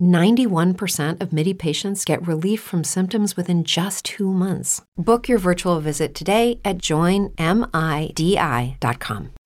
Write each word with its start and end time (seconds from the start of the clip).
91% 0.00 1.20
of 1.20 1.32
MIDI 1.32 1.54
patients 1.54 2.04
get 2.04 2.26
relief 2.26 2.60
from 2.60 2.84
symptoms 2.84 3.36
within 3.36 3.64
just 3.64 4.04
two 4.04 4.32
months. 4.32 4.82
Book 4.96 5.28
your 5.28 5.38
virtual 5.38 5.80
visit 5.80 6.14
today 6.14 6.60
at 6.64 6.78
joinmidi.com. 6.78 7.34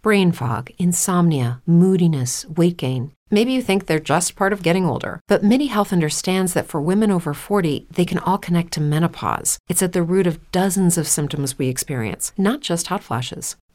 Brain 0.02 0.32
fog, 0.32 0.70
insomnia, 0.78 1.60
moodiness, 1.66 2.46
weight 2.46 2.76
gain. 2.76 3.12
Maybe 3.30 3.52
you 3.52 3.60
think 3.60 3.84
they're 3.86 3.98
just 3.98 4.36
part 4.36 4.54
of 4.54 4.62
getting 4.62 4.86
older, 4.86 5.20
but 5.28 5.44
MIDI 5.44 5.66
Health 5.66 5.92
understands 5.92 6.54
that 6.54 6.66
for 6.66 6.80
women 6.80 7.10
over 7.10 7.34
40, 7.34 7.86
they 7.90 8.06
can 8.06 8.18
all 8.20 8.38
connect 8.38 8.72
to 8.72 8.80
menopause. 8.80 9.58
It's 9.68 9.82
at 9.82 9.92
the 9.92 10.02
root 10.02 10.26
of 10.26 10.50
dozens 10.50 10.96
of 10.96 11.06
symptoms 11.06 11.58
we 11.58 11.68
experience, 11.68 12.32
not 12.38 12.60
just 12.60 12.86
hot 12.86 13.02
flashes. 13.02 13.56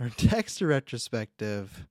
or 0.00 0.10
Dexter 0.16 0.66
retrospective, 0.66 1.86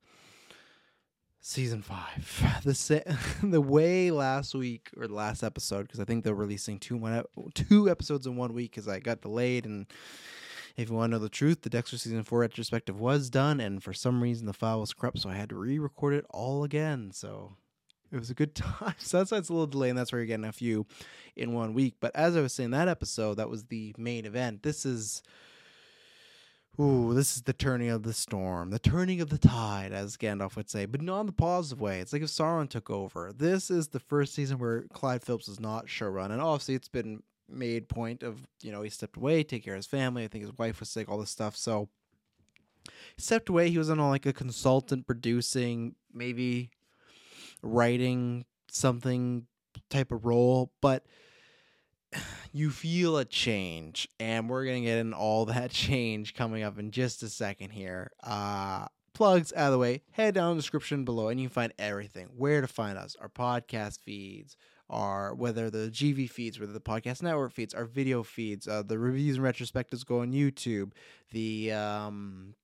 season 1.40 1.82
five. 1.82 2.44
The 2.64 2.74
sa- 2.74 3.00
the 3.44 3.62
way 3.62 4.12
last 4.12 4.54
week 4.54 4.90
or 4.98 5.08
the 5.08 5.14
last 5.14 5.44
episode 5.44 5.84
because 5.84 6.00
I 6.00 6.06
think 6.06 6.24
they're 6.24 6.34
releasing 6.34 6.80
two 6.80 6.98
one 6.98 7.24
two 7.54 7.90
episodes 7.90 8.26
in 8.26 8.36
one 8.36 8.54
week 8.54 8.72
because 8.72 8.88
I 8.88 9.00
got 9.00 9.22
delayed 9.22 9.66
and. 9.66 9.86
If 10.78 10.90
you 10.90 10.96
want 10.96 11.12
to 11.12 11.18
know 11.18 11.20
the 11.22 11.28
truth, 11.28 11.64
the 11.64 11.70
Dexter 11.70 11.98
season 11.98 12.24
four 12.24 12.40
retrospective 12.40 13.02
was 13.02 13.30
done, 13.30 13.60
and 13.60 13.84
for 13.84 13.92
some 13.92 14.24
reason 14.24 14.46
the 14.46 14.54
file 14.54 14.80
was 14.80 14.94
corrupt, 14.94 15.20
so 15.20 15.30
I 15.30 15.36
had 15.36 15.50
to 15.50 15.58
re-record 15.58 16.14
it 16.14 16.26
all 16.30 16.64
again. 16.64 17.12
So 17.12 17.52
it 18.14 18.18
was 18.18 18.30
a 18.30 18.34
good 18.34 18.56
time. 18.56 18.96
So 18.98 19.18
that's 19.18 19.32
why 19.32 19.40
it's 19.40 19.50
a 19.50 19.54
little 19.54 19.68
delay, 19.68 19.90
and 19.90 19.98
that's 19.98 20.14
where 20.14 20.20
you're 20.20 20.28
getting 20.28 20.46
a 20.46 20.54
few 20.54 20.86
in 21.36 21.54
one 21.54 21.74
week. 21.74 21.96
But 22.00 22.16
as 22.16 22.38
I 22.38 22.42
was 22.42 22.54
saying, 22.54 22.72
that 22.72 22.88
episode, 22.88 23.36
that 23.36 23.50
was 23.50 23.66
the 23.66 23.94
main 23.98 24.26
event. 24.26 24.64
This 24.64 24.86
is 24.86 25.22
Ooh, 26.80 27.14
this 27.14 27.36
is 27.36 27.42
the 27.42 27.52
turning 27.52 27.90
of 27.90 28.04
the 28.04 28.14
storm, 28.14 28.70
the 28.70 28.80
turning 28.80 29.20
of 29.20 29.30
the 29.30 29.38
tide, 29.38 29.92
as 29.92 30.16
Gandalf 30.16 30.56
would 30.56 30.70
say, 30.70 30.86
but 30.86 31.02
not 31.02 31.20
in 31.22 31.26
the 31.26 31.34
positive 31.34 31.82
way. 31.82 32.00
It's 32.00 32.14
like 32.14 32.22
if 32.22 32.30
Sauron 32.30 32.70
took 32.70 32.90
over. 32.90 33.34
This 33.36 33.70
is 33.70 33.90
the 33.90 34.00
first 34.00 34.34
season 34.34 34.60
where 34.60 34.84
Clyde 34.94 35.22
Phillips 35.22 35.50
is 35.50 35.60
not 35.60 35.88
showrun, 35.88 36.32
and 36.32 36.42
obviously 36.42 36.76
it's 36.76 36.88
been 36.88 37.22
made 37.50 37.90
point 37.90 38.24
of 38.24 38.48
you 38.62 38.72
know 38.72 38.82
he 38.82 38.90
stepped 38.90 39.18
away, 39.18 39.44
take 39.44 39.66
care 39.66 39.74
of 39.74 39.80
his 39.80 39.88
family. 39.88 40.24
I 40.24 40.30
think 40.30 40.46
his 40.46 40.58
wife 40.58 40.80
was 40.80 40.90
sick, 40.90 41.10
all 41.10 41.18
this 41.18 41.32
stuff. 41.32 41.58
So 41.58 41.90
he 42.86 43.22
stepped 43.22 43.50
away. 43.50 43.70
He 43.70 43.78
was 43.78 43.90
on 43.90 44.00
like 44.00 44.26
a 44.26 44.32
consultant 44.32 45.06
producing, 45.06 45.96
maybe 46.14 46.70
writing 47.62 48.46
something 48.72 49.48
type 49.90 50.14
of 50.14 50.26
role, 50.26 50.72
but 50.80 51.06
you 52.54 52.70
feel 52.70 53.18
a 53.18 53.26
change 53.26 54.08
and 54.20 54.50
we're 54.50 54.66
gonna 54.66 54.82
get 54.82 54.98
in 54.98 55.14
all 55.14 55.46
that 55.46 55.72
change 55.72 56.34
coming 56.34 56.64
up 56.64 56.80
in 56.80 56.92
just 56.92 57.24
a 57.24 57.30
second 57.30 57.72
here. 57.72 58.12
Uh 58.24 58.88
plugs 59.14 59.52
out 59.54 59.66
of 59.68 59.72
the 59.74 59.78
way 59.78 60.02
head 60.12 60.34
down 60.34 60.56
the 60.56 60.62
description 60.62 61.04
below 61.04 61.28
and 61.28 61.40
you 61.42 61.48
can 61.48 61.54
find 61.54 61.74
everything. 61.78 62.30
Where 62.38 62.62
to 62.62 62.68
find 62.68 62.98
us 62.98 63.16
our 63.20 63.30
podcast 63.30 64.00
feeds 64.00 64.56
our 64.90 65.36
whether 65.36 65.70
the 65.70 65.90
gv 65.92 66.30
feeds 66.30 66.60
whether 66.60 66.74
the 66.74 66.80
podcast 66.80 67.22
network 67.22 67.54
feeds 67.54 67.74
our 67.76 67.86
video 67.86 68.24
feeds 68.24 68.68
uh, 68.68 68.82
the 68.82 68.98
reviews 68.98 69.38
and 69.38 69.46
retrospectives 69.46 70.04
go 70.04 70.22
on 70.22 70.32
youtube 70.32 70.92
the 71.32 71.72
um 71.72 72.56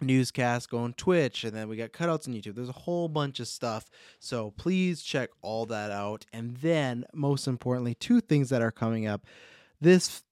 newscast 0.00 0.70
go 0.70 0.78
on 0.78 0.92
Twitch, 0.94 1.44
and 1.44 1.54
then 1.54 1.68
we 1.68 1.76
got 1.76 1.92
cutouts 1.92 2.28
on 2.28 2.34
YouTube. 2.34 2.54
There's 2.54 2.68
a 2.68 2.72
whole 2.72 3.08
bunch 3.08 3.40
of 3.40 3.48
stuff. 3.48 3.88
So 4.18 4.52
please 4.56 5.02
check 5.02 5.30
all 5.42 5.66
that 5.66 5.90
out. 5.90 6.26
And 6.32 6.56
then, 6.58 7.04
most 7.14 7.46
importantly, 7.46 7.94
two 7.94 8.20
things 8.20 8.50
that 8.50 8.62
are 8.62 8.72
coming 8.72 9.06
up 9.06 9.26
this. 9.80 10.22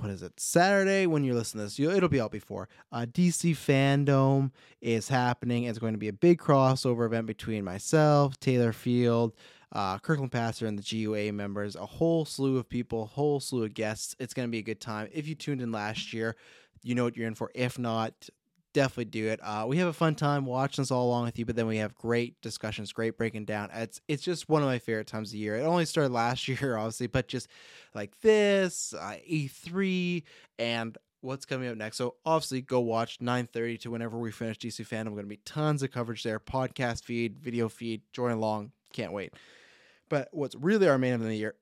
What 0.00 0.10
is 0.10 0.24
it? 0.24 0.40
Saturday 0.40 1.06
when 1.06 1.22
you're 1.22 1.36
listening 1.36 1.60
to 1.60 1.66
this, 1.66 1.78
it'll 1.78 2.08
be 2.08 2.20
out 2.20 2.32
before. 2.32 2.68
Uh, 2.90 3.06
DC 3.08 3.52
Fandom 3.52 4.50
is 4.80 5.08
happening. 5.08 5.64
It's 5.64 5.78
going 5.78 5.92
to 5.92 5.98
be 5.98 6.08
a 6.08 6.12
big 6.12 6.40
crossover 6.40 7.06
event 7.06 7.26
between 7.26 7.62
myself, 7.62 8.40
Taylor 8.40 8.72
Field, 8.72 9.34
uh, 9.70 9.98
Kirkland 10.00 10.32
Passer, 10.32 10.66
and 10.66 10.76
the 10.76 11.04
GUA 11.04 11.32
members. 11.32 11.76
A 11.76 11.86
whole 11.86 12.24
slew 12.24 12.56
of 12.56 12.68
people, 12.68 13.06
whole 13.06 13.38
slew 13.38 13.62
of 13.62 13.74
guests. 13.74 14.16
It's 14.18 14.34
going 14.34 14.48
to 14.48 14.50
be 14.50 14.58
a 14.58 14.62
good 14.62 14.80
time. 14.80 15.08
If 15.12 15.28
you 15.28 15.36
tuned 15.36 15.62
in 15.62 15.70
last 15.70 16.12
year, 16.12 16.34
you 16.82 16.96
know 16.96 17.04
what 17.04 17.16
you're 17.16 17.28
in 17.28 17.34
for. 17.34 17.52
If 17.54 17.78
not, 17.78 18.28
definitely 18.74 19.06
do 19.06 19.28
it. 19.28 19.40
Uh, 19.42 19.64
we 19.66 19.78
have 19.78 19.88
a 19.88 19.92
fun 19.94 20.14
time 20.14 20.44
watching 20.44 20.82
this 20.82 20.90
all 20.90 21.06
along 21.06 21.24
with 21.24 21.38
you, 21.38 21.46
but 21.46 21.56
then 21.56 21.66
we 21.66 21.78
have 21.78 21.94
great 21.94 22.38
discussions, 22.42 22.92
great 22.92 23.16
breaking 23.16 23.46
down. 23.46 23.70
It's 23.72 24.02
it's 24.06 24.22
just 24.22 24.50
one 24.50 24.60
of 24.60 24.68
my 24.68 24.78
favorite 24.78 25.06
times 25.06 25.30
of 25.30 25.36
year. 25.36 25.56
It 25.56 25.62
only 25.62 25.86
started 25.86 26.12
last 26.12 26.46
year, 26.48 26.76
obviously, 26.76 27.06
but 27.06 27.28
just 27.28 27.48
like 27.94 28.20
this, 28.20 28.92
uh, 28.92 29.16
E3, 29.30 30.22
and 30.58 30.98
what's 31.22 31.46
coming 31.46 31.70
up 31.70 31.76
next. 31.78 31.96
So 31.96 32.16
obviously, 32.26 32.60
go 32.60 32.80
watch 32.80 33.18
9:30 33.20 33.80
to 33.80 33.90
whenever 33.90 34.18
we 34.18 34.30
finish 34.30 34.58
DC 34.58 34.86
Fandom. 34.86 35.06
We're 35.06 35.22
going 35.22 35.24
to 35.24 35.28
be 35.28 35.40
tons 35.44 35.82
of 35.82 35.90
coverage 35.90 36.22
there, 36.22 36.38
podcast 36.38 37.04
feed, 37.04 37.38
video 37.38 37.70
feed. 37.70 38.02
Join 38.12 38.32
along, 38.32 38.72
can't 38.92 39.12
wait. 39.12 39.32
But 40.10 40.28
what's 40.32 40.54
really 40.54 40.88
our 40.88 40.98
main 40.98 41.14
event 41.14 41.22
of 41.22 41.30
the 41.30 41.36
year 41.36 41.54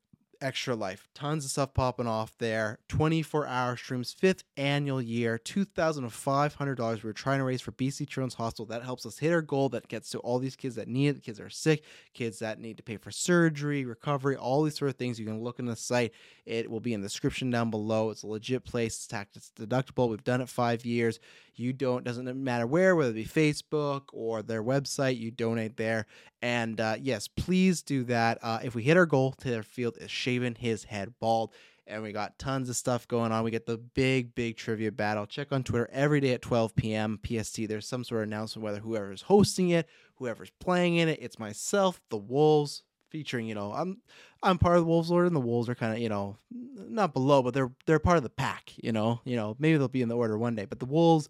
Extra 0.42 0.74
Life. 0.74 1.08
Tons 1.14 1.44
of 1.44 1.50
stuff 1.52 1.72
popping 1.72 2.06
off 2.06 2.36
there. 2.38 2.78
24 2.88 3.46
hour 3.46 3.76
streams, 3.76 4.12
fifth 4.12 4.42
annual 4.56 5.00
year, 5.00 5.38
$2,500 5.42 7.04
we're 7.04 7.12
trying 7.12 7.38
to 7.38 7.44
raise 7.44 7.60
for 7.60 7.72
BC 7.72 8.08
Children's 8.08 8.34
Hospital. 8.34 8.66
That 8.66 8.82
helps 8.82 9.06
us 9.06 9.18
hit 9.18 9.32
our 9.32 9.40
goal 9.40 9.68
that 9.70 9.88
gets 9.88 10.10
to 10.10 10.18
all 10.18 10.38
these 10.38 10.56
kids 10.56 10.74
that 10.74 10.88
need 10.88 11.16
it, 11.16 11.22
kids 11.22 11.38
that 11.38 11.44
are 11.44 11.50
sick, 11.50 11.84
kids 12.12 12.40
that 12.40 12.58
need 12.58 12.76
to 12.76 12.82
pay 12.82 12.96
for 12.96 13.10
surgery, 13.10 13.84
recovery, 13.84 14.36
all 14.36 14.62
these 14.62 14.76
sort 14.76 14.90
of 14.90 14.96
things. 14.96 15.20
You 15.20 15.26
can 15.26 15.40
look 15.40 15.58
in 15.58 15.66
the 15.66 15.76
site. 15.76 16.12
It 16.44 16.70
will 16.70 16.80
be 16.80 16.92
in 16.92 17.00
the 17.00 17.06
description 17.06 17.50
down 17.50 17.70
below. 17.70 18.10
It's 18.10 18.24
a 18.24 18.26
legit 18.26 18.64
place. 18.64 18.96
It's 18.96 19.06
tax 19.06 19.52
deductible. 19.56 20.08
We've 20.08 20.24
done 20.24 20.40
it 20.40 20.48
five 20.48 20.84
years. 20.84 21.20
You 21.54 21.72
don't, 21.72 22.04
doesn't 22.04 22.42
matter 22.42 22.66
where, 22.66 22.96
whether 22.96 23.10
it 23.10 23.14
be 23.14 23.24
Facebook 23.24 24.02
or 24.12 24.42
their 24.42 24.62
website, 24.62 25.18
you 25.18 25.30
donate 25.30 25.76
there. 25.76 26.06
And 26.40 26.80
uh, 26.80 26.96
yes, 27.00 27.28
please 27.28 27.82
do 27.82 28.04
that. 28.04 28.38
Uh, 28.42 28.60
if 28.62 28.74
we 28.74 28.82
hit 28.82 28.96
our 28.96 29.06
goal, 29.06 29.32
Taylor 29.32 29.62
Field 29.62 29.96
is 30.00 30.10
shaving 30.10 30.56
his 30.56 30.84
head 30.84 31.14
bald. 31.20 31.52
And 31.86 32.02
we 32.02 32.12
got 32.12 32.38
tons 32.38 32.68
of 32.68 32.76
stuff 32.76 33.08
going 33.08 33.32
on. 33.32 33.44
We 33.44 33.50
get 33.50 33.66
the 33.66 33.76
big, 33.76 34.34
big 34.34 34.56
trivia 34.56 34.92
battle. 34.92 35.26
Check 35.26 35.48
on 35.50 35.64
Twitter 35.64 35.90
every 35.92 36.20
day 36.20 36.32
at 36.32 36.40
12 36.40 36.76
p.m. 36.76 37.18
PST. 37.26 37.68
There's 37.68 37.88
some 37.88 38.04
sort 38.04 38.22
of 38.22 38.28
announcement 38.28 38.64
whether 38.64 38.78
whoever's 38.78 39.22
hosting 39.22 39.70
it, 39.70 39.88
whoever's 40.14 40.50
playing 40.60 40.96
in 40.96 41.08
it. 41.08 41.18
It's 41.20 41.40
myself, 41.40 42.00
the 42.08 42.16
Wolves, 42.16 42.84
featuring, 43.12 43.46
you 43.46 43.54
know, 43.54 43.72
I'm 43.72 43.98
I'm 44.42 44.58
part 44.58 44.76
of 44.76 44.82
the 44.82 44.88
Wolves 44.88 45.10
order, 45.10 45.26
and 45.26 45.36
the 45.36 45.40
Wolves 45.40 45.68
are 45.68 45.74
kind 45.74 45.92
of, 45.92 46.00
you 46.00 46.08
know, 46.08 46.36
not 46.50 47.12
below, 47.12 47.42
but 47.42 47.54
they're 47.54 47.70
they're 47.86 47.98
part 47.98 48.16
of 48.16 48.22
the 48.22 48.30
pack, 48.30 48.72
you 48.82 48.90
know. 48.90 49.20
You 49.24 49.36
know, 49.36 49.54
maybe 49.58 49.76
they'll 49.76 49.88
be 49.88 50.02
in 50.02 50.08
the 50.08 50.16
order 50.16 50.38
one 50.38 50.56
day. 50.56 50.64
But 50.64 50.80
the 50.80 50.86
Wolves 50.86 51.28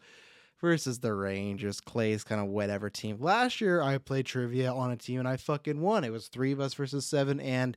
versus 0.61 1.01
the 1.01 1.13
Rangers, 1.13 1.81
Clay's 1.81 2.23
kind 2.23 2.41
of 2.41 2.47
whatever 2.47 2.89
team. 2.89 3.19
Last 3.21 3.61
year 3.61 3.83
I 3.83 3.99
played 3.99 4.27
trivia 4.27 4.73
on 4.73 4.93
a 4.93 4.97
team 4.97 5.19
and 5.19 5.29
I 5.29 5.37
fucking 5.37 5.81
won. 5.81 6.05
It 6.05 6.13
was 6.13 6.29
three 6.29 6.53
of 6.53 6.61
us 6.61 6.75
versus 6.75 7.05
seven, 7.05 7.41
and 7.41 7.77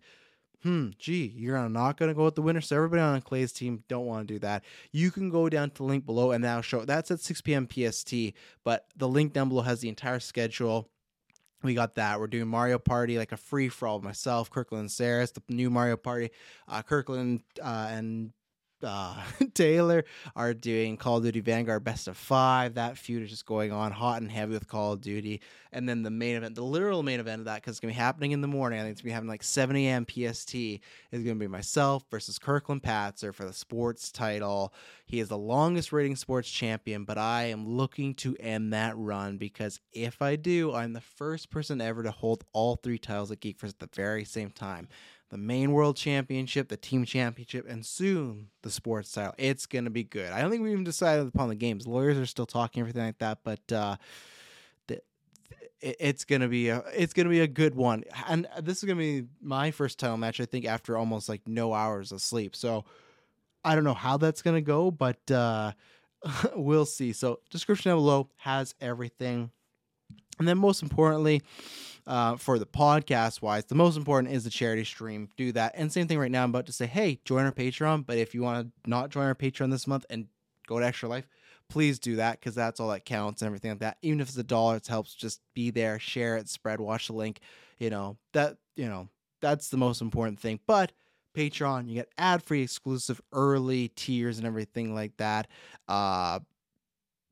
hmm, 0.62 0.90
gee, 0.98 1.34
you're 1.36 1.68
not 1.69 1.98
to 1.98 2.13
go 2.13 2.25
with 2.25 2.36
the 2.36 2.42
winner. 2.42 2.62
So 2.62 2.75
everybody 2.75 3.01
on 3.01 3.22
Clay's 3.22 3.51
team 3.51 3.84
don't 3.88 4.06
want 4.06 4.28
to 4.28 4.34
do 4.34 4.40
that. 4.40 4.63
You 4.92 5.12
can 5.12 5.30
go 5.30 5.50
down 5.50 5.69
to 5.72 5.75
the 5.78 5.84
link 5.84 6.06
below 6.06 6.31
and 6.31 6.44
that'll 6.44 6.62
show. 6.62 6.86
That's 6.86 7.12
at 7.12 7.19
6 7.19 7.42
p.m. 7.42 7.68
PST, 7.68 8.13
but 8.63 8.88
the 8.96 9.08
link 9.08 9.34
down 9.34 9.50
below 9.50 9.62
has 9.62 9.81
the 9.81 9.90
entire 9.90 10.19
schedule. 10.19 10.90
We 11.66 11.74
got 11.74 11.96
that. 11.96 12.20
We're 12.20 12.28
doing 12.28 12.48
Mario 12.48 12.78
Party, 12.78 13.18
like 13.18 13.32
a 13.32 13.38
free 13.38 13.70
for 13.70 13.88
all 13.88 14.00
myself, 14.00 14.50
Kirkland 14.50 14.82
and 14.82 14.92
Saris, 14.92 15.32
the 15.32 15.42
new 15.50 15.70
Mario 15.70 15.98
Party. 15.98 16.32
Uh, 16.68 16.82
Kirkland 16.82 17.42
uh, 17.62 17.88
and 17.90 18.32
uh, 18.83 19.16
Taylor 19.54 20.06
are 20.36 20.54
doing 20.54 20.98
Call 20.98 21.18
of 21.18 21.24
Duty 21.24 21.42
Vanguard 21.42 21.83
Best 21.83 22.07
of 22.07 22.18
Five. 22.18 22.75
That 22.75 22.98
feud 22.98 23.24
is 23.24 23.30
just 23.30 23.45
going 23.45 23.72
on 23.72 23.92
hot 23.92 24.22
and 24.22 24.31
heavy 24.31 24.54
with 24.54 24.68
Call 24.68 24.94
of 24.94 25.01
Duty. 25.01 25.42
And 25.72 25.89
then 25.89 26.04
the 26.04 26.10
main 26.10 26.36
event, 26.36 26.56
the 26.56 26.63
literal 26.63 27.04
main 27.04 27.19
event 27.19 27.39
of 27.39 27.45
that, 27.45 27.56
because 27.56 27.74
it's 27.74 27.80
going 27.80 27.94
to 27.94 27.98
be 27.98 28.01
happening 28.01 28.31
in 28.31 28.42
the 28.42 28.48
morning. 28.48 28.80
I 28.80 28.83
think 28.83 28.94
it's 28.94 29.01
going 29.01 29.10
to 29.10 29.12
be 29.12 29.13
happening 29.13 29.30
like 29.30 29.44
7 29.44 29.75
a.m. 29.75 30.06
PST, 30.10 30.56
is 30.56 30.80
going 31.12 31.25
to 31.25 31.36
be 31.36 31.48
myself 31.48 32.04
versus 32.10 32.39
Kirkland 32.39 32.83
Patzer 32.83 33.33
for 33.33 33.45
the 33.45 33.54
sports 33.54 34.12
title. 34.12 34.74
He 35.06 35.19
is 35.19 35.30
the 35.30 35.38
longest 35.38 35.92
rating 35.92 36.16
sports 36.16 36.50
champion, 36.50 37.04
but 37.04 37.18
I 37.18 37.45
am 37.45 37.68
looking 37.68 38.13
to 38.16 38.36
end 38.39 38.74
that 38.74 38.98
run 38.98 39.38
because 39.38 39.80
if 39.92 40.22
I 40.22 40.36
do, 40.36 40.74
I'm 40.74 40.94
the 40.94 41.01
first 41.01 41.50
person 41.50 41.81
ever 41.81 42.04
to 42.04 42.12
hold 42.12 42.44
all 42.54 42.75
three 42.75 42.98
titles 42.98 43.31
at 43.31 43.39
Geek 43.39 43.57
at 43.63 43.80
the 43.80 43.89
very 43.94 44.25
same 44.25 44.50
time 44.50 44.88
the 45.30 45.38
main 45.38 45.72
world 45.72 45.98
championship, 45.98 46.69
the 46.69 46.77
team 46.77 47.06
championship, 47.06 47.66
and 47.68 47.86
soon 47.86 48.50
the 48.62 48.69
sports 48.69 49.12
title. 49.12 49.33
It's 49.38 49.66
gonna 49.66 49.89
be 49.89 50.04
good. 50.04 50.31
I 50.31 50.42
don't 50.42 50.51
think 50.51 50.63
we've 50.63 50.74
even 50.74 50.83
decided 50.83 51.27
upon 51.27 51.50
the 51.50 51.56
games. 51.56 51.88
Lawyers 51.88 52.18
are 52.18 52.25
still 52.25 52.45
talking 52.45 52.81
everything 52.81 53.04
like 53.04 53.19
that, 53.19 53.39
but 53.44 53.72
uh, 53.72 53.98
it's 55.81 56.25
gonna 56.25 56.48
be 56.48 56.69
a 56.69 56.83
it's 56.95 57.13
gonna 57.13 57.30
be 57.30 57.42
a 57.42 57.48
good 57.48 57.75
one. 57.75 58.04
And 58.27 58.48
this 58.62 58.77
is 58.80 58.83
gonna 58.86 59.00
be 59.00 59.25
my 59.42 59.72
first 59.72 60.00
title 60.00 60.18
match. 60.18 60.39
I 60.39 60.45
think 60.45 60.66
after 60.66 60.98
almost 60.98 61.30
like 61.30 61.42
no 61.48 61.74
hours 61.74 62.12
of 62.12 62.22
sleep. 62.22 62.56
So 62.56 62.86
I 63.63 63.75
don't 63.75 63.83
know 63.83 63.94
how 63.94 64.18
that's 64.18 64.42
gonna 64.42 64.62
go, 64.62 64.89
but 64.89 65.30
uh, 65.30 65.74
we'll 66.56 66.86
see. 66.86 67.13
So 67.13 67.39
description 67.50 67.92
down 67.92 68.00
below 68.00 68.30
has 68.38 68.74
everything, 68.81 69.51
and 70.39 70.48
then 70.48 70.57
most 70.57 70.81
importantly 70.81 71.44
uh, 72.07 72.36
for 72.36 72.60
the 72.60 72.66
podcast 72.66 73.42
wise. 73.42 73.66
The 73.66 73.75
most 73.75 73.98
important 73.98 74.34
is 74.34 74.44
the 74.44 74.50
charity 74.50 74.84
stream. 74.84 75.30
Do 75.38 75.52
that. 75.54 75.74
And 75.75 75.92
same 75.92 76.07
thing 76.07 76.19
right 76.19 76.31
now. 76.31 76.44
I'm 76.44 76.50
about 76.50 76.68
to 76.68 76.74
say, 76.74 76.86
hey, 76.86 77.19
join 77.25 77.46
our 77.46 77.52
Patreon. 77.52 78.06
But 78.06 78.18
if 78.18 78.34
you 78.34 78.42
want 78.42 78.68
to 78.68 78.90
not 78.90 79.10
join 79.10 79.25
our 79.25 79.36
Patreon 79.36 79.72
this 79.72 79.88
month 79.88 80.06
and 80.10 80.28
go 80.68 80.80
to 80.80 80.86
Extra 80.86 81.10
Life, 81.10 81.28
please 81.69 82.00
do 82.00 82.18
that 82.18 82.40
because 82.40 82.56
that's 82.56 82.80
all 82.80 82.90
that 82.90 83.06
counts 83.06 83.42
and 83.42 83.48
everything 83.48 83.72
like 83.72 83.80
that. 83.80 83.98
Even 84.02 84.19
if 84.19 84.28
it's 84.28 84.38
a 84.38 84.44
dollar, 84.44 84.75
it 84.75 84.88
helps. 84.88 85.16
Just 85.16 85.42
be 85.54 85.72
there, 85.72 86.00
share 86.00 86.38
it, 86.38 86.48
spread, 86.50 86.80
watch 86.80 87.07
the 87.07 87.13
link. 87.13 87.40
You 87.80 87.90
know 87.90 88.18
that. 88.34 88.58
You 88.75 88.88
know 88.88 89.10
that's 89.42 89.69
the 89.69 89.78
most 89.78 90.01
important 90.01 90.40
thing. 90.40 90.60
But 90.66 90.92
Patreon, 91.36 91.88
you 91.88 91.96
get 91.96 92.10
ad 92.18 92.44
free, 92.44 92.62
exclusive, 92.62 93.22
early 93.31 93.90
tiers 93.90 94.38
and 94.38 94.48
everything 94.48 94.94
like 94.94 95.18
that. 95.18 95.48
Uh, 95.88 96.40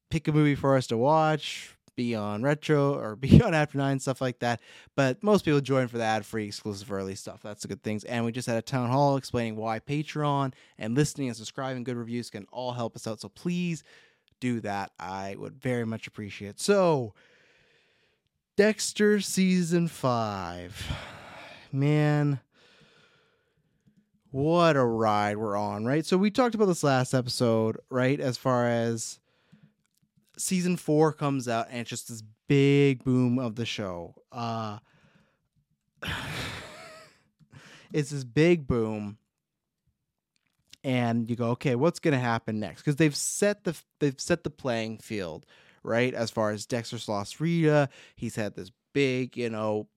pick 0.09 0.27
a 0.27 0.31
movie 0.31 0.55
for 0.55 0.75
us 0.75 0.87
to 0.87 0.97
watch 0.97 1.75
be 1.95 2.15
on 2.15 2.41
retro 2.43 2.95
or 2.95 3.15
be 3.15 3.41
on 3.43 3.53
after 3.53 3.77
nine 3.77 3.99
stuff 3.99 4.21
like 4.21 4.39
that 4.39 4.59
but 4.95 5.21
most 5.23 5.45
people 5.45 5.61
join 5.61 5.87
for 5.87 5.97
the 5.97 6.03
ad-free 6.03 6.47
exclusive 6.47 6.91
early 6.91 7.15
stuff 7.15 7.41
that's 7.41 7.61
the 7.61 7.67
good 7.67 7.83
things 7.83 8.03
and 8.05 8.23
we 8.25 8.31
just 8.31 8.47
had 8.47 8.57
a 8.57 8.61
town 8.61 8.89
hall 8.89 9.17
explaining 9.17 9.55
why 9.55 9.79
patreon 9.79 10.53
and 10.77 10.95
listening 10.95 11.27
and 11.27 11.37
subscribing 11.37 11.83
good 11.83 11.97
reviews 11.97 12.29
can 12.29 12.45
all 12.51 12.71
help 12.71 12.95
us 12.95 13.07
out 13.07 13.19
so 13.19 13.29
please 13.29 13.83
do 14.39 14.59
that 14.59 14.91
i 14.99 15.35
would 15.37 15.55
very 15.61 15.85
much 15.85 16.07
appreciate 16.07 16.49
it. 16.49 16.59
so 16.59 17.13
dexter 18.55 19.19
season 19.19 19.87
five 19.87 20.91
man 21.71 22.39
what 24.31 24.75
a 24.75 24.83
ride 24.83 25.37
we're 25.37 25.55
on 25.55 25.85
right 25.85 26.05
so 26.05 26.17
we 26.17 26.31
talked 26.31 26.55
about 26.55 26.65
this 26.65 26.83
last 26.83 27.13
episode 27.13 27.77
right 27.91 28.19
as 28.19 28.35
far 28.35 28.67
as 28.67 29.19
season 30.38 30.77
four 30.77 31.13
comes 31.13 31.47
out 31.47 31.68
and 31.69 31.80
it's 31.81 31.89
just 31.89 32.07
this 32.09 32.24
big 32.47 33.03
boom 33.03 33.39
of 33.39 33.56
the 33.56 33.65
show. 33.65 34.15
Uh, 34.31 34.80
it's 37.94 38.09
this 38.12 38.24
big 38.24 38.68
boom, 38.68 39.18
and 40.84 41.29
you 41.29 41.36
go, 41.36 41.50
okay, 41.51 41.75
what's 41.75 42.00
gonna 42.00 42.19
happen 42.19 42.60
next? 42.60 42.81
Because 42.81 42.98
they've 42.98 43.15
set 43.15 43.63
the 43.63 43.75
they've 44.00 44.19
set 44.19 44.43
the 44.43 44.50
playing 44.50 44.98
field 44.98 45.46
right 45.84 46.13
as 46.13 46.31
far 46.31 46.51
as 46.51 46.65
Dexter's 46.65 47.07
lost 47.07 47.39
Rita. 47.39 47.89
He's 48.15 48.36
had 48.36 48.55
this 48.55 48.72
big, 48.93 49.38
you 49.38 49.50
know. 49.50 49.88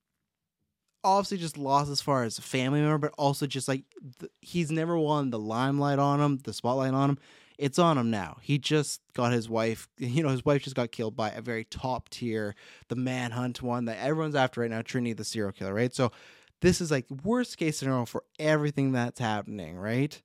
Obviously, 1.05 1.39
just 1.39 1.57
lost 1.57 1.89
as 1.89 2.01
far 2.01 2.25
as 2.25 2.37
a 2.39 2.43
family 2.43 2.81
member, 2.81 2.99
but 2.99 3.15
also 3.17 3.47
just 3.47 3.69
like 3.69 3.85
th- 4.19 4.33
he's 4.41 4.73
never 4.73 4.99
won 4.99 5.31
the 5.31 5.39
limelight 5.39 6.01
on 6.01 6.21
him, 6.21 6.39
the 6.39 6.53
spotlight 6.53 6.95
on 6.95 7.11
him 7.11 7.19
it's 7.59 7.79
on 7.79 7.99
him 7.99 8.11
now. 8.11 8.39
He 8.43 8.59
just 8.59 9.01
got 9.15 9.33
his 9.33 9.49
wife, 9.49 9.89
you 9.99 10.23
know, 10.23 10.31
his 10.31 10.45
wife 10.45 10.63
just 10.63 10.77
got 10.77 10.93
killed 10.93 11.17
by 11.17 11.31
a 11.31 11.41
very 11.41 11.65
top 11.65 12.09
tier, 12.09 12.55
the 12.89 12.97
manhunt 12.97 13.63
one 13.63 13.87
that 13.87 13.99
everyone's 13.99 14.35
after 14.35 14.61
right 14.61 14.71
now, 14.71 14.83
Trinity 14.83 15.13
the 15.13 15.25
serial 15.25 15.53
killer, 15.53 15.75
right? 15.75 15.95
So 15.95 16.13
this 16.61 16.81
is 16.81 16.91
like 16.91 17.07
worst 17.25 17.59
case 17.59 17.79
scenario 17.79 18.05
for 18.05 18.25
everything 18.39 18.93
that's 18.93 19.21
happening, 19.21 19.77
right? 19.77 20.21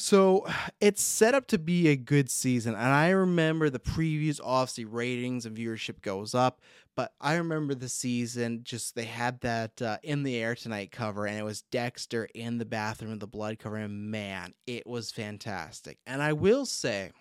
So 0.00 0.46
it's 0.80 1.02
set 1.02 1.34
up 1.34 1.46
to 1.48 1.58
be 1.58 1.88
a 1.88 1.96
good 1.96 2.30
season. 2.30 2.74
And 2.74 2.84
I 2.88 3.10
remember 3.10 3.70
the 3.70 3.78
previews, 3.78 4.40
obviously, 4.42 4.84
ratings 4.84 5.46
and 5.46 5.56
viewership 5.56 6.00
goes 6.02 6.34
up. 6.34 6.60
But 6.96 7.12
I 7.20 7.34
remember 7.34 7.74
the 7.74 7.88
season, 7.88 8.62
just 8.64 8.94
they 8.94 9.04
had 9.04 9.40
that 9.40 9.80
uh, 9.80 9.98
in 10.02 10.22
the 10.22 10.36
air 10.36 10.54
tonight 10.54 10.90
cover, 10.90 11.26
and 11.26 11.38
it 11.38 11.44
was 11.44 11.62
Dexter 11.62 12.28
in 12.34 12.58
the 12.58 12.64
bathroom 12.64 13.12
with 13.12 13.20
the 13.20 13.26
blood 13.26 13.58
cover. 13.58 13.76
And 13.76 14.10
man, 14.10 14.54
it 14.66 14.86
was 14.86 15.10
fantastic. 15.10 15.98
And 16.06 16.20
I 16.20 16.32
will 16.32 16.66
say, 16.66 17.12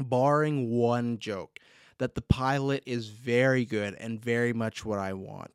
barring 0.00 0.70
one 0.70 1.18
joke, 1.18 1.58
that 1.98 2.14
the 2.16 2.22
pilot 2.22 2.82
is 2.86 3.08
very 3.08 3.64
good 3.64 3.94
and 3.94 4.20
very 4.20 4.52
much 4.52 4.84
what 4.84 4.98
I 4.98 5.12
want. 5.12 5.52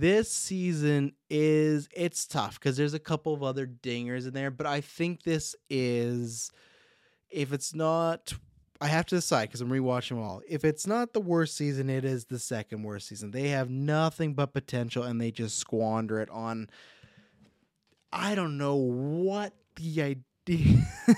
This 0.00 0.32
season 0.32 1.12
is 1.28 1.86
it's 1.92 2.26
tough 2.26 2.58
because 2.58 2.78
there's 2.78 2.94
a 2.94 2.98
couple 2.98 3.34
of 3.34 3.42
other 3.42 3.66
dingers 3.66 4.26
in 4.26 4.32
there, 4.32 4.50
but 4.50 4.64
I 4.66 4.80
think 4.80 5.24
this 5.24 5.54
is 5.68 6.50
if 7.28 7.52
it's 7.52 7.74
not 7.74 8.32
I 8.80 8.86
have 8.86 9.04
to 9.06 9.16
decide 9.16 9.50
because 9.50 9.60
I'm 9.60 9.68
rewatching 9.68 10.08
them 10.08 10.20
all. 10.20 10.40
If 10.48 10.64
it's 10.64 10.86
not 10.86 11.12
the 11.12 11.20
worst 11.20 11.54
season, 11.54 11.90
it 11.90 12.06
is 12.06 12.24
the 12.24 12.38
second 12.38 12.82
worst 12.82 13.08
season. 13.08 13.30
They 13.30 13.48
have 13.48 13.68
nothing 13.68 14.32
but 14.32 14.54
potential 14.54 15.02
and 15.02 15.20
they 15.20 15.30
just 15.30 15.58
squander 15.58 16.18
it 16.20 16.30
on. 16.30 16.70
I 18.10 18.34
don't 18.34 18.56
know 18.56 18.76
what 18.76 19.52
the 19.76 20.00
idea. 20.48 20.82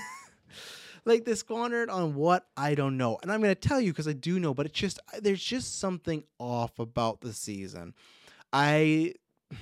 like 1.05 1.23
they 1.23 1.35
squandered 1.35 1.89
on 1.89 2.15
what 2.15 2.47
I 2.57 2.75
don't 2.75 2.97
know. 2.97 3.17
And 3.23 3.31
I'm 3.31 3.41
going 3.41 3.55
to 3.55 3.67
tell 3.67 3.79
you 3.79 3.93
because 3.93 4.09
I 4.09 4.13
do 4.13 4.41
know, 4.41 4.53
but 4.53 4.65
it's 4.65 4.77
just, 4.77 4.99
there's 5.21 5.41
just 5.41 5.79
something 5.79 6.25
off 6.37 6.79
about 6.79 7.21
the 7.21 7.31
season. 7.31 7.93
I 8.53 9.15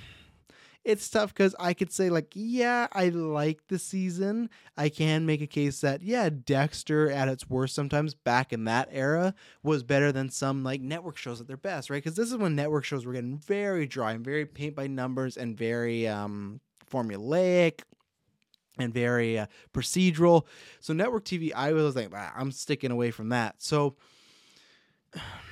it's 0.84 1.08
tough 1.08 1.32
because 1.32 1.54
I 1.58 1.74
could 1.74 1.92
say, 1.92 2.10
like, 2.10 2.32
yeah, 2.34 2.88
I 2.92 3.08
like 3.08 3.66
the 3.68 3.78
season. 3.78 4.50
I 4.76 4.88
can 4.88 5.26
make 5.26 5.40
a 5.40 5.46
case 5.46 5.80
that, 5.80 6.02
yeah, 6.02 6.28
Dexter 6.28 7.10
at 7.10 7.28
its 7.28 7.48
worst 7.48 7.74
sometimes 7.74 8.14
back 8.14 8.52
in 8.52 8.64
that 8.64 8.88
era 8.92 9.34
was 9.62 9.82
better 9.82 10.12
than 10.12 10.28
some 10.28 10.62
like 10.62 10.80
network 10.80 11.16
shows 11.16 11.40
at 11.40 11.48
their 11.48 11.56
best, 11.56 11.88
right? 11.90 12.02
Because 12.02 12.16
this 12.16 12.30
is 12.30 12.36
when 12.36 12.54
network 12.54 12.84
shows 12.84 13.06
were 13.06 13.14
getting 13.14 13.38
very 13.38 13.86
dry 13.86 14.12
and 14.12 14.24
very 14.24 14.46
paint 14.46 14.76
by 14.76 14.86
numbers 14.86 15.36
and 15.36 15.56
very 15.56 16.06
um, 16.06 16.60
formulaic 16.90 17.80
and 18.78 18.92
very 18.92 19.38
uh, 19.38 19.46
procedural. 19.72 20.46
So 20.80 20.92
network 20.92 21.24
TV, 21.24 21.52
I 21.54 21.72
was 21.72 21.96
like, 21.96 22.10
ah, 22.14 22.32
I'm 22.36 22.52
sticking 22.52 22.90
away 22.90 23.10
from 23.10 23.30
that. 23.30 23.56
So 23.58 23.96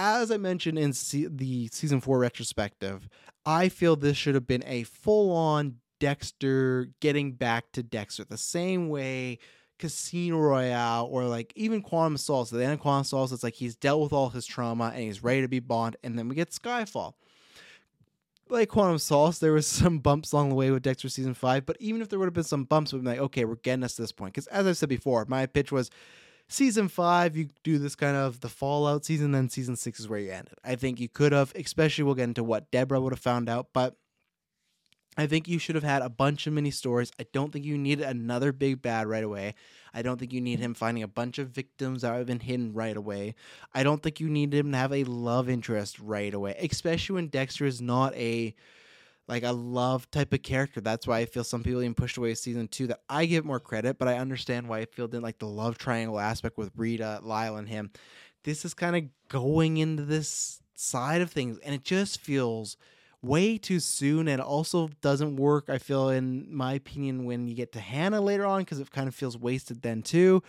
as 0.00 0.30
I 0.30 0.36
mentioned 0.38 0.78
in 0.78 0.92
se- 0.92 1.28
the 1.30 1.68
season 1.72 2.00
four 2.00 2.18
retrospective, 2.18 3.08
I 3.44 3.68
feel 3.68 3.96
this 3.96 4.16
should 4.16 4.34
have 4.34 4.46
been 4.46 4.64
a 4.66 4.84
full 4.84 5.32
on 5.32 5.76
Dexter 5.98 6.88
getting 7.00 7.32
back 7.32 7.72
to 7.72 7.82
Dexter 7.82 8.24
the 8.24 8.38
same 8.38 8.88
way 8.88 9.38
Casino 9.78 10.38
Royale 10.38 11.06
or 11.10 11.24
like 11.24 11.52
even 11.54 11.82
Quantum 11.82 12.14
of 12.14 12.20
Solace. 12.20 12.50
The 12.50 12.62
end 12.62 12.74
of 12.74 12.80
Quantum 12.80 13.00
of 13.00 13.06
Solace, 13.06 13.32
it's 13.32 13.42
like 13.42 13.54
he's 13.54 13.76
dealt 13.76 14.00
with 14.00 14.12
all 14.12 14.30
his 14.30 14.46
trauma 14.46 14.92
and 14.94 15.02
he's 15.02 15.22
ready 15.22 15.42
to 15.42 15.48
be 15.48 15.60
Bond, 15.60 15.96
and 16.02 16.18
then 16.18 16.28
we 16.28 16.34
get 16.34 16.50
Skyfall. 16.50 17.14
Like 18.48 18.68
Quantum 18.68 18.94
of 18.94 19.02
Solace, 19.02 19.38
there 19.38 19.52
was 19.52 19.66
some 19.66 19.98
bumps 19.98 20.32
along 20.32 20.48
the 20.48 20.54
way 20.54 20.70
with 20.70 20.82
Dexter 20.82 21.10
season 21.10 21.34
five, 21.34 21.66
but 21.66 21.76
even 21.78 22.00
if 22.00 22.08
there 22.08 22.18
would 22.18 22.26
have 22.26 22.34
been 22.34 22.42
some 22.44 22.64
bumps, 22.64 22.92
we'd 22.92 23.02
be 23.02 23.08
like, 23.08 23.18
okay, 23.18 23.44
we're 23.44 23.56
getting 23.56 23.84
us 23.84 23.96
to 23.96 24.02
this 24.02 24.12
point. 24.12 24.32
Because 24.32 24.46
as 24.48 24.66
I 24.66 24.72
said 24.72 24.88
before, 24.88 25.26
my 25.28 25.44
pitch 25.44 25.70
was 25.70 25.90
season 26.50 26.88
five, 26.88 27.36
you 27.36 27.48
do 27.64 27.78
this 27.78 27.94
kind 27.94 28.16
of 28.16 28.40
the 28.40 28.48
fallout 28.48 29.04
season, 29.04 29.32
then 29.32 29.48
season 29.48 29.76
six 29.76 30.00
is 30.00 30.08
where 30.08 30.18
you 30.18 30.32
ended. 30.32 30.54
I 30.64 30.74
think 30.74 31.00
you 31.00 31.08
could 31.08 31.32
have, 31.32 31.52
especially 31.54 32.04
we'll 32.04 32.14
get 32.14 32.24
into 32.24 32.44
what 32.44 32.70
Deborah 32.70 33.00
would 33.00 33.12
have 33.12 33.20
found 33.20 33.48
out, 33.48 33.68
but 33.72 33.96
I 35.16 35.26
think 35.26 35.48
you 35.48 35.58
should 35.58 35.74
have 35.74 35.84
had 35.84 36.02
a 36.02 36.08
bunch 36.08 36.46
of 36.46 36.52
mini 36.52 36.70
stories. 36.70 37.10
I 37.18 37.26
don't 37.32 37.52
think 37.52 37.64
you 37.64 37.76
needed 37.76 38.06
another 38.06 38.52
big 38.52 38.80
bad 38.80 39.06
right 39.06 39.24
away. 39.24 39.54
I 39.92 40.02
don't 40.02 40.18
think 40.18 40.32
you 40.32 40.40
need 40.40 40.60
him 40.60 40.72
finding 40.72 41.02
a 41.02 41.08
bunch 41.08 41.38
of 41.38 41.48
victims 41.48 42.02
that 42.02 42.14
have 42.14 42.26
been 42.26 42.40
hidden 42.40 42.72
right 42.72 42.96
away. 42.96 43.34
I 43.74 43.82
don't 43.82 44.02
think 44.02 44.20
you 44.20 44.28
need 44.28 44.54
him 44.54 44.70
to 44.72 44.78
have 44.78 44.92
a 44.92 45.04
love 45.04 45.48
interest 45.48 45.98
right 45.98 46.32
away, 46.32 46.56
especially 46.60 47.14
when 47.14 47.28
Dexter 47.28 47.66
is 47.66 47.80
not 47.80 48.14
a 48.14 48.54
like 49.30 49.44
a 49.44 49.52
love 49.52 50.10
type 50.10 50.32
of 50.32 50.42
character. 50.42 50.80
That's 50.80 51.06
why 51.06 51.20
I 51.20 51.26
feel 51.26 51.44
some 51.44 51.62
people 51.62 51.80
even 51.80 51.94
pushed 51.94 52.16
away 52.16 52.34
season 52.34 52.68
two. 52.68 52.88
That 52.88 53.00
I 53.08 53.26
give 53.26 53.44
more 53.44 53.60
credit, 53.60 53.98
but 53.98 54.08
I 54.08 54.18
understand 54.18 54.68
why 54.68 54.80
I 54.80 54.84
feel 54.86 55.06
didn't 55.06 55.22
like 55.22 55.38
the 55.38 55.46
love 55.46 55.78
triangle 55.78 56.18
aspect 56.18 56.58
with 56.58 56.70
Rita, 56.76 57.20
Lyle, 57.22 57.56
and 57.56 57.68
him. 57.68 57.90
This 58.44 58.64
is 58.64 58.74
kind 58.74 58.96
of 58.96 59.04
going 59.28 59.76
into 59.76 60.04
this 60.04 60.60
side 60.74 61.20
of 61.20 61.30
things, 61.30 61.58
and 61.58 61.74
it 61.74 61.84
just 61.84 62.20
feels 62.20 62.76
way 63.22 63.58
too 63.58 63.78
soon 63.80 64.28
and 64.28 64.40
also 64.40 64.88
doesn't 65.02 65.36
work 65.36 65.66
i 65.68 65.76
feel 65.76 66.08
in 66.08 66.46
my 66.50 66.72
opinion 66.72 67.26
when 67.26 67.46
you 67.46 67.54
get 67.54 67.70
to 67.70 67.78
hannah 67.78 68.18
later 68.18 68.46
on 68.46 68.60
because 68.60 68.80
it 68.80 68.90
kind 68.90 69.08
of 69.08 69.14
feels 69.14 69.36
wasted 69.36 69.82
then 69.82 70.00
too 70.00 70.42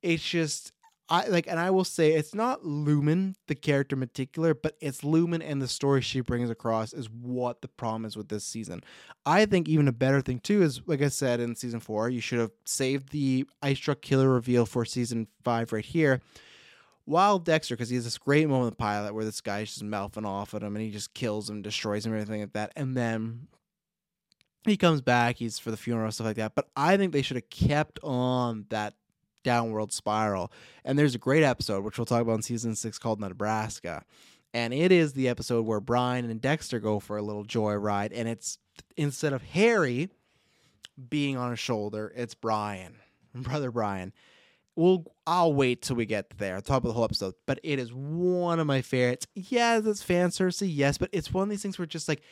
it's 0.00 0.26
just 0.26 0.72
I 1.08 1.28
like, 1.28 1.46
and 1.46 1.60
I 1.60 1.70
will 1.70 1.84
say 1.84 2.12
it's 2.12 2.34
not 2.34 2.64
Lumen, 2.64 3.36
the 3.46 3.54
character 3.54 3.94
in 3.94 4.00
particular, 4.00 4.54
but 4.54 4.76
it's 4.80 5.04
Lumen 5.04 5.40
and 5.40 5.62
the 5.62 5.68
story 5.68 6.00
she 6.00 6.20
brings 6.20 6.50
across 6.50 6.92
is 6.92 7.08
what 7.08 7.62
the 7.62 7.68
problem 7.68 8.04
is 8.04 8.16
with 8.16 8.28
this 8.28 8.44
season. 8.44 8.82
I 9.24 9.46
think 9.46 9.68
even 9.68 9.86
a 9.86 9.92
better 9.92 10.20
thing 10.20 10.40
too 10.40 10.62
is, 10.62 10.80
like 10.86 11.02
I 11.02 11.08
said 11.08 11.38
in 11.38 11.54
season 11.54 11.78
four, 11.78 12.08
you 12.08 12.20
should 12.20 12.40
have 12.40 12.50
saved 12.64 13.10
the 13.10 13.46
Ice 13.62 13.78
Truck 13.78 14.02
Killer 14.02 14.28
reveal 14.28 14.66
for 14.66 14.84
season 14.84 15.28
five 15.44 15.72
right 15.72 15.84
here. 15.84 16.20
While 17.04 17.38
Dexter, 17.38 17.76
because 17.76 17.88
he 17.88 17.94
has 17.94 18.04
this 18.04 18.18
great 18.18 18.48
moment 18.48 18.64
in 18.64 18.70
the 18.70 18.76
pilot 18.76 19.14
where 19.14 19.24
this 19.24 19.40
guy's 19.40 19.68
just 19.68 19.84
mouthing 19.84 20.24
off 20.24 20.54
at 20.54 20.62
him 20.62 20.74
and 20.74 20.84
he 20.84 20.90
just 20.90 21.14
kills 21.14 21.48
him, 21.48 21.62
destroys 21.62 22.04
him, 22.04 22.12
everything 22.12 22.40
like 22.40 22.52
that, 22.54 22.72
and 22.74 22.96
then 22.96 23.46
he 24.64 24.76
comes 24.76 25.00
back, 25.00 25.36
he's 25.36 25.60
for 25.60 25.70
the 25.70 25.76
funeral, 25.76 26.10
stuff 26.10 26.26
like 26.26 26.36
that. 26.36 26.56
But 26.56 26.68
I 26.76 26.96
think 26.96 27.12
they 27.12 27.22
should 27.22 27.36
have 27.36 27.48
kept 27.48 28.00
on 28.02 28.66
that 28.70 28.94
downward 29.46 29.92
spiral. 29.92 30.52
And 30.84 30.98
there's 30.98 31.14
a 31.14 31.18
great 31.18 31.44
episode, 31.44 31.84
which 31.84 31.98
we'll 31.98 32.04
talk 32.04 32.20
about 32.20 32.34
in 32.34 32.42
season 32.42 32.74
six, 32.74 32.98
called 32.98 33.20
Nebraska. 33.20 34.04
And 34.52 34.74
it 34.74 34.90
is 34.90 35.12
the 35.12 35.28
episode 35.28 35.64
where 35.64 35.80
Brian 35.80 36.28
and 36.28 36.40
Dexter 36.40 36.80
go 36.80 36.98
for 36.98 37.16
a 37.16 37.22
little 37.22 37.44
joyride. 37.44 38.10
And 38.12 38.28
it's 38.28 38.58
instead 38.96 39.32
of 39.32 39.42
Harry 39.42 40.10
being 41.08 41.36
on 41.36 41.50
his 41.50 41.60
shoulder, 41.60 42.12
it's 42.16 42.34
Brian, 42.34 42.96
brother 43.34 43.70
Brian. 43.70 44.12
We'll 44.74 45.04
I'll 45.26 45.54
wait 45.54 45.82
till 45.82 45.96
we 45.96 46.06
get 46.06 46.38
there. 46.38 46.60
Talk 46.60 46.78
about 46.78 46.88
the 46.88 46.94
whole 46.94 47.04
episode. 47.04 47.34
But 47.46 47.60
it 47.62 47.78
is 47.78 47.94
one 47.94 48.58
of 48.58 48.66
my 48.66 48.82
favorites. 48.82 49.28
Yes, 49.34 49.86
it's 49.86 50.02
fan 50.02 50.32
service, 50.32 50.60
yes, 50.60 50.98
but 50.98 51.08
it's 51.12 51.32
one 51.32 51.44
of 51.44 51.50
these 51.50 51.62
things 51.62 51.78
where 51.78 51.86
just 51.86 52.08
like 52.08 52.22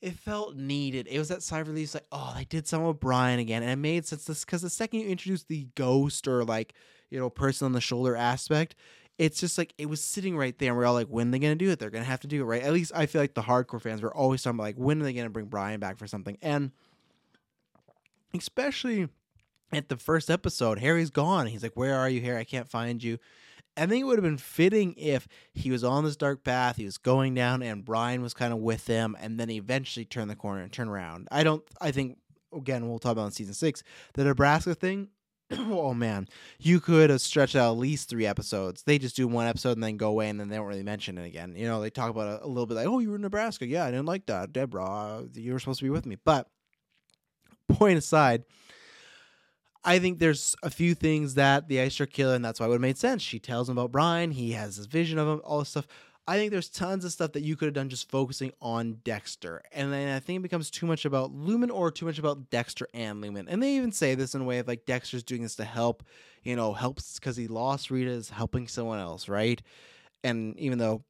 it 0.00 0.14
felt 0.14 0.56
needed. 0.56 1.08
It 1.08 1.18
was 1.18 1.28
that 1.28 1.42
side 1.42 1.66
release, 1.66 1.94
like, 1.94 2.06
oh, 2.12 2.32
they 2.36 2.44
did 2.44 2.66
some 2.66 2.84
with 2.84 3.00
Brian 3.00 3.40
again, 3.40 3.62
and 3.62 3.72
it 3.72 3.76
made 3.76 4.06
sense. 4.06 4.26
Because 4.44 4.62
the 4.62 4.70
second 4.70 5.00
you 5.00 5.08
introduce 5.08 5.42
the 5.44 5.68
ghost 5.74 6.28
or 6.28 6.44
like 6.44 6.74
you 7.10 7.18
know 7.18 7.30
person 7.30 7.64
on 7.64 7.72
the 7.72 7.80
shoulder 7.80 8.14
aspect, 8.14 8.76
it's 9.18 9.40
just 9.40 9.58
like 9.58 9.74
it 9.78 9.86
was 9.86 10.02
sitting 10.02 10.36
right 10.36 10.56
there, 10.58 10.70
and 10.70 10.78
we're 10.78 10.86
all 10.86 10.94
like, 10.94 11.08
when 11.08 11.28
are 11.28 11.30
they 11.32 11.38
gonna 11.40 11.56
do 11.56 11.70
it? 11.70 11.78
They're 11.78 11.90
gonna 11.90 12.04
have 12.04 12.20
to 12.20 12.28
do 12.28 12.42
it 12.42 12.44
right. 12.44 12.62
At 12.62 12.72
least 12.72 12.92
I 12.94 13.06
feel 13.06 13.20
like 13.20 13.34
the 13.34 13.42
hardcore 13.42 13.82
fans 13.82 14.00
were 14.00 14.14
always 14.14 14.42
talking 14.42 14.56
about 14.56 14.64
like, 14.64 14.76
when 14.76 15.00
are 15.00 15.04
they 15.04 15.12
gonna 15.12 15.30
bring 15.30 15.46
Brian 15.46 15.80
back 15.80 15.98
for 15.98 16.06
something? 16.06 16.38
And 16.40 16.70
especially 18.34 19.08
at 19.72 19.88
the 19.88 19.96
first 19.96 20.30
episode, 20.30 20.78
Harry's 20.78 21.10
gone. 21.10 21.48
He's 21.48 21.62
like, 21.62 21.76
"Where 21.76 21.96
are 21.96 22.08
you, 22.08 22.20
Harry? 22.22 22.38
I 22.38 22.44
can't 22.44 22.70
find 22.70 23.02
you." 23.02 23.18
I 23.78 23.86
think 23.86 24.02
it 24.02 24.04
would 24.04 24.18
have 24.18 24.24
been 24.24 24.38
fitting 24.38 24.94
if 24.96 25.28
he 25.52 25.70
was 25.70 25.84
on 25.84 26.04
this 26.04 26.16
dark 26.16 26.44
path, 26.44 26.76
he 26.76 26.84
was 26.84 26.98
going 26.98 27.34
down, 27.34 27.62
and 27.62 27.84
Brian 27.84 28.22
was 28.22 28.34
kind 28.34 28.52
of 28.52 28.58
with 28.58 28.86
him, 28.86 29.16
and 29.20 29.38
then 29.38 29.48
he 29.48 29.56
eventually 29.56 30.04
turned 30.04 30.30
the 30.30 30.36
corner 30.36 30.62
and 30.62 30.72
turned 30.72 30.90
around. 30.90 31.28
I 31.30 31.44
don't. 31.44 31.62
I 31.80 31.90
think 31.90 32.18
again 32.54 32.88
we'll 32.88 32.98
talk 32.98 33.12
about 33.12 33.26
in 33.26 33.30
season 33.32 33.54
six 33.54 33.82
the 34.14 34.24
Nebraska 34.24 34.74
thing. 34.74 35.08
oh 35.50 35.94
man, 35.94 36.28
you 36.58 36.80
could 36.80 37.10
have 37.10 37.20
stretched 37.20 37.56
out 37.56 37.72
at 37.72 37.78
least 37.78 38.08
three 38.08 38.26
episodes. 38.26 38.82
They 38.82 38.98
just 38.98 39.16
do 39.16 39.26
one 39.26 39.46
episode 39.46 39.72
and 39.72 39.82
then 39.82 39.96
go 39.96 40.08
away, 40.08 40.28
and 40.28 40.38
then 40.38 40.48
they 40.48 40.56
don't 40.56 40.66
really 40.66 40.82
mention 40.82 41.16
it 41.16 41.26
again. 41.26 41.54
You 41.56 41.66
know, 41.66 41.80
they 41.80 41.90
talk 41.90 42.10
about 42.10 42.40
it 42.40 42.44
a 42.44 42.48
little 42.48 42.66
bit 42.66 42.74
like, 42.74 42.86
"Oh, 42.86 42.98
you 42.98 43.10
were 43.10 43.16
in 43.16 43.22
Nebraska. 43.22 43.66
Yeah, 43.66 43.84
I 43.84 43.90
didn't 43.90 44.06
like 44.06 44.26
that, 44.26 44.52
Deborah. 44.52 45.24
You 45.34 45.52
were 45.52 45.58
supposed 45.58 45.80
to 45.80 45.84
be 45.84 45.90
with 45.90 46.04
me." 46.06 46.16
But 46.22 46.48
point 47.68 47.98
aside 47.98 48.44
I 49.88 49.98
think 50.00 50.18
there's 50.18 50.54
a 50.62 50.68
few 50.68 50.94
things 50.94 51.32
that 51.36 51.68
the 51.68 51.80
Ice 51.80 51.94
Truck 51.94 52.10
Killer, 52.10 52.34
and 52.34 52.44
that's 52.44 52.60
why 52.60 52.66
it 52.66 52.68
would 52.68 52.74
have 52.74 52.82
made 52.82 52.98
sense. 52.98 53.22
She 53.22 53.38
tells 53.38 53.70
him 53.70 53.78
about 53.78 53.90
Brian. 53.90 54.32
He 54.32 54.52
has 54.52 54.76
this 54.76 54.84
vision 54.84 55.18
of 55.18 55.26
him, 55.26 55.40
all 55.44 55.60
this 55.60 55.70
stuff. 55.70 55.86
I 56.26 56.36
think 56.36 56.50
there's 56.50 56.68
tons 56.68 57.06
of 57.06 57.12
stuff 57.12 57.32
that 57.32 57.40
you 57.40 57.56
could 57.56 57.68
have 57.68 57.74
done 57.74 57.88
just 57.88 58.10
focusing 58.10 58.52
on 58.60 58.98
Dexter. 59.02 59.62
And 59.72 59.90
then 59.90 60.14
I 60.14 60.20
think 60.20 60.40
it 60.40 60.42
becomes 60.42 60.70
too 60.70 60.84
much 60.84 61.06
about 61.06 61.32
Lumen 61.32 61.70
or 61.70 61.90
too 61.90 62.04
much 62.04 62.18
about 62.18 62.50
Dexter 62.50 62.86
and 62.92 63.22
Lumen. 63.22 63.48
And 63.48 63.62
they 63.62 63.76
even 63.76 63.90
say 63.90 64.14
this 64.14 64.34
in 64.34 64.42
a 64.42 64.44
way 64.44 64.58
of 64.58 64.68
like 64.68 64.84
Dexter's 64.84 65.22
doing 65.22 65.40
this 65.40 65.56
to 65.56 65.64
help, 65.64 66.02
you 66.42 66.54
know, 66.54 66.74
helps 66.74 67.18
because 67.18 67.38
he 67.38 67.48
lost 67.48 67.90
Rita 67.90 68.10
is 68.10 68.28
helping 68.28 68.68
someone 68.68 68.98
else, 68.98 69.26
right? 69.26 69.62
And 70.22 70.54
even 70.58 70.76
though 70.76 71.02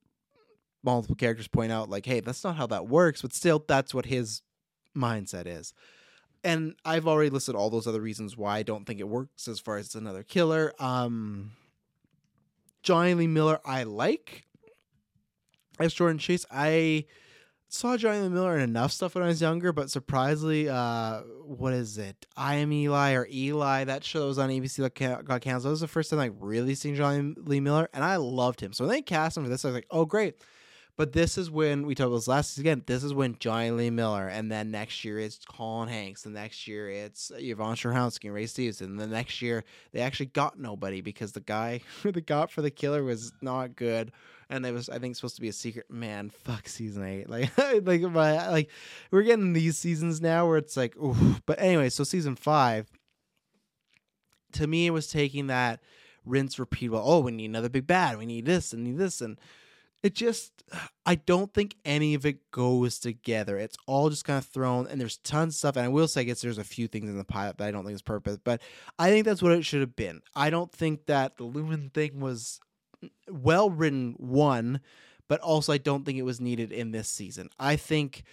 multiple 0.85 1.17
characters 1.17 1.49
point 1.49 1.73
out, 1.73 1.91
like, 1.91 2.07
hey, 2.07 2.21
that's 2.21 2.45
not 2.45 2.55
how 2.55 2.69
that 2.69 2.87
works, 2.87 3.23
but 3.23 3.33
still, 3.33 3.65
that's 3.67 3.93
what 3.93 4.07
his 4.07 4.43
mindset 4.97 5.49
is 5.49 5.75
and 6.45 6.75
I've 6.85 7.07
already 7.07 7.31
listed 7.31 7.55
all 7.55 7.71
those 7.71 7.87
other 7.87 8.01
reasons 8.01 8.37
why 8.37 8.59
I 8.59 8.63
don't 8.63 8.87
think 8.87 9.01
it 9.01 9.09
works 9.09 9.49
as 9.49 9.59
far 9.61 9.77
as 9.77 9.95
another 9.95 10.23
killer. 10.23 10.73
Um, 10.79 11.53
Jonny 12.83 13.15
Lee 13.15 13.27
Miller, 13.27 13.61
I 13.65 13.83
like 13.83 14.47
as 15.79 15.93
Jordan 15.95 16.19
Chase. 16.19 16.47
I 16.51 17.07
saw 17.69 17.97
Jonny 17.97 18.21
Lee 18.21 18.29
Miller 18.29 18.57
in 18.57 18.63
enough 18.63 18.93
stuff 18.93 19.15
when 19.15 19.25
I 19.25 19.29
was 19.29 19.43
younger, 19.43 19.73
but 19.73 19.91
surprisingly, 19.91 20.69
uh, 20.69 21.21
what 21.45 21.73
is 21.73 21.99
it? 21.99 22.27
I 22.37 22.57
am 22.57 22.73
Eli 22.73 23.15
or 23.15 23.27
Eli? 23.31 23.85
That 23.85 24.05
show 24.05 24.21
that 24.21 24.27
was 24.27 24.39
on 24.39 24.51
ABC 24.51 24.77
that 24.77 25.25
got 25.25 25.41
canceled. 25.41 25.65
That 25.67 25.71
was 25.71 25.81
the 25.81 25.89
first 25.89 26.11
time 26.11 26.19
I 26.19 26.25
like, 26.25 26.33
really 26.39 26.75
seen 26.75 26.95
Jonny 26.95 27.35
Lee 27.37 27.61
Miller, 27.61 27.89
and 27.93 28.05
I 28.05 28.17
loved 28.17 28.61
him. 28.61 28.73
So 28.73 28.85
when 28.85 28.93
they 28.93 29.03
cast 29.03 29.37
him 29.37 29.45
for 29.45 29.51
this, 29.51 29.65
I 29.65 29.69
was 29.69 29.75
like, 29.75 29.87
oh 29.91 30.05
great. 30.05 30.37
But 30.99 31.13
this 31.13 31.39
is 31.39 31.49
when 31.49 31.87
we 31.87 31.95
talked 31.95 32.09
about 32.09 32.17
this 32.17 32.27
last 32.27 32.59
again. 32.59 32.83
This 32.85 33.05
is 33.05 33.15
when 33.15 33.37
Jonny 33.39 33.71
Lee 33.71 33.89
Miller, 33.89 34.27
and 34.27 34.51
then 34.51 34.73
next 34.73 35.05
year 35.05 35.21
it's 35.21 35.39
Colin 35.45 35.89
Hanks, 35.89 36.23
the 36.23 36.31
next 36.31 36.67
year 36.67 36.91
it's 36.91 37.31
Yvonne 37.37 37.77
Strahovski 37.77 38.25
and 38.25 38.35
Ray 38.35 38.47
Stevenson. 38.47 38.91
And 38.91 38.99
the 38.99 39.07
next 39.07 39.41
year 39.41 39.63
they 39.93 40.01
actually 40.01 40.27
got 40.27 40.59
nobody 40.59 41.01
because 41.01 41.31
the 41.31 41.41
guy 41.41 41.83
who 42.03 42.11
they 42.11 42.21
got 42.21 42.51
for 42.51 42.63
the 42.63 42.71
killer 42.73 43.05
was 43.05 43.33
not 43.41 43.77
good, 43.77 44.11
and 44.51 44.67
it 44.67 44.73
was 44.73 44.89
I 44.89 44.99
think 44.99 45.15
supposed 45.15 45.37
to 45.37 45.41
be 45.41 45.49
a 45.49 45.53
secret. 45.53 45.89
Man, 45.89 46.31
fuck 46.31 46.67
season 46.69 47.05
eight. 47.05 47.29
Like 47.31 47.57
like 47.87 48.01
my 48.01 48.51
like 48.51 48.69
we're 49.13 49.23
getting 49.23 49.53
these 49.53 49.79
seasons 49.79 50.21
now 50.21 50.49
where 50.49 50.59
it's 50.59 50.77
like, 50.77 50.97
oof. 50.97 51.43
But 51.47 51.61
anyway, 51.61 51.91
so 51.91 52.03
season 52.03 52.35
five. 52.35 52.91
To 54.55 54.67
me, 54.67 54.87
it 54.87 54.91
was 54.91 55.07
taking 55.07 55.47
that 55.47 55.79
rinse 56.25 56.59
repeat. 56.59 56.89
Well, 56.89 57.05
oh, 57.05 57.21
we 57.21 57.31
need 57.31 57.51
another 57.51 57.69
big 57.69 57.87
bad. 57.87 58.19
We 58.19 58.27
need 58.27 58.47
this 58.47 58.73
and 58.73 58.83
need 58.83 58.99
this 58.99 59.21
and 59.21 59.39
it 60.03 60.15
just 60.15 60.53
I 61.07 61.15
don't 61.15 61.53
think 61.53 61.77
any 61.85 62.15
of 62.15 62.27
it 62.27 62.51
goes 62.51 62.99
together. 62.99 63.59
It's 63.59 63.77
all 63.87 64.11
just 64.11 64.25
kind 64.25 64.39
of 64.39 64.47
thrown 64.47 64.87
and 64.87 65.01
there's 65.01 65.19
tons 65.19 65.55
of 65.55 65.59
stuff. 65.59 65.77
And 65.77 65.85
I 65.85 65.89
will 65.89 66.09
say 66.09 66.21
I 66.21 66.25
guess 66.25 66.41
there's 66.41 66.59
a 66.59 66.65
few 66.65 66.89
things 66.89 67.09
in 67.09 67.17
the 67.17 67.25
pilot 67.25 67.59
that 67.59 67.69
I 67.69 67.71
don't 67.71 67.85
think 67.85 67.95
is 67.95 68.03
purpose, 68.03 68.39
but 68.43 68.61
I 68.99 69.11
think 69.11 69.25
that's 69.25 69.43
what 69.43 69.53
it 69.53 69.65
should 69.65 69.81
have 69.81 69.97
been. 69.97 70.21
I 70.37 70.51
don't 70.51 70.73
think 70.73 71.07
that 71.07 71.37
the 71.37 71.45
Lumen 71.45 71.91
thing 71.93 72.21
was 72.21 72.61
mm, 73.03 73.11
well 73.31 73.71
written 73.71 74.15
one, 74.19 74.81
but 75.29 75.41
also 75.41 75.73
I 75.73 75.79
don't 75.79 76.05
think 76.05 76.19
it 76.19 76.23
was 76.23 76.41
needed 76.41 76.71
in 76.71 76.91
this 76.93 77.09
season. 77.09 77.49
I 77.59 77.77
think 77.77 78.25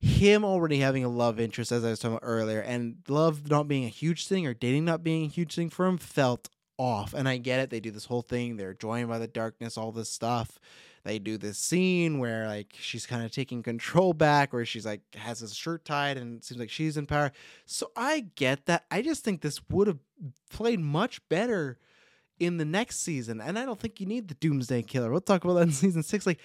him 0.00 0.44
already 0.44 0.78
having 0.78 1.04
a 1.04 1.08
love 1.08 1.38
interest, 1.38 1.72
as 1.72 1.84
I 1.84 1.90
was 1.90 1.98
talking 1.98 2.16
about 2.16 2.26
earlier, 2.26 2.60
and 2.60 2.96
love 3.08 3.50
not 3.50 3.68
being 3.68 3.84
a 3.84 3.88
huge 3.88 4.26
thing 4.26 4.46
or 4.46 4.54
dating 4.54 4.86
not 4.86 5.04
being 5.04 5.26
a 5.26 5.28
huge 5.28 5.54
thing 5.54 5.68
for 5.68 5.86
him 5.86 5.98
felt 5.98 6.48
off. 6.78 7.12
And 7.12 7.28
I 7.28 7.36
get 7.36 7.60
it. 7.60 7.68
They 7.68 7.80
do 7.80 7.90
this 7.90 8.06
whole 8.06 8.22
thing. 8.22 8.56
They're 8.56 8.72
joined 8.72 9.08
by 9.08 9.18
the 9.18 9.28
darkness, 9.28 9.76
all 9.76 9.92
this 9.92 10.08
stuff. 10.08 10.58
They 11.02 11.18
do 11.18 11.38
this 11.38 11.58
scene 11.58 12.18
where 12.18 12.46
like 12.46 12.74
she's 12.78 13.06
kind 13.06 13.24
of 13.24 13.32
taking 13.32 13.62
control 13.62 14.12
back, 14.12 14.52
where 14.52 14.66
she's 14.66 14.84
like 14.84 15.00
has 15.14 15.40
his 15.40 15.54
shirt 15.54 15.84
tied 15.84 16.18
and 16.18 16.38
it 16.38 16.44
seems 16.44 16.60
like 16.60 16.70
she's 16.70 16.96
in 16.96 17.06
power. 17.06 17.32
So 17.64 17.90
I 17.96 18.26
get 18.34 18.66
that. 18.66 18.84
I 18.90 19.02
just 19.02 19.24
think 19.24 19.40
this 19.40 19.60
would 19.70 19.86
have 19.86 19.98
played 20.50 20.80
much 20.80 21.26
better 21.28 21.78
in 22.38 22.58
the 22.58 22.64
next 22.64 23.00
season. 23.00 23.40
And 23.40 23.58
I 23.58 23.64
don't 23.64 23.80
think 23.80 24.00
you 24.00 24.06
need 24.06 24.28
the 24.28 24.34
Doomsday 24.34 24.82
Killer. 24.82 25.10
We'll 25.10 25.20
talk 25.20 25.44
about 25.44 25.54
that 25.54 25.62
in 25.62 25.72
season 25.72 26.02
six. 26.02 26.26
Like 26.26 26.40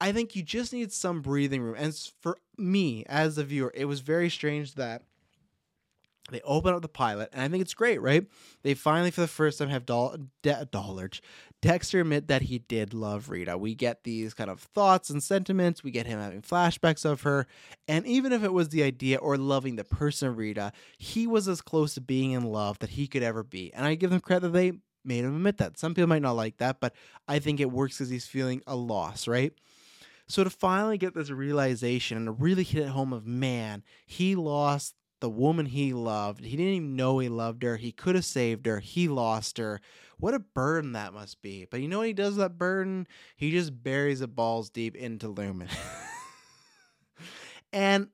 I 0.00 0.12
think 0.12 0.36
you 0.36 0.42
just 0.42 0.72
need 0.72 0.92
some 0.92 1.22
breathing 1.22 1.62
room. 1.62 1.76
And 1.78 1.94
for 2.20 2.38
me 2.56 3.04
as 3.08 3.38
a 3.38 3.44
viewer, 3.44 3.72
it 3.74 3.86
was 3.86 4.00
very 4.00 4.30
strange 4.30 4.74
that 4.74 5.02
they 6.30 6.40
open 6.42 6.74
up 6.74 6.82
the 6.82 6.88
pilot, 6.88 7.28
and 7.32 7.42
I 7.42 7.48
think 7.48 7.62
it's 7.62 7.74
great, 7.74 8.00
right? 8.00 8.26
They 8.62 8.74
finally, 8.74 9.10
for 9.10 9.20
the 9.20 9.28
first 9.28 9.58
time, 9.58 9.68
have 9.68 9.86
Dol- 9.86 10.16
De- 10.42 10.68
Dexter 11.62 12.00
admit 12.00 12.28
that 12.28 12.42
he 12.42 12.58
did 12.58 12.92
love 12.92 13.30
Rita. 13.30 13.56
We 13.56 13.74
get 13.74 14.04
these 14.04 14.34
kind 14.34 14.50
of 14.50 14.60
thoughts 14.60 15.10
and 15.10 15.22
sentiments. 15.22 15.82
We 15.82 15.90
get 15.90 16.06
him 16.06 16.18
having 16.18 16.42
flashbacks 16.42 17.04
of 17.04 17.22
her. 17.22 17.46
And 17.88 18.06
even 18.06 18.32
if 18.32 18.44
it 18.44 18.52
was 18.52 18.68
the 18.68 18.82
idea 18.82 19.18
or 19.18 19.36
loving 19.36 19.76
the 19.76 19.84
person 19.84 20.36
Rita, 20.36 20.72
he 20.98 21.26
was 21.26 21.48
as 21.48 21.62
close 21.62 21.94
to 21.94 22.00
being 22.00 22.32
in 22.32 22.44
love 22.44 22.78
that 22.80 22.90
he 22.90 23.06
could 23.06 23.22
ever 23.22 23.42
be. 23.42 23.72
And 23.72 23.86
I 23.86 23.94
give 23.94 24.10
them 24.10 24.20
credit 24.20 24.42
that 24.42 24.52
they 24.52 24.72
made 25.04 25.24
him 25.24 25.34
admit 25.36 25.58
that. 25.58 25.78
Some 25.78 25.94
people 25.94 26.08
might 26.08 26.22
not 26.22 26.36
like 26.36 26.58
that, 26.58 26.80
but 26.80 26.94
I 27.26 27.38
think 27.38 27.60
it 27.60 27.70
works 27.70 27.96
because 27.96 28.10
he's 28.10 28.26
feeling 28.26 28.62
a 28.66 28.76
loss, 28.76 29.26
right? 29.26 29.52
So 30.28 30.42
to 30.44 30.50
finally 30.50 30.98
get 30.98 31.14
this 31.14 31.30
realization 31.30 32.16
and 32.16 32.26
to 32.26 32.32
really 32.32 32.64
hit 32.64 32.82
it 32.82 32.88
home 32.88 33.12
of 33.12 33.26
man, 33.26 33.84
he 34.06 34.34
lost 34.34 34.94
the 35.20 35.30
woman 35.30 35.66
he 35.66 35.92
loved. 35.92 36.44
He 36.44 36.56
didn't 36.56 36.74
even 36.74 36.96
know 36.96 37.18
he 37.18 37.28
loved 37.28 37.62
her. 37.62 37.76
He 37.76 37.92
could 37.92 38.14
have 38.14 38.24
saved 38.24 38.66
her. 38.66 38.80
He 38.80 39.08
lost 39.08 39.58
her. 39.58 39.80
What 40.18 40.34
a 40.34 40.38
burden 40.38 40.92
that 40.92 41.12
must 41.12 41.42
be. 41.42 41.66
But 41.70 41.80
you 41.80 41.88
know 41.88 41.98
what 41.98 42.06
he 42.06 42.12
does 42.12 42.34
with 42.34 42.38
that 42.38 42.58
burden? 42.58 43.06
He 43.36 43.50
just 43.50 43.82
buries 43.82 44.20
it 44.20 44.34
balls 44.34 44.70
deep 44.70 44.96
into 44.96 45.28
Lumen. 45.28 45.68
and 47.72 48.08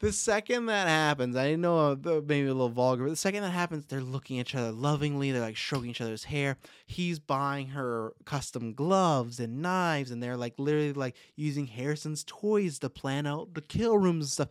the 0.00 0.12
second 0.12 0.66
that 0.66 0.88
happens, 0.88 1.36
I 1.36 1.56
know 1.56 1.92
uh, 1.92 2.20
maybe 2.26 2.48
a 2.48 2.54
little 2.54 2.70
vulgar, 2.70 3.04
but 3.04 3.10
the 3.10 3.16
second 3.16 3.42
that 3.42 3.50
happens, 3.50 3.84
they're 3.86 4.00
looking 4.00 4.38
at 4.38 4.48
each 4.48 4.54
other 4.54 4.72
lovingly. 4.72 5.30
They're 5.30 5.42
like 5.42 5.58
stroking 5.58 5.90
each 5.90 6.00
other's 6.00 6.24
hair. 6.24 6.56
He's 6.86 7.18
buying 7.18 7.68
her 7.68 8.14
custom 8.24 8.72
gloves 8.72 9.38
and 9.40 9.60
knives, 9.60 10.10
and 10.10 10.22
they're 10.22 10.38
like 10.38 10.54
literally 10.58 10.94
like 10.94 11.16
using 11.36 11.66
Harrison's 11.66 12.24
toys 12.26 12.78
to 12.78 12.88
plan 12.88 13.26
out 13.26 13.52
the 13.52 13.60
kill 13.60 13.98
rooms 13.98 14.24
and 14.24 14.32
stuff. 14.32 14.48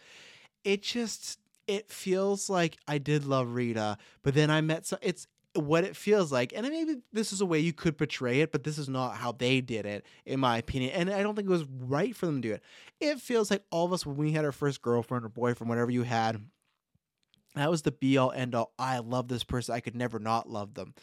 It 0.64 0.84
just 0.84 1.40
it 1.70 1.92
feels 1.92 2.50
like 2.50 2.78
I 2.88 2.98
did 2.98 3.26
love 3.26 3.54
Rita, 3.54 4.00
but 4.24 4.34
then 4.34 4.50
I 4.50 4.60
met 4.62 4.88
so 4.88 4.98
it's 5.04 5.28
what 5.54 5.84
it 5.84 5.96
feels 5.96 6.32
like. 6.32 6.52
And 6.56 6.68
maybe 6.68 6.98
this 7.14 7.32
is 7.32 7.42
a 7.42 7.46
way 7.46 7.60
you 7.60 7.74
could 7.74 7.96
portray 7.96 8.42
it, 8.42 8.52
but 8.52 8.64
this 8.64 8.80
is 8.80 8.90
not 8.90 9.16
how 9.16 9.34
they 9.34 9.62
did 9.62 9.86
it, 9.86 10.04
in 10.26 10.40
my 10.40 10.58
opinion. 10.58 10.92
And 10.94 11.12
I 11.12 11.22
don't 11.22 11.36
think 11.36 11.48
it 11.48 11.52
was 11.52 11.66
right 11.66 12.16
for 12.16 12.26
them 12.26 12.42
to 12.42 12.48
do 12.48 12.54
it. 12.56 12.64
It 13.00 13.20
feels 13.20 13.52
like 13.52 13.64
all 13.72 13.86
of 13.86 13.94
us, 13.94 14.04
when 14.04 14.18
we 14.18 14.32
had 14.32 14.46
our 14.46 14.52
first 14.52 14.82
girlfriend 14.82 15.24
or 15.24 15.30
boyfriend, 15.30 15.70
whatever 15.70 15.92
you 15.92 16.02
had, 16.02 16.42
that 17.54 17.70
was 17.70 17.84
the 17.84 17.92
be 17.92 18.18
all 18.18 18.32
end 18.32 18.56
all. 18.56 18.74
I 18.80 18.98
love 19.00 19.28
this 19.28 19.44
person. 19.44 19.76
I 19.76 19.80
could 19.80 19.96
never 19.96 20.18
not 20.18 20.50
love 20.50 20.74
them. 20.74 20.96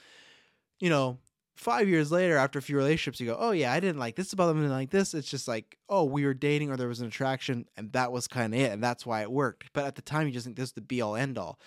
You 0.80 0.90
know, 0.90 1.18
five 1.56 1.88
years 1.88 2.12
later, 2.12 2.36
after 2.36 2.58
a 2.58 2.62
few 2.62 2.76
relationships, 2.76 3.20
you 3.20 3.26
go, 3.26 3.36
oh, 3.38 3.50
yeah, 3.50 3.72
I 3.72 3.80
didn't 3.80 3.98
like 3.98 4.16
this 4.16 4.32
about 4.32 4.48
them 4.48 4.62
and 4.62 4.70
like 4.70 4.90
this. 4.90 5.14
It's 5.14 5.30
just 5.30 5.48
like, 5.48 5.76
oh, 5.88 6.04
we 6.04 6.24
were 6.24 6.34
dating 6.34 6.70
or 6.70 6.76
there 6.76 6.88
was 6.88 7.00
an 7.00 7.08
attraction, 7.08 7.66
and 7.76 7.92
that 7.92 8.12
was 8.12 8.28
kind 8.28 8.54
of 8.54 8.60
it. 8.60 8.72
And 8.72 8.82
that's 8.82 9.04
why 9.04 9.22
it 9.22 9.30
worked. 9.30 9.72
But 9.72 9.84
at 9.84 9.96
the 9.96 10.02
time, 10.02 10.26
you 10.26 10.32
just 10.32 10.44
think 10.44 10.56
this 10.56 10.68
is 10.68 10.72
the 10.72 10.80
be 10.80 11.00
all 11.00 11.16
end 11.16 11.38
all 11.38 11.58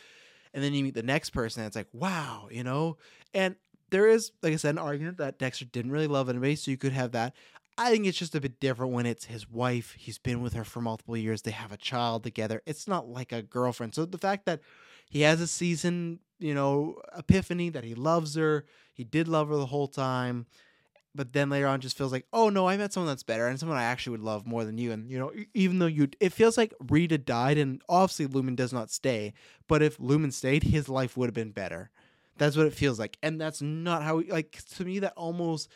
and 0.53 0.63
then 0.63 0.73
you 0.73 0.83
meet 0.83 0.93
the 0.93 1.03
next 1.03 1.31
person 1.31 1.61
and 1.61 1.67
it's 1.67 1.75
like 1.75 1.87
wow 1.93 2.47
you 2.51 2.63
know 2.63 2.97
and 3.33 3.55
there 3.89 4.07
is 4.07 4.31
like 4.41 4.53
i 4.53 4.55
said 4.55 4.71
an 4.71 4.77
argument 4.77 5.17
that 5.17 5.39
dexter 5.39 5.65
didn't 5.65 5.91
really 5.91 6.07
love 6.07 6.29
anybody 6.29 6.55
so 6.55 6.71
you 6.71 6.77
could 6.77 6.93
have 6.93 7.11
that 7.11 7.33
i 7.77 7.91
think 7.91 8.05
it's 8.05 8.17
just 8.17 8.35
a 8.35 8.41
bit 8.41 8.59
different 8.59 8.93
when 8.93 9.05
it's 9.05 9.25
his 9.25 9.49
wife 9.49 9.95
he's 9.97 10.17
been 10.17 10.41
with 10.41 10.53
her 10.53 10.63
for 10.63 10.81
multiple 10.81 11.17
years 11.17 11.41
they 11.41 11.51
have 11.51 11.71
a 11.71 11.77
child 11.77 12.23
together 12.23 12.61
it's 12.65 12.87
not 12.87 13.07
like 13.07 13.31
a 13.31 13.41
girlfriend 13.41 13.93
so 13.93 14.05
the 14.05 14.17
fact 14.17 14.45
that 14.45 14.61
he 15.09 15.21
has 15.21 15.41
a 15.41 15.47
season 15.47 16.19
you 16.39 16.53
know 16.53 16.95
epiphany 17.17 17.69
that 17.69 17.83
he 17.83 17.93
loves 17.93 18.35
her 18.35 18.65
he 18.93 19.03
did 19.03 19.27
love 19.27 19.49
her 19.49 19.55
the 19.55 19.65
whole 19.65 19.87
time 19.87 20.45
but 21.15 21.33
then 21.33 21.49
later 21.49 21.67
on 21.67 21.81
just 21.81 21.97
feels 21.97 22.11
like, 22.11 22.25
oh 22.31 22.49
no, 22.49 22.67
I 22.67 22.77
met 22.77 22.93
someone 22.93 23.07
that's 23.07 23.23
better 23.23 23.47
and 23.47 23.59
someone 23.59 23.77
I 23.77 23.83
actually 23.83 24.11
would 24.11 24.21
love 24.21 24.45
more 24.45 24.63
than 24.63 24.77
you. 24.77 24.91
And 24.91 25.09
you 25.09 25.17
know, 25.17 25.31
even 25.53 25.79
though 25.79 25.87
you, 25.87 26.09
it 26.19 26.33
feels 26.33 26.57
like 26.57 26.73
Rita 26.87 27.17
died, 27.17 27.57
and 27.57 27.81
obviously 27.89 28.27
Lumen 28.27 28.55
does 28.55 28.71
not 28.71 28.91
stay. 28.91 29.33
But 29.67 29.81
if 29.81 29.99
Lumen 29.99 30.31
stayed, 30.31 30.63
his 30.63 30.87
life 30.87 31.17
would 31.17 31.27
have 31.27 31.33
been 31.33 31.51
better. 31.51 31.89
That's 32.37 32.55
what 32.55 32.67
it 32.67 32.73
feels 32.73 32.99
like, 32.99 33.17
and 33.21 33.41
that's 33.41 33.61
not 33.61 34.01
how. 34.03 34.21
Like 34.29 34.61
to 34.75 34.85
me, 34.85 34.99
that 34.99 35.13
almost 35.17 35.69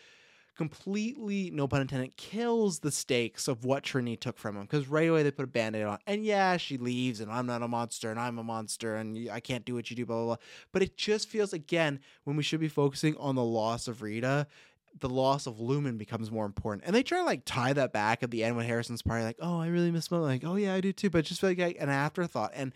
completely, 0.56 1.50
no 1.52 1.68
pun 1.68 1.82
intended, 1.82 2.16
kills 2.16 2.80
the 2.80 2.92
stakes 2.92 3.48
of 3.48 3.66
what 3.66 3.84
Trini 3.84 4.20
took 4.20 4.38
from 4.38 4.56
him. 4.56 4.63
Because 4.63 4.88
right 4.88 5.10
away 5.10 5.24
they 5.24 5.32
put 5.32 5.46
a 5.46 5.48
band-aid 5.48 5.84
on. 5.84 6.00
And 6.06 6.24
yeah, 6.24 6.58
she 6.58 6.78
leaves 6.78 7.20
and 7.20 7.32
I'm 7.32 7.46
not 7.46 7.63
a 7.63 7.68
monster 7.68 8.12
and 8.12 8.20
I'm 8.20 8.38
a 8.38 8.44
monster 8.44 8.96
and 8.96 9.30
I 9.32 9.39
can't 9.39 9.66
do 9.66 9.76
what 9.76 9.89
you 9.89 9.96
do, 9.96 10.06
blah, 10.06 10.16
blah, 10.18 10.26
blah. 10.26 10.36
But 10.72 10.84
it 10.84 10.98
just 10.98 11.28
feels, 11.28 11.54
again, 11.54 12.00
when 12.24 12.36
we 12.36 12.44
should 12.44 12.60
be 12.60 12.68
focusing 12.68 13.16
on 13.18 13.36
the 13.36 13.44
loss 13.44 13.88
of 13.88 14.02
Rita, 14.02 14.48
the 15.00 15.10
loss 15.10 15.48
of 15.48 15.60
Lumen 15.60 15.98
becomes 15.98 16.30
more 16.30 16.46
important. 16.46 16.84
And 16.86 16.96
they 16.96 17.04
try 17.04 17.20
to 17.20 17.26
like 17.26 17.42
tie 17.46 17.74
that 17.74 17.94
back 17.94 18.22
at 18.22 18.32
the 18.32 18.44
end 18.44 18.56
when 18.56 18.66
Harrison's 18.66 19.02
party, 19.02 19.24
like, 19.24 19.39
oh, 19.42 19.60
I 19.60 19.68
really 19.68 19.92
miss 19.92 20.12
Mo. 20.12 20.22
Like, 20.22 20.44
oh 20.44 20.56
yeah, 20.56 20.74
I 20.76 20.82
do 20.82 20.94
too. 20.94 21.10
But 21.10 21.26
just 21.26 21.42
like 21.42 21.58
an 21.58 21.89
afterthought. 21.89 22.52
And 22.54 22.74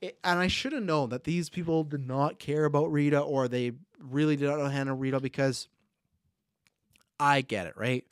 it, 0.00 0.18
and 0.22 0.38
I 0.38 0.48
should 0.48 0.72
have 0.72 0.82
known 0.82 1.08
that 1.08 1.24
these 1.24 1.48
people 1.48 1.84
did 1.84 2.06
not 2.06 2.38
care 2.38 2.66
about 2.66 2.92
Rita 2.92 3.20
or 3.20 3.48
they 3.48 3.72
really 3.98 4.36
did 4.36 4.48
not 4.48 4.58
know 4.58 4.66
handle 4.66 4.96
Rita 4.96 5.20
because 5.20 5.68
I 7.24 7.40
get 7.40 7.66
it, 7.66 7.74
right? 7.76 8.04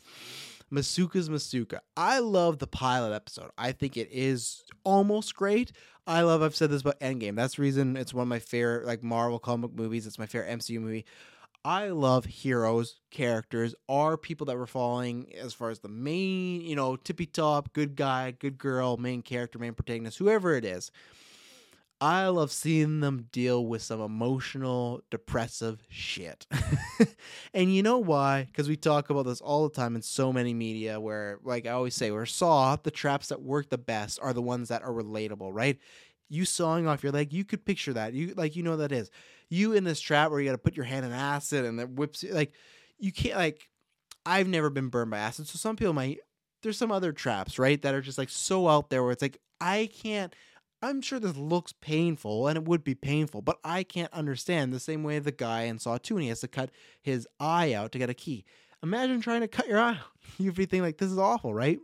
Masuka's 0.73 1.29
Masuka. 1.29 1.81
I 1.99 2.21
love 2.21 2.59
the 2.59 2.67
pilot 2.67 3.15
episode. 3.15 3.51
I 3.59 3.73
think 3.73 3.99
it 3.99 4.09
is 4.11 4.65
almost 4.85 5.37
great. 5.37 5.71
I 6.07 6.23
love, 6.23 6.43
I've 6.43 6.57
said 6.57 6.71
this 6.71 6.81
about 6.81 6.99
Endgame. 7.01 7.37
That's 7.37 7.57
the 7.57 7.63
reason 7.63 7.97
it's 7.99 8.15
one 8.15 8.23
of 8.23 8.29
my 8.29 8.39
favorite, 8.39 8.87
like 8.87 9.03
Marvel 9.03 9.39
comic 9.39 9.75
movies. 9.75 10.07
It's 10.07 10.19
my 10.19 10.25
favorite 10.25 10.51
MCU 10.59 10.81
movie. 10.81 11.05
I 11.63 11.91
love 11.91 12.25
heroes, 12.25 13.01
characters, 13.11 13.75
are 13.87 14.17
people 14.17 14.47
that 14.47 14.57
we're 14.57 14.67
following 14.67 15.31
as 15.39 15.53
far 15.53 15.69
as 15.69 15.81
the 15.81 15.89
main, 15.89 16.63
you 16.63 16.75
know, 16.75 16.97
tippy 16.97 17.27
top, 17.27 17.75
good 17.75 17.95
guy, 17.95 18.31
good 18.33 18.57
girl, 18.57 18.97
main 18.97 19.21
character, 19.21 19.59
main 19.59 19.75
protagonist, 19.75 20.19
whoever 20.19 20.55
it 20.55 20.65
is. 20.65 20.91
I 22.03 22.27
love 22.27 22.51
seeing 22.51 22.99
them 22.99 23.29
deal 23.31 23.65
with 23.65 23.81
some 23.81 24.01
emotional, 24.01 25.03
depressive 25.09 25.87
shit. 25.89 26.49
and 27.55 27.73
you 27.73 27.85
know 27.85 27.99
why? 27.99 28.47
Because 28.47 28.69
we 28.69 28.75
talk 28.75 29.09
about 29.09 29.25
this 29.25 29.41
all 29.41 29.69
the 29.69 29.75
time 29.75 29.95
in 29.95 30.03
so 30.03 30.33
many 30.33 30.53
media 30.53 30.99
where, 30.99 31.39
like 31.45 31.65
I 31.65 31.71
always 31.71 31.95
say, 31.95 32.11
we're 32.11 32.27
saw 32.27 32.75
the 32.75 32.91
traps 32.91 33.29
that 33.29 33.41
work 33.41 33.71
the 33.71 33.79
best 33.79 34.19
are 34.21 34.33
the 34.33 34.43
ones 34.43 34.69
that 34.69 34.83
are 34.83 34.91
relatable, 34.91 35.51
right? 35.53 35.79
You 36.29 36.45
sawing 36.45 36.89
off 36.89 37.05
your 37.05 37.13
leg, 37.13 37.33
you 37.33 37.45
could 37.45 37.65
picture 37.65 37.93
that. 37.93 38.15
You 38.15 38.35
like 38.37 38.57
you 38.57 38.65
know 38.65 38.79
that 38.79 38.91
is 38.91 39.09
you 39.49 39.73
in 39.73 39.85
this 39.85 40.01
trap 40.01 40.33
where 40.33 40.41
you 40.41 40.47
got 40.49 40.53
to 40.53 40.59
put 40.59 40.75
your 40.75 40.87
hand 40.87 41.07
in 41.07 41.13
acid 41.13 41.65
and 41.65 41.79
it 41.79 41.91
whips 41.91 42.25
you. 42.25 42.33
Like 42.35 42.53
you 42.99 43.13
can't 43.13 43.37
like. 43.37 43.69
I've 44.27 44.49
never 44.49 44.71
been 44.71 44.89
burned 44.89 45.13
by 45.13 45.19
acid, 45.19 45.47
so 45.47 45.57
some 45.57 45.77
people 45.77 45.93
might. 45.93 46.19
There's 46.63 46.79
some 46.79 46.91
other 46.91 47.13
traps, 47.13 47.61
right, 47.61 47.81
that 47.83 47.95
are 47.95 48.01
just 48.01 48.19
like 48.19 48.29
so 48.29 48.67
out 48.67 48.91
there 48.91 49.05
where 49.05 49.13
it's 49.13 49.23
like 49.23 49.39
I 49.61 49.89
can't. 50.03 50.35
I'm 50.83 51.01
sure 51.01 51.21
this 51.21 51.37
looks 51.37 51.73
painful, 51.73 52.49
and 52.49 52.57
it 52.57 52.65
would 52.65 52.83
be 52.83 52.97
painful, 52.97 53.41
but 53.41 53.59
I 53.63 53.85
can't 53.85 54.13
understand 54.13 54.73
the 54.73 54.81
same 54.81 55.05
way 55.05 55.21
the 55.21 55.31
guy 55.31 55.63
in 55.63 55.79
Saw 55.79 55.97
2 55.97 56.17
and 56.17 56.23
he 56.25 56.29
has 56.29 56.41
to 56.41 56.49
cut 56.49 56.71
his 57.01 57.29
eye 57.39 57.73
out 57.73 57.93
to 57.93 57.99
get 57.99 58.11
a 58.11 58.15
key. 58.15 58.45
Imagine 58.83 59.21
trying 59.21 59.43
to 59.43 59.49
cut 59.49 59.69
your 59.69 59.79
eye 59.79 59.91
out. 59.91 59.97
You'd 60.39 60.57
be 60.57 60.67
thinking 60.67 60.83
like, 60.83 60.99
this 60.99 61.13
is 61.13 61.19
awful, 61.19 61.55
right? 61.55 61.79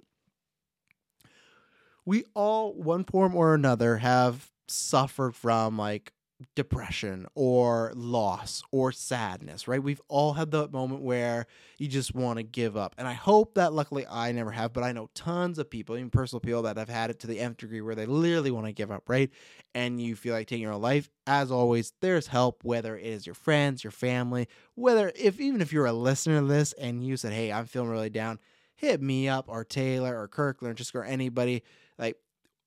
We 2.04 2.24
all, 2.34 2.74
one 2.74 3.04
form 3.04 3.36
or 3.36 3.54
another, 3.54 3.98
have 3.98 4.50
suffered 4.66 5.36
from 5.36 5.78
like 5.78 6.12
depression 6.54 7.26
or 7.34 7.92
loss 7.96 8.62
or 8.70 8.92
sadness, 8.92 9.66
right? 9.66 9.82
We've 9.82 10.00
all 10.08 10.34
had 10.34 10.50
that 10.52 10.72
moment 10.72 11.02
where 11.02 11.46
you 11.78 11.88
just 11.88 12.14
want 12.14 12.38
to 12.38 12.44
give 12.44 12.76
up. 12.76 12.94
And 12.96 13.08
I 13.08 13.14
hope 13.14 13.54
that 13.54 13.72
luckily 13.72 14.06
I 14.08 14.30
never 14.32 14.52
have, 14.52 14.72
but 14.72 14.84
I 14.84 14.92
know 14.92 15.10
tons 15.14 15.58
of 15.58 15.68
people, 15.68 15.96
even 15.96 16.10
personal 16.10 16.40
people 16.40 16.62
that 16.62 16.76
have 16.76 16.88
had 16.88 17.10
it 17.10 17.18
to 17.20 17.26
the 17.26 17.40
nth 17.40 17.58
degree 17.58 17.80
where 17.80 17.96
they 17.96 18.06
literally 18.06 18.50
want 18.50 18.66
to 18.66 18.72
give 18.72 18.90
up, 18.90 19.08
right? 19.08 19.30
And 19.74 20.00
you 20.00 20.14
feel 20.14 20.34
like 20.34 20.46
taking 20.46 20.62
your 20.62 20.72
own 20.72 20.82
life. 20.82 21.10
As 21.26 21.50
always, 21.50 21.92
there's 22.00 22.28
help, 22.28 22.62
whether 22.62 22.96
it 22.96 23.04
is 23.04 23.26
your 23.26 23.34
friends, 23.34 23.82
your 23.82 23.90
family, 23.90 24.48
whether 24.74 25.12
if 25.16 25.40
even 25.40 25.60
if 25.60 25.72
you're 25.72 25.86
a 25.86 25.92
listener 25.92 26.40
to 26.40 26.46
this 26.46 26.72
and 26.74 27.04
you 27.04 27.16
said, 27.16 27.32
Hey, 27.32 27.52
I'm 27.52 27.66
feeling 27.66 27.90
really 27.90 28.10
down, 28.10 28.38
hit 28.76 29.02
me 29.02 29.28
up 29.28 29.46
or 29.48 29.64
Taylor 29.64 30.18
or 30.18 30.28
Kirkland 30.28 30.70
or 30.70 30.74
just 30.74 30.94
or 30.94 31.04
anybody. 31.04 31.64
Like 31.98 32.16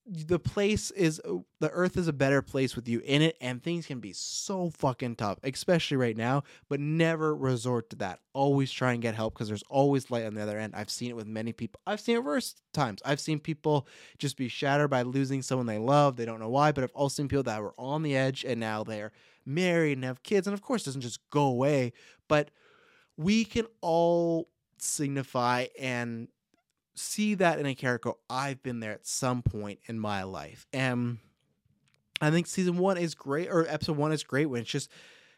the 0.08 0.40
place 0.40 0.90
is 0.92 1.22
uh, 1.26 1.36
the 1.60 1.70
earth 1.70 1.96
is 1.96 2.08
a 2.08 2.14
better 2.14 2.42
place 2.42 2.76
with 2.76 2.88
you 2.88 3.02
in 3.06 3.22
it 3.22 3.38
and 3.40 3.62
things 3.62 3.86
can 3.86 4.00
be 4.00 4.12
so 4.14 4.72
fucking 4.72 5.16
tough 5.16 5.38
especially 5.44 5.96
right 5.96 6.18
now 6.18 6.44
but 6.70 6.80
never 6.80 7.36
resort 7.36 7.90
to 7.90 7.96
that. 7.96 8.20
Always 8.34 8.72
try 8.72 8.94
and 8.94 9.02
get 9.02 9.14
help 9.14 9.34
because 9.34 9.48
there's 9.48 9.64
always 9.70 10.10
light 10.10 10.26
on 10.26 10.34
the 10.34 10.42
other 10.42 10.58
end. 10.58 10.74
I've 10.76 10.90
seen 10.90 11.12
it 11.12 11.16
with 11.16 11.28
many 11.28 11.54
people 11.54 11.80
i've 11.86 12.00
seen 12.00 12.16
it 12.16 12.24
worse 12.24 12.56
times. 12.74 13.02
I've 13.06 13.20
seen 13.20 13.40
people 13.40 13.88
just 14.18 14.38
be 14.38 14.48
shattered 14.48 14.90
by 14.90 15.04
losing 15.04 15.42
someone 15.42 15.68
they 15.68 15.78
love 15.78 16.16
they 16.16 16.26
don't 16.26 16.40
know 16.40 16.50
why 16.50 16.72
but 16.72 16.84
i've 16.84 16.92
also 16.94 17.22
seen 17.22 17.28
people 17.28 17.44
that 17.44 17.62
were 17.62 17.76
on 17.78 18.02
the 18.02 18.16
edge 18.16 18.44
and 18.44 18.60
now 18.60 18.84
they're 18.84 19.12
married 19.46 19.94
and 19.94 20.06
have 20.06 20.24
kids 20.24 20.48
and 20.48 20.54
of 20.54 20.62
course 20.62 20.84
it 20.84 20.86
doesn't 20.86 21.02
just 21.02 21.20
go 21.30 21.44
away 21.44 21.94
but 22.28 22.50
we 23.18 23.46
can 23.46 23.66
all 23.82 24.48
signify 24.80 25.68
and 25.80 26.28
see 27.02 27.36
that 27.36 27.60
in 27.60 27.66
a 27.66 27.76
character. 27.76 28.12
I've 28.30 28.62
been 28.64 28.80
there 28.80 28.94
at 28.94 29.06
some 29.06 29.42
point 29.42 29.80
in 29.88 30.00
my 30.00 30.24
life. 30.24 30.66
And 30.72 31.18
I 32.22 32.32
think 32.32 32.48
season 32.48 32.78
one 32.78 32.98
is 32.98 33.16
great, 33.16 33.50
or 33.50 33.66
episode 33.68 33.98
one 33.98 34.12
is 34.12 34.24
great 34.24 34.46
when 34.46 34.62
it's 34.62 34.70
just 34.70 34.92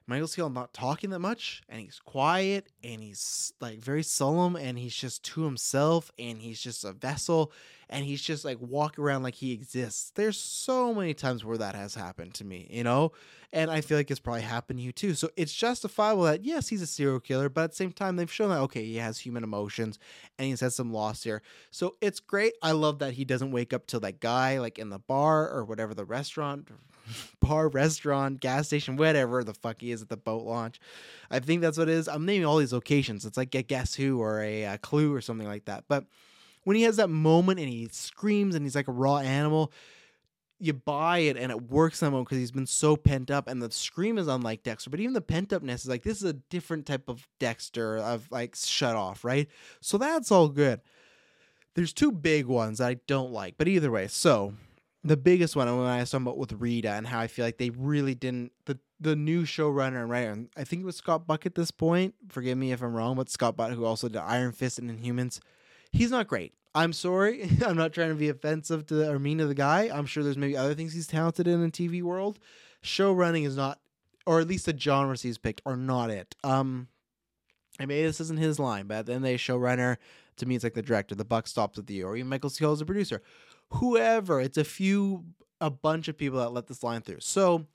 Michael 0.05 0.27
C. 0.27 0.41
Hall 0.41 0.49
not 0.49 0.73
talking 0.73 1.11
that 1.11 1.19
much 1.19 1.61
and 1.69 1.79
he's 1.79 1.99
quiet 1.99 2.67
and 2.83 3.01
he's 3.01 3.53
like 3.61 3.79
very 3.79 4.03
solemn 4.03 4.55
and 4.55 4.77
he's 4.77 4.95
just 4.95 5.23
to 5.23 5.43
himself 5.43 6.11
and 6.19 6.41
he's 6.41 6.59
just 6.59 6.83
a 6.83 6.91
vessel 6.91 7.51
and 7.89 8.03
he's 8.03 8.21
just 8.21 8.43
like 8.43 8.57
walk 8.59 8.99
around 8.99 9.23
like 9.23 9.35
he 9.35 9.53
exists. 9.53 10.11
There's 10.15 10.37
so 10.37 10.93
many 10.93 11.13
times 11.13 11.45
where 11.45 11.57
that 11.57 11.75
has 11.75 11.95
happened 11.95 12.33
to 12.35 12.43
me, 12.43 12.67
you 12.69 12.83
know? 12.83 13.11
And 13.53 13.69
I 13.69 13.81
feel 13.81 13.97
like 13.97 14.09
it's 14.09 14.19
probably 14.19 14.41
happened 14.41 14.79
to 14.79 14.83
you 14.83 14.91
too. 14.91 15.13
So 15.13 15.29
it's 15.37 15.53
justifiable 15.53 16.23
that 16.23 16.43
yes, 16.43 16.67
he's 16.67 16.81
a 16.81 16.87
serial 16.87 17.19
killer, 17.19 17.47
but 17.49 17.65
at 17.65 17.69
the 17.71 17.75
same 17.77 17.93
time 17.93 18.15
they've 18.15 18.31
shown 18.31 18.49
that 18.49 18.59
okay, 18.61 18.83
he 18.83 18.97
has 18.97 19.19
human 19.19 19.43
emotions 19.43 19.99
and 20.37 20.47
he's 20.47 20.59
had 20.59 20.73
some 20.73 20.91
loss 20.91 21.23
here. 21.23 21.41
So 21.71 21.95
it's 22.01 22.19
great. 22.19 22.53
I 22.61 22.71
love 22.71 22.99
that 22.99 23.13
he 23.13 23.23
doesn't 23.23 23.51
wake 23.51 23.71
up 23.73 23.85
to 23.87 23.99
that 23.99 24.19
guy 24.19 24.59
like 24.59 24.79
in 24.79 24.89
the 24.89 24.99
bar 24.99 25.49
or 25.49 25.63
whatever 25.63 25.93
the 25.93 26.05
restaurant 26.05 26.67
bar, 27.39 27.67
restaurant, 27.67 28.39
gas 28.39 28.67
station, 28.67 28.95
whatever 28.95 29.43
the 29.43 29.53
fuck 29.53 29.81
he 29.81 29.91
is 29.91 30.01
at 30.01 30.09
the 30.09 30.17
boat 30.17 30.43
launch. 30.43 30.79
I 31.29 31.39
think 31.39 31.61
that's 31.61 31.77
what 31.77 31.89
it 31.89 31.93
is. 31.93 32.07
I'm 32.07 32.25
naming 32.25 32.45
all 32.45 32.57
these 32.57 32.73
locations. 32.73 33.25
It's 33.25 33.37
like 33.37 33.53
a 33.55 33.61
Guess 33.61 33.95
Who 33.95 34.21
or 34.21 34.41
a, 34.41 34.63
a 34.63 34.77
Clue 34.77 35.13
or 35.13 35.21
something 35.21 35.47
like 35.47 35.65
that. 35.65 35.85
But 35.87 36.05
when 36.63 36.75
he 36.75 36.83
has 36.83 36.97
that 36.97 37.09
moment 37.09 37.59
and 37.59 37.69
he 37.69 37.87
screams 37.91 38.55
and 38.55 38.65
he's 38.65 38.75
like 38.75 38.87
a 38.87 38.93
raw 38.93 39.17
animal, 39.17 39.71
you 40.59 40.73
buy 40.73 41.19
it 41.19 41.35
and 41.35 41.51
it 41.51 41.69
works 41.69 41.99
somehow 41.99 42.19
because 42.19 42.37
he's 42.37 42.51
been 42.51 42.65
so 42.65 42.95
pent 42.95 43.29
up 43.29 43.47
and 43.47 43.61
the 43.61 43.69
scream 43.69 44.17
is 44.17 44.27
unlike 44.27 44.63
Dexter, 44.63 44.89
but 44.89 44.99
even 44.99 45.13
the 45.13 45.21
pent 45.21 45.49
upness 45.49 45.81
is 45.81 45.89
like 45.89 46.03
this 46.03 46.17
is 46.17 46.29
a 46.29 46.33
different 46.33 46.85
type 46.85 47.09
of 47.09 47.27
Dexter 47.39 47.97
of 47.97 48.31
like 48.31 48.55
shut 48.55 48.95
off, 48.95 49.25
right? 49.25 49.49
So 49.81 49.97
that's 49.97 50.31
all 50.31 50.47
good. 50.47 50.79
There's 51.75 51.91
two 51.91 52.11
big 52.11 52.45
ones 52.45 52.79
I 52.79 52.95
don't 53.07 53.31
like, 53.31 53.55
but 53.57 53.67
either 53.67 53.91
way, 53.91 54.07
so 54.07 54.53
the 55.03 55.17
biggest 55.17 55.55
one 55.55 55.67
when 55.77 55.87
I 55.87 55.99
was 55.99 56.11
talking 56.11 56.25
about 56.25 56.37
with 56.37 56.53
Rita 56.53 56.91
and 56.91 57.05
how 57.05 57.19
I 57.19 57.27
feel 57.27 57.45
like 57.45 57.57
they 57.57 57.71
really 57.71 58.15
didn't 58.15 58.51
the 58.65 58.79
the 58.99 59.15
new 59.15 59.43
showrunner 59.43 60.01
and 60.01 60.09
writer. 60.09 60.45
I 60.55 60.63
think 60.63 60.81
it 60.81 60.85
was 60.85 60.95
Scott 60.95 61.27
Buck 61.27 61.45
at 61.45 61.55
this 61.55 61.71
point. 61.71 62.15
Forgive 62.29 62.57
me 62.57 62.71
if 62.71 62.81
I'm 62.81 62.93
wrong, 62.93 63.15
but 63.15 63.29
Scott 63.29 63.57
Buck 63.57 63.71
who 63.71 63.85
also 63.85 64.07
did 64.07 64.19
Iron 64.19 64.53
Fist 64.53 64.79
and 64.79 64.89
Inhumans. 64.89 65.39
He's 65.91 66.11
not 66.11 66.27
great. 66.27 66.53
I'm 66.73 66.93
sorry. 66.93 67.49
I'm 67.65 67.75
not 67.75 67.93
trying 67.93 68.09
to 68.09 68.15
be 68.15 68.29
offensive 68.29 68.85
to 68.87 68.95
the, 68.95 69.11
or 69.11 69.19
mean 69.19 69.39
to 69.39 69.45
the 69.45 69.53
guy. 69.53 69.89
I'm 69.93 70.05
sure 70.05 70.23
there's 70.23 70.37
maybe 70.37 70.57
other 70.57 70.73
things 70.73 70.93
he's 70.93 71.07
talented 71.07 71.47
in 71.47 71.61
the 71.61 71.69
TV 71.69 72.01
world. 72.01 72.39
Show 72.81 73.11
running 73.11 73.43
is 73.43 73.57
not, 73.57 73.79
or 74.25 74.39
at 74.39 74.47
least 74.47 74.65
the 74.65 74.77
genres 74.77 75.21
he's 75.21 75.37
picked 75.37 75.61
are 75.65 75.77
not 75.77 76.09
it. 76.09 76.35
Um, 76.43 76.87
I 77.79 77.85
mean, 77.85 78.03
this 78.03 78.21
isn't 78.21 78.39
his 78.39 78.59
line, 78.59 78.87
but 78.87 79.05
then 79.05 79.21
they 79.21 79.35
showrunner 79.35 79.97
to 80.37 80.45
me, 80.45 80.55
it's 80.55 80.63
like 80.63 80.73
the 80.73 80.81
director. 80.81 81.15
The 81.15 81.25
buck 81.25 81.47
stops 81.47 81.77
with 81.77 81.89
you, 81.89 82.05
or 82.05 82.15
even 82.15 82.29
Michael 82.29 82.49
C. 82.49 82.63
Hall 82.63 82.73
as 82.73 82.81
a 82.81 82.85
producer 82.85 83.21
whoever. 83.75 84.39
It's 84.39 84.57
a 84.57 84.63
few, 84.63 85.25
a 85.61 85.69
bunch 85.69 86.07
of 86.07 86.17
people 86.17 86.39
that 86.39 86.49
let 86.49 86.67
this 86.67 86.83
line 86.83 87.01
through. 87.01 87.21
So, 87.21 87.67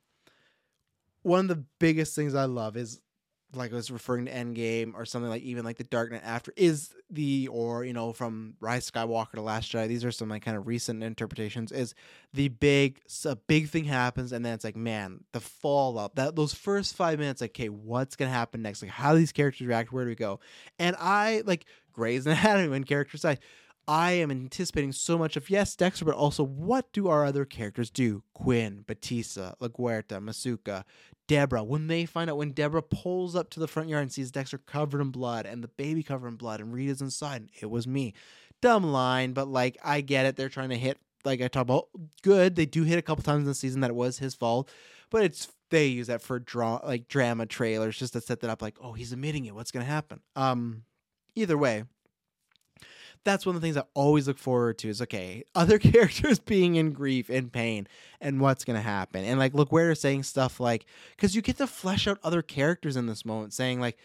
one 1.22 1.40
of 1.40 1.48
the 1.48 1.64
biggest 1.78 2.14
things 2.14 2.34
I 2.34 2.44
love 2.44 2.76
is 2.76 3.00
like 3.54 3.72
I 3.72 3.76
was 3.76 3.90
referring 3.90 4.26
to 4.26 4.32
Endgame 4.32 4.92
or 4.94 5.06
something 5.06 5.30
like 5.30 5.42
even 5.42 5.64
like 5.64 5.78
the 5.78 5.84
Dark 5.84 6.12
Knight 6.12 6.22
after 6.24 6.52
is 6.56 6.94
the 7.10 7.48
or 7.48 7.84
you 7.84 7.94
know 7.94 8.12
from 8.12 8.54
Rise 8.60 8.90
Skywalker 8.90 9.32
to 9.32 9.40
Last 9.40 9.72
Jedi. 9.72 9.88
These 9.88 10.04
are 10.04 10.12
some 10.12 10.28
like 10.28 10.44
kind 10.44 10.56
of 10.56 10.66
recent 10.66 11.02
interpretations. 11.02 11.72
Is 11.72 11.94
the 12.34 12.48
big 12.48 13.00
a 13.24 13.36
big 13.36 13.68
thing 13.68 13.84
happens 13.84 14.32
and 14.32 14.44
then 14.44 14.52
it's 14.52 14.64
like 14.64 14.76
man 14.76 15.24
the 15.32 15.40
fallout 15.40 16.14
that 16.16 16.36
those 16.36 16.52
first 16.52 16.94
five 16.94 17.18
minutes 17.18 17.40
like 17.40 17.52
okay 17.52 17.70
what's 17.70 18.16
gonna 18.16 18.30
happen 18.30 18.60
next 18.60 18.82
like 18.82 18.90
how 18.90 19.12
do 19.12 19.18
these 19.18 19.32
characters 19.32 19.66
react 19.66 19.92
where 19.92 20.04
do 20.04 20.10
we 20.10 20.14
go 20.14 20.40
and 20.78 20.94
I 20.98 21.42
like 21.46 21.64
Grey's 21.92 22.26
Anatomy 22.26 22.68
when 22.68 22.84
characters 22.84 23.22
die 23.22 23.38
I 23.88 24.12
am 24.12 24.30
anticipating 24.30 24.92
so 24.92 25.16
much 25.16 25.34
of 25.34 25.48
yes, 25.48 25.74
Dexter, 25.74 26.04
but 26.04 26.14
also 26.14 26.44
what 26.44 26.92
do 26.92 27.08
our 27.08 27.24
other 27.24 27.46
characters 27.46 27.88
do? 27.88 28.22
Quinn, 28.34 28.84
Batista, 28.86 29.54
LaGuerta, 29.62 30.20
Masuka, 30.20 30.84
Deborah. 31.26 31.64
When 31.64 31.86
they 31.86 32.04
find 32.04 32.28
out 32.28 32.36
when 32.36 32.52
Deborah 32.52 32.82
pulls 32.82 33.34
up 33.34 33.48
to 33.50 33.60
the 33.60 33.66
front 33.66 33.88
yard 33.88 34.02
and 34.02 34.12
sees 34.12 34.30
Dexter 34.30 34.58
covered 34.58 35.00
in 35.00 35.08
blood 35.08 35.46
and 35.46 35.64
the 35.64 35.68
baby 35.68 36.02
covered 36.02 36.28
in 36.28 36.36
blood 36.36 36.60
and 36.60 36.70
Rita's 36.70 37.00
inside, 37.00 37.48
it 37.62 37.70
was 37.70 37.86
me. 37.86 38.12
Dumb 38.60 38.84
line, 38.84 39.32
but 39.32 39.48
like 39.48 39.78
I 39.82 40.02
get 40.02 40.26
it. 40.26 40.36
They're 40.36 40.50
trying 40.50 40.68
to 40.68 40.76
hit 40.76 40.98
like 41.24 41.40
I 41.40 41.48
talk 41.48 41.62
about 41.62 41.88
good. 42.20 42.56
They 42.56 42.66
do 42.66 42.82
hit 42.82 42.98
a 42.98 43.02
couple 43.02 43.24
times 43.24 43.40
in 43.40 43.46
the 43.46 43.54
season 43.54 43.80
that 43.80 43.90
it 43.90 43.96
was 43.96 44.18
his 44.18 44.34
fault, 44.34 44.70
but 45.08 45.22
it's 45.22 45.48
they 45.70 45.86
use 45.86 46.08
that 46.08 46.20
for 46.20 46.38
draw 46.38 46.80
like 46.84 47.08
drama 47.08 47.46
trailers 47.46 47.96
just 47.96 48.12
to 48.12 48.20
set 48.20 48.40
that 48.40 48.50
up. 48.50 48.60
Like 48.60 48.76
oh 48.82 48.92
he's 48.92 49.12
admitting 49.12 49.46
it. 49.46 49.54
What's 49.54 49.70
gonna 49.70 49.86
happen? 49.86 50.20
Um, 50.36 50.82
either 51.34 51.56
way 51.56 51.84
that's 53.24 53.46
one 53.46 53.54
of 53.54 53.60
the 53.60 53.66
things 53.66 53.76
I 53.76 53.84
always 53.94 54.26
look 54.28 54.38
forward 54.38 54.78
to 54.78 54.88
is 54.88 55.02
okay, 55.02 55.44
other 55.54 55.78
characters 55.78 56.38
being 56.38 56.76
in 56.76 56.92
grief 56.92 57.28
and 57.28 57.52
pain 57.52 57.88
and 58.20 58.40
what's 58.40 58.64
going 58.64 58.76
to 58.76 58.82
happen. 58.82 59.24
And 59.24 59.38
like, 59.38 59.54
look, 59.54 59.72
where 59.72 59.86
they're 59.86 59.94
saying 59.94 60.24
stuff 60.24 60.60
like, 60.60 60.86
because 61.16 61.34
you 61.34 61.42
get 61.42 61.58
to 61.58 61.66
flesh 61.66 62.06
out 62.06 62.18
other 62.22 62.42
characters 62.42 62.96
in 62.96 63.06
this 63.06 63.24
moment, 63.24 63.52
saying 63.52 63.80
like, 63.80 63.98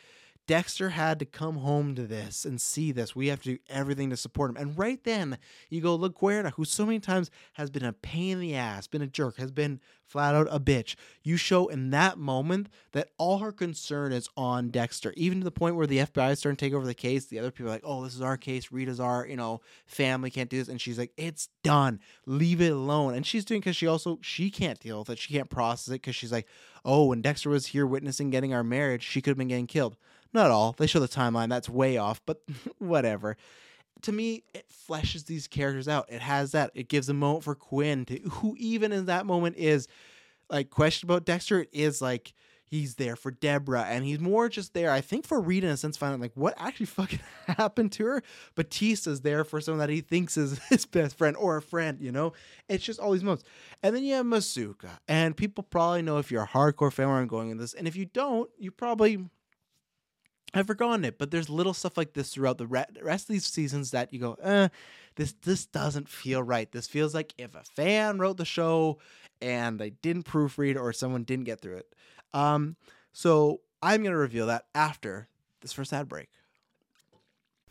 Dexter 0.45 0.89
had 0.89 1.19
to 1.19 1.25
come 1.25 1.57
home 1.57 1.95
to 1.95 2.05
this 2.05 2.43
and 2.43 2.59
see 2.59 2.91
this. 2.91 3.15
We 3.15 3.27
have 3.27 3.41
to 3.43 3.55
do 3.55 3.59
everything 3.69 4.09
to 4.09 4.17
support 4.17 4.49
him. 4.49 4.57
And 4.57 4.77
right 4.77 5.01
then, 5.03 5.37
you 5.69 5.79
go, 5.79 5.97
LaGuerta, 5.97 6.53
who 6.53 6.65
so 6.65 6.85
many 6.85 6.99
times 6.99 7.31
has 7.53 7.69
been 7.69 7.85
a 7.85 7.93
pain 7.93 8.33
in 8.33 8.39
the 8.39 8.55
ass, 8.55 8.87
been 8.87 9.01
a 9.01 9.07
jerk, 9.07 9.37
has 9.37 9.51
been 9.51 9.79
flat 10.05 10.35
out 10.35 10.47
a 10.51 10.59
bitch. 10.59 10.95
You 11.23 11.37
show 11.37 11.67
in 11.67 11.91
that 11.91 12.17
moment 12.17 12.67
that 12.91 13.09
all 13.17 13.39
her 13.39 13.51
concern 13.51 14.11
is 14.11 14.27
on 14.35 14.69
Dexter, 14.69 15.13
even 15.15 15.39
to 15.39 15.43
the 15.45 15.51
point 15.51 15.75
where 15.75 15.87
the 15.87 15.99
FBI 15.99 16.33
is 16.33 16.39
starting 16.39 16.57
to 16.57 16.65
take 16.65 16.73
over 16.73 16.85
the 16.85 16.93
case. 16.93 17.25
The 17.25 17.39
other 17.39 17.49
people 17.49 17.71
are 17.71 17.75
like, 17.75 17.83
oh, 17.85 18.03
this 18.03 18.13
is 18.13 18.21
our 18.21 18.37
case. 18.37 18.71
Rita's 18.71 18.99
our, 18.99 19.25
you 19.25 19.37
know, 19.37 19.61
family 19.85 20.29
can't 20.29 20.49
do 20.49 20.57
this. 20.57 20.67
And 20.67 20.79
she's 20.79 20.99
like, 20.99 21.13
it's 21.15 21.49
done. 21.63 21.99
Leave 22.25 22.61
it 22.61 22.73
alone. 22.73 23.15
And 23.15 23.25
she's 23.25 23.45
doing 23.45 23.61
because 23.61 23.75
she 23.75 23.87
also, 23.87 24.19
she 24.21 24.51
can't 24.51 24.79
deal 24.79 24.99
with 24.99 25.09
it. 25.09 25.19
She 25.19 25.33
can't 25.33 25.49
process 25.49 25.87
it 25.87 26.01
because 26.01 26.15
she's 26.15 26.31
like, 26.31 26.47
oh, 26.85 27.05
when 27.05 27.21
Dexter 27.21 27.49
was 27.49 27.67
here 27.67 27.87
witnessing 27.87 28.29
getting 28.29 28.53
our 28.53 28.63
marriage, 28.63 29.03
she 29.03 29.21
could 29.21 29.31
have 29.31 29.37
been 29.37 29.47
getting 29.47 29.67
killed. 29.67 29.95
Not 30.33 30.51
all. 30.51 30.73
They 30.77 30.87
show 30.87 30.99
the 30.99 31.07
timeline. 31.07 31.49
That's 31.49 31.69
way 31.69 31.97
off, 31.97 32.21
but 32.25 32.41
whatever. 32.79 33.37
To 34.03 34.11
me, 34.11 34.43
it 34.53 34.65
fleshes 34.69 35.25
these 35.25 35.47
characters 35.47 35.87
out. 35.87 36.07
It 36.09 36.21
has 36.21 36.51
that. 36.51 36.71
It 36.73 36.89
gives 36.89 37.07
a 37.09 37.13
moment 37.13 37.43
for 37.43 37.55
Quinn 37.55 38.05
to 38.05 38.19
who 38.19 38.55
even 38.57 38.91
in 38.91 39.05
that 39.05 39.25
moment 39.25 39.55
is 39.57 39.87
like 40.49 40.69
question 40.69 41.07
about 41.07 41.25
Dexter. 41.25 41.61
It 41.61 41.69
is 41.71 42.01
like 42.01 42.33
he's 42.73 42.95
there 42.95 43.15
for 43.15 43.29
Deborah, 43.29 43.83
and 43.83 44.03
he's 44.03 44.19
more 44.19 44.49
just 44.49 44.73
there, 44.73 44.89
I 44.89 44.99
think, 44.99 45.27
for 45.27 45.39
Rita 45.39 45.67
in 45.67 45.73
a 45.73 45.77
sense, 45.77 45.95
finding 45.95 46.19
like 46.19 46.31
what 46.33 46.55
actually 46.57 46.85
fucking 46.87 47.19
happened 47.45 47.91
to 47.93 48.05
her. 48.05 48.23
Batista's 48.55 49.21
there 49.21 49.43
for 49.43 49.61
someone 49.61 49.79
that 49.79 49.89
he 49.89 50.01
thinks 50.01 50.37
is 50.37 50.59
his 50.69 50.85
best 50.85 51.15
friend 51.15 51.37
or 51.37 51.57
a 51.57 51.61
friend, 51.61 52.01
you 52.01 52.11
know? 52.11 52.33
It's 52.67 52.83
just 52.83 52.99
all 52.99 53.11
these 53.11 53.23
moments. 53.23 53.43
And 53.83 53.95
then 53.95 54.03
you 54.03 54.15
have 54.15 54.25
Masuka, 54.25 54.89
and 55.07 55.37
people 55.37 55.63
probably 55.63 56.01
know 56.01 56.17
if 56.17 56.31
you're 56.31 56.43
a 56.43 56.47
hardcore 56.47 56.91
fan 56.91 57.07
where 57.07 57.17
I'm 57.17 57.27
going 57.27 57.51
in 57.51 57.57
this, 57.57 57.75
and 57.75 57.87
if 57.87 57.95
you 57.95 58.05
don't, 58.05 58.49
you 58.57 58.71
probably 58.71 59.29
I've 60.53 60.67
forgotten 60.67 61.03
it, 61.03 61.17
but 61.17 61.31
there's 61.31 61.49
little 61.49 61.73
stuff 61.73 61.97
like 61.97 62.13
this 62.13 62.33
throughout 62.33 62.59
the 62.59 62.67
rest 62.67 63.29
of 63.29 63.33
these 63.33 63.45
seasons 63.45 63.91
that 63.91 64.13
you 64.13 64.19
go, 64.19 64.33
eh, 64.41 64.67
this 65.15 65.33
this 65.41 65.65
doesn't 65.65 66.07
feel 66.07 66.43
right. 66.43 66.71
This 66.71 66.87
feels 66.87 67.13
like 67.13 67.33
if 67.37 67.55
a 67.55 67.63
fan 67.63 68.19
wrote 68.19 68.37
the 68.37 68.45
show 68.45 68.99
and 69.41 69.79
they 69.79 69.91
didn't 69.91 70.25
proofread 70.25 70.79
or 70.79 70.93
someone 70.93 71.23
didn't 71.23 71.45
get 71.45 71.61
through 71.61 71.77
it. 71.77 71.95
Um, 72.33 72.75
so 73.13 73.61
I'm 73.81 74.03
gonna 74.03 74.17
reveal 74.17 74.47
that 74.47 74.65
after 74.75 75.27
this 75.61 75.73
first 75.73 75.91
ad 75.91 76.07
break. 76.07 76.29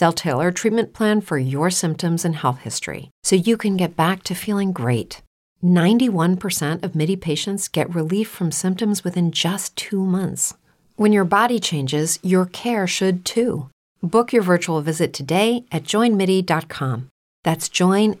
They'll 0.00 0.12
tailor 0.12 0.48
a 0.48 0.52
treatment 0.52 0.94
plan 0.94 1.20
for 1.20 1.36
your 1.36 1.70
symptoms 1.70 2.24
and 2.24 2.34
health 2.34 2.60
history 2.60 3.10
so 3.22 3.36
you 3.36 3.58
can 3.58 3.76
get 3.76 3.96
back 3.96 4.22
to 4.24 4.34
feeling 4.34 4.72
great. 4.72 5.20
91% 5.62 6.82
of 6.82 6.94
MIDI 6.94 7.16
patients 7.16 7.68
get 7.68 7.94
relief 7.94 8.26
from 8.26 8.50
symptoms 8.50 9.04
within 9.04 9.30
just 9.30 9.76
two 9.76 10.02
months. 10.02 10.54
When 10.96 11.12
your 11.12 11.26
body 11.26 11.60
changes, 11.60 12.18
your 12.22 12.46
care 12.46 12.86
should 12.86 13.26
too. 13.26 13.68
Book 14.02 14.32
your 14.32 14.42
virtual 14.42 14.80
visit 14.80 15.12
today 15.12 15.66
at 15.70 15.84
joinmidi.com. 15.84 17.08
That's 17.44 17.68
joinmidi.com. 17.68 18.20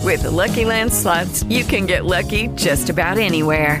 With 0.00 0.22
the 0.22 0.30
Lucky 0.32 0.64
Land 0.64 0.92
slots, 0.92 1.44
you 1.44 1.62
can 1.62 1.86
get 1.86 2.04
lucky 2.04 2.48
just 2.56 2.90
about 2.90 3.18
anywhere. 3.18 3.80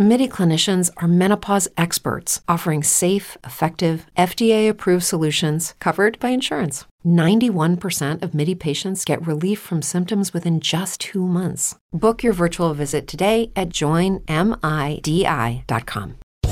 MIDI 0.00 0.28
clinicians 0.28 0.90
are 0.96 1.06
menopause 1.06 1.68
experts 1.76 2.40
offering 2.48 2.82
safe, 2.82 3.36
effective, 3.44 4.06
FDA 4.16 4.66
approved 4.66 5.04
solutions 5.04 5.74
covered 5.78 6.18
by 6.18 6.30
insurance. 6.30 6.86
91% 7.04 8.22
of 8.22 8.32
MIDI 8.32 8.54
patients 8.54 9.04
get 9.04 9.26
relief 9.26 9.60
from 9.60 9.82
symptoms 9.82 10.32
within 10.32 10.58
just 10.58 11.02
two 11.02 11.26
months. 11.26 11.78
Book 11.92 12.22
your 12.22 12.32
virtual 12.32 12.72
visit 12.72 13.06
today 13.06 13.52
at 13.54 13.68
joinmidi.com. 13.68 14.24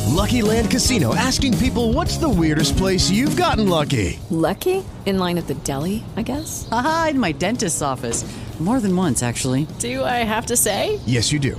Lucky 0.08 0.42
Land 0.42 0.70
Casino 0.70 1.14
asking 1.14 1.56
people 1.56 1.94
what's 1.94 2.18
the 2.18 2.28
weirdest 2.28 2.76
place 2.76 3.08
you've 3.10 3.38
gotten 3.38 3.66
lucky? 3.66 4.20
Lucky? 4.28 4.84
In 5.06 5.18
line 5.18 5.38
at 5.38 5.46
the 5.46 5.54
deli, 5.54 6.04
I 6.18 6.22
guess? 6.22 6.68
Aha, 6.70 7.08
in 7.12 7.18
my 7.18 7.32
dentist's 7.32 7.80
office. 7.80 8.26
More 8.60 8.80
than 8.80 8.94
once, 8.94 9.22
actually. 9.22 9.68
Do 9.78 10.04
I 10.04 10.24
have 10.24 10.46
to 10.46 10.56
say? 10.56 10.98
Yes, 11.06 11.32
you 11.32 11.38
do. 11.38 11.58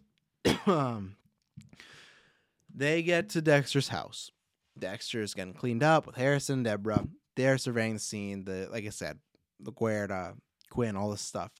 they 2.73 3.03
get 3.03 3.29
to 3.29 3.41
Dexter's 3.41 3.89
house. 3.89 4.31
Dexter's 4.77 5.33
getting 5.33 5.53
cleaned 5.53 5.83
up 5.83 6.05
with 6.05 6.15
Harrison, 6.15 6.63
Deborah. 6.63 7.05
They're 7.35 7.57
surveying 7.57 7.95
the 7.95 7.99
scene. 7.99 8.45
The 8.45 8.67
like 8.71 8.85
I 8.85 8.89
said, 8.89 9.19
LaGuerta, 9.63 10.35
Quinn, 10.69 10.95
all 10.95 11.11
this 11.11 11.21
stuff. 11.21 11.51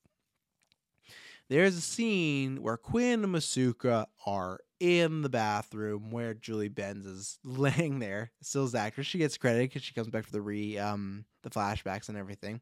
There's 1.50 1.76
a 1.76 1.82
scene 1.82 2.62
where 2.62 2.78
Quinn 2.78 3.26
and 3.26 3.36
Masuka 3.36 4.06
are 4.26 4.60
in 4.80 5.22
the 5.22 5.30
bathroom 5.30 6.10
where 6.10 6.34
Julie 6.34 6.70
Benz 6.70 7.06
is 7.06 7.40
laying 7.44 8.00
there. 8.00 8.32
Still 8.42 8.64
as 8.64 8.74
actress, 8.74 9.08
she 9.08 9.18
gets 9.18 9.38
credit 9.38 9.70
because 9.70 9.84
she 9.84 9.94
comes 9.94 10.10
back 10.10 10.26
for 10.26 10.32
the 10.32 10.42
re 10.42 10.78
um 10.78 11.26
the 11.44 11.50
flashbacks 11.50 12.10
and 12.10 12.18
everything 12.18 12.62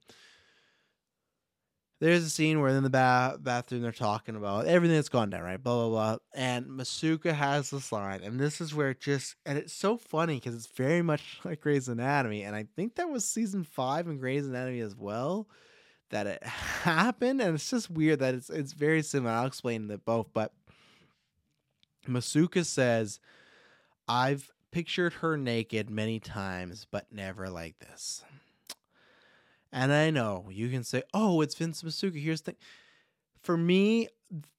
there's 1.99 2.23
a 2.23 2.29
scene 2.29 2.61
where 2.61 2.69
in 2.69 2.83
the 2.83 2.89
ba- 2.89 3.37
bathroom 3.39 3.81
they're 3.81 3.91
talking 3.91 4.35
about 4.35 4.65
everything 4.65 4.95
that's 4.95 5.09
gone 5.09 5.29
down, 5.29 5.41
right? 5.41 5.61
Blah 5.61 5.87
blah 5.87 5.89
blah. 5.89 6.17
And 6.33 6.65
Masuka 6.67 7.33
has 7.33 7.69
this 7.71 7.91
line, 7.91 8.21
and 8.23 8.39
this 8.39 8.61
is 8.61 8.73
where 8.73 8.91
it 8.91 9.01
just 9.01 9.35
and 9.45 9.57
it's 9.57 9.73
so 9.73 9.97
funny 9.97 10.35
because 10.35 10.55
it's 10.55 10.67
very 10.67 11.01
much 11.01 11.39
like 11.43 11.61
Grey's 11.61 11.87
Anatomy, 11.89 12.43
and 12.43 12.55
I 12.55 12.67
think 12.75 12.95
that 12.95 13.09
was 13.09 13.25
season 13.25 13.63
five 13.63 14.07
in 14.07 14.17
Grey's 14.17 14.47
Anatomy 14.47 14.79
as 14.79 14.95
well 14.95 15.47
that 16.09 16.25
it 16.27 16.43
happened, 16.43 17.41
and 17.41 17.55
it's 17.55 17.69
just 17.69 17.89
weird 17.91 18.19
that 18.19 18.33
it's 18.33 18.49
it's 18.49 18.73
very 18.73 19.01
similar. 19.01 19.33
I'll 19.33 19.47
explain 19.47 19.87
that 19.87 20.05
both, 20.05 20.27
but 20.33 20.53
Masuka 22.07 22.65
says, 22.65 23.19
"I've 24.07 24.51
pictured 24.71 25.13
her 25.13 25.35
naked 25.35 25.89
many 25.89 26.19
times, 26.19 26.87
but 26.89 27.11
never 27.11 27.49
like 27.49 27.79
this." 27.79 28.23
And 29.71 29.91
I 29.93 30.09
know 30.09 30.49
you 30.51 30.69
can 30.69 30.83
say, 30.83 31.03
"Oh, 31.13 31.41
it's 31.41 31.55
Vince 31.55 31.83
Masuka." 31.83 32.21
Here's 32.21 32.41
the 32.41 32.51
thing. 32.51 32.61
For 33.41 33.55
me, 33.55 34.09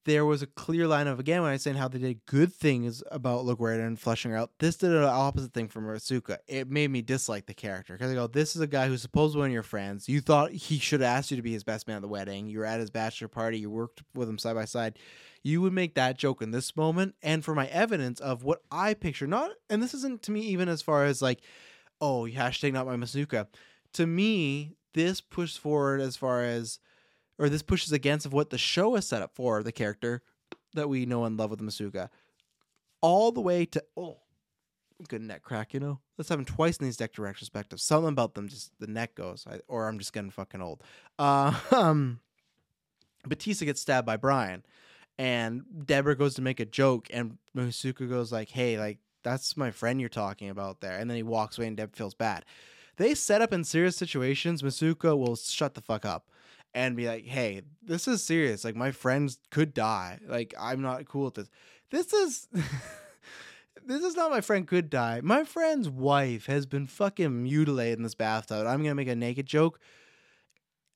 there 0.05 0.25
was 0.25 0.42
a 0.42 0.46
clear 0.46 0.88
line 0.88 1.07
of 1.07 1.20
again 1.20 1.42
when 1.42 1.51
I 1.51 1.55
was 1.55 1.62
saying 1.62 1.77
how 1.77 1.88
they 1.88 1.99
did 1.99 2.27
good 2.27 2.53
things 2.53 3.03
about 3.11 3.44
LaGuerta 3.44 3.87
and 3.87 4.01
fleshing 4.01 4.31
her 4.31 4.37
out. 4.37 4.51
This 4.59 4.77
did 4.77 4.90
an 4.90 5.05
opposite 5.05 5.53
thing 5.53 5.68
for 5.68 5.81
Masuka. 5.81 6.38
It 6.49 6.68
made 6.68 6.90
me 6.90 7.03
dislike 7.03 7.46
the 7.46 7.55
character 7.55 7.94
because 7.94 8.11
I 8.11 8.14
go, 8.14 8.27
"This 8.27 8.57
is 8.57 8.62
a 8.62 8.66
guy 8.66 8.88
who's 8.88 9.03
supposed 9.03 9.35
to 9.35 9.37
be 9.37 9.40
one 9.40 9.51
of 9.51 9.53
your 9.53 9.62
friends. 9.62 10.09
You 10.09 10.20
thought 10.20 10.53
he 10.53 10.79
should 10.79 11.01
have 11.01 11.18
asked 11.18 11.31
you 11.31 11.37
to 11.37 11.42
be 11.42 11.53
his 11.53 11.64
best 11.64 11.87
man 11.87 11.96
at 11.96 12.03
the 12.03 12.09
wedding. 12.09 12.49
You 12.49 12.61
were 12.61 12.64
at 12.64 12.81
his 12.81 12.90
bachelor 12.90 13.29
party. 13.29 13.59
You 13.59 13.70
worked 13.70 14.03
with 14.14 14.29
him 14.29 14.38
side 14.38 14.55
by 14.55 14.64
side. 14.64 14.99
You 15.42 15.61
would 15.62 15.73
make 15.73 15.94
that 15.94 16.18
joke 16.18 16.42
in 16.42 16.51
this 16.51 16.77
moment, 16.77 17.14
and 17.23 17.44
for 17.44 17.55
my 17.55 17.66
evidence 17.68 18.20
of 18.20 18.42
what 18.42 18.62
I 18.70 18.94
picture, 18.94 19.27
not 19.27 19.53
and 19.68 19.83
this 19.83 19.94
isn't 19.94 20.23
to 20.23 20.33
me 20.33 20.40
even 20.40 20.68
as 20.68 20.83
far 20.83 21.05
as 21.05 21.23
like, 21.23 21.40
oh, 22.01 22.29
hashtag 22.31 22.73
not 22.73 22.87
my 22.87 22.96
Masuka. 22.96 23.46
To 23.94 24.07
me, 24.07 24.77
this 24.94 25.20
pushes 25.20 25.57
forward 25.57 26.00
as 26.00 26.16
far 26.16 26.42
as 26.44 26.79
or 27.38 27.48
this 27.48 27.62
pushes 27.62 27.92
against 27.92 28.26
of 28.26 28.33
what 28.33 28.50
the 28.50 28.59
show 28.59 28.94
is 28.96 29.07
set 29.07 29.22
up 29.22 29.35
for 29.35 29.62
the 29.62 29.72
character 29.72 30.22
that 30.74 30.88
we 30.88 31.07
know 31.07 31.24
and 31.24 31.38
love 31.38 31.50
with 31.50 31.61
Masuka. 31.61 32.11
All 33.00 33.33
the 33.33 33.40
way 33.40 33.64
to 33.66 33.83
oh 33.96 34.18
good 35.09 35.22
neck 35.22 35.42
crack, 35.42 35.72
you 35.72 35.81
know? 35.81 36.00
Let's 36.18 36.29
have 36.29 36.38
him 36.38 36.44
twice 36.44 36.76
in 36.76 36.85
these 36.85 36.98
deck 36.98 37.14
retrospectives. 37.14 37.81
Something 37.81 38.11
about 38.11 38.35
them 38.35 38.48
just 38.48 38.72
the 38.79 38.87
neck 38.87 39.14
goes. 39.14 39.46
I, 39.50 39.61
or 39.68 39.88
I'm 39.88 39.98
just 39.98 40.12
getting 40.12 40.31
fucking 40.31 40.61
old. 40.61 40.83
Uh, 41.18 41.59
um 41.72 42.20
Batista 43.26 43.64
gets 43.66 43.81
stabbed 43.81 44.07
by 44.07 44.16
Brian 44.16 44.64
and 45.18 45.62
Deborah 45.85 46.16
goes 46.16 46.35
to 46.35 46.42
make 46.42 46.61
a 46.61 46.64
joke 46.64 47.09
and 47.11 47.38
Masuka 47.57 48.09
goes 48.09 48.33
like, 48.33 48.50
Hey, 48.50 48.79
like 48.79 48.98
that's 49.22 49.57
my 49.57 49.70
friend 49.70 50.00
you're 50.00 50.09
talking 50.09 50.48
about 50.48 50.81
there. 50.81 50.96
And 50.96 51.09
then 51.11 51.16
he 51.16 51.22
walks 51.22 51.59
away 51.59 51.66
and 51.66 51.76
Deb 51.76 51.94
feels 51.94 52.14
bad. 52.14 52.44
They 53.00 53.14
set 53.14 53.40
up 53.40 53.54
in 53.54 53.64
serious 53.64 53.96
situations, 53.96 54.60
Masuka 54.60 55.16
will 55.16 55.34
shut 55.34 55.72
the 55.72 55.80
fuck 55.80 56.04
up 56.04 56.28
and 56.74 56.94
be 56.94 57.08
like, 57.08 57.24
hey, 57.24 57.62
this 57.82 58.06
is 58.06 58.22
serious. 58.22 58.62
Like, 58.62 58.76
my 58.76 58.90
friends 58.90 59.38
could 59.50 59.72
die. 59.72 60.18
Like, 60.28 60.52
I'm 60.60 60.82
not 60.82 61.06
cool 61.06 61.24
with 61.24 61.34
this. 61.36 61.50
This 61.90 62.12
is. 62.12 62.48
this 63.86 64.04
is 64.04 64.16
not 64.16 64.30
my 64.30 64.42
friend 64.42 64.68
could 64.68 64.90
die. 64.90 65.22
My 65.22 65.44
friend's 65.44 65.88
wife 65.88 66.44
has 66.44 66.66
been 66.66 66.86
fucking 66.86 67.42
mutilated 67.42 67.96
in 67.96 68.02
this 68.02 68.14
bathtub. 68.14 68.66
I'm 68.66 68.82
gonna 68.82 68.94
make 68.94 69.08
a 69.08 69.16
naked 69.16 69.46
joke. 69.46 69.80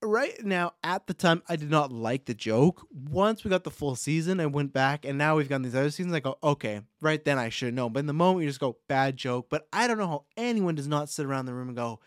Right 0.02 0.44
now, 0.44 0.72
at 0.82 1.06
the 1.06 1.14
time, 1.14 1.42
I 1.48 1.56
did 1.56 1.70
not 1.70 1.90
like 1.90 2.26
the 2.26 2.34
joke. 2.34 2.86
Once 2.90 3.42
we 3.42 3.48
got 3.48 3.64
the 3.64 3.70
full 3.70 3.96
season, 3.96 4.38
I 4.38 4.46
went 4.46 4.72
back, 4.72 5.06
and 5.06 5.16
now 5.16 5.36
we've 5.36 5.48
got 5.48 5.62
these 5.62 5.74
other 5.74 5.90
seasons. 5.90 6.14
I 6.14 6.20
go, 6.20 6.36
okay, 6.42 6.82
right 7.00 7.24
then 7.24 7.38
I 7.38 7.48
should 7.48 7.72
know. 7.72 7.88
But 7.88 8.00
in 8.00 8.06
the 8.06 8.12
moment, 8.12 8.42
you 8.42 8.50
just 8.50 8.60
go, 8.60 8.76
bad 8.86 9.16
joke. 9.16 9.46
But 9.48 9.66
I 9.72 9.86
don't 9.86 9.96
know 9.96 10.06
how 10.06 10.24
anyone 10.36 10.74
does 10.74 10.88
not 10.88 11.08
sit 11.08 11.24
around 11.24 11.46
the 11.46 11.54
room 11.54 11.68
and 11.68 11.76
go, 11.76 12.00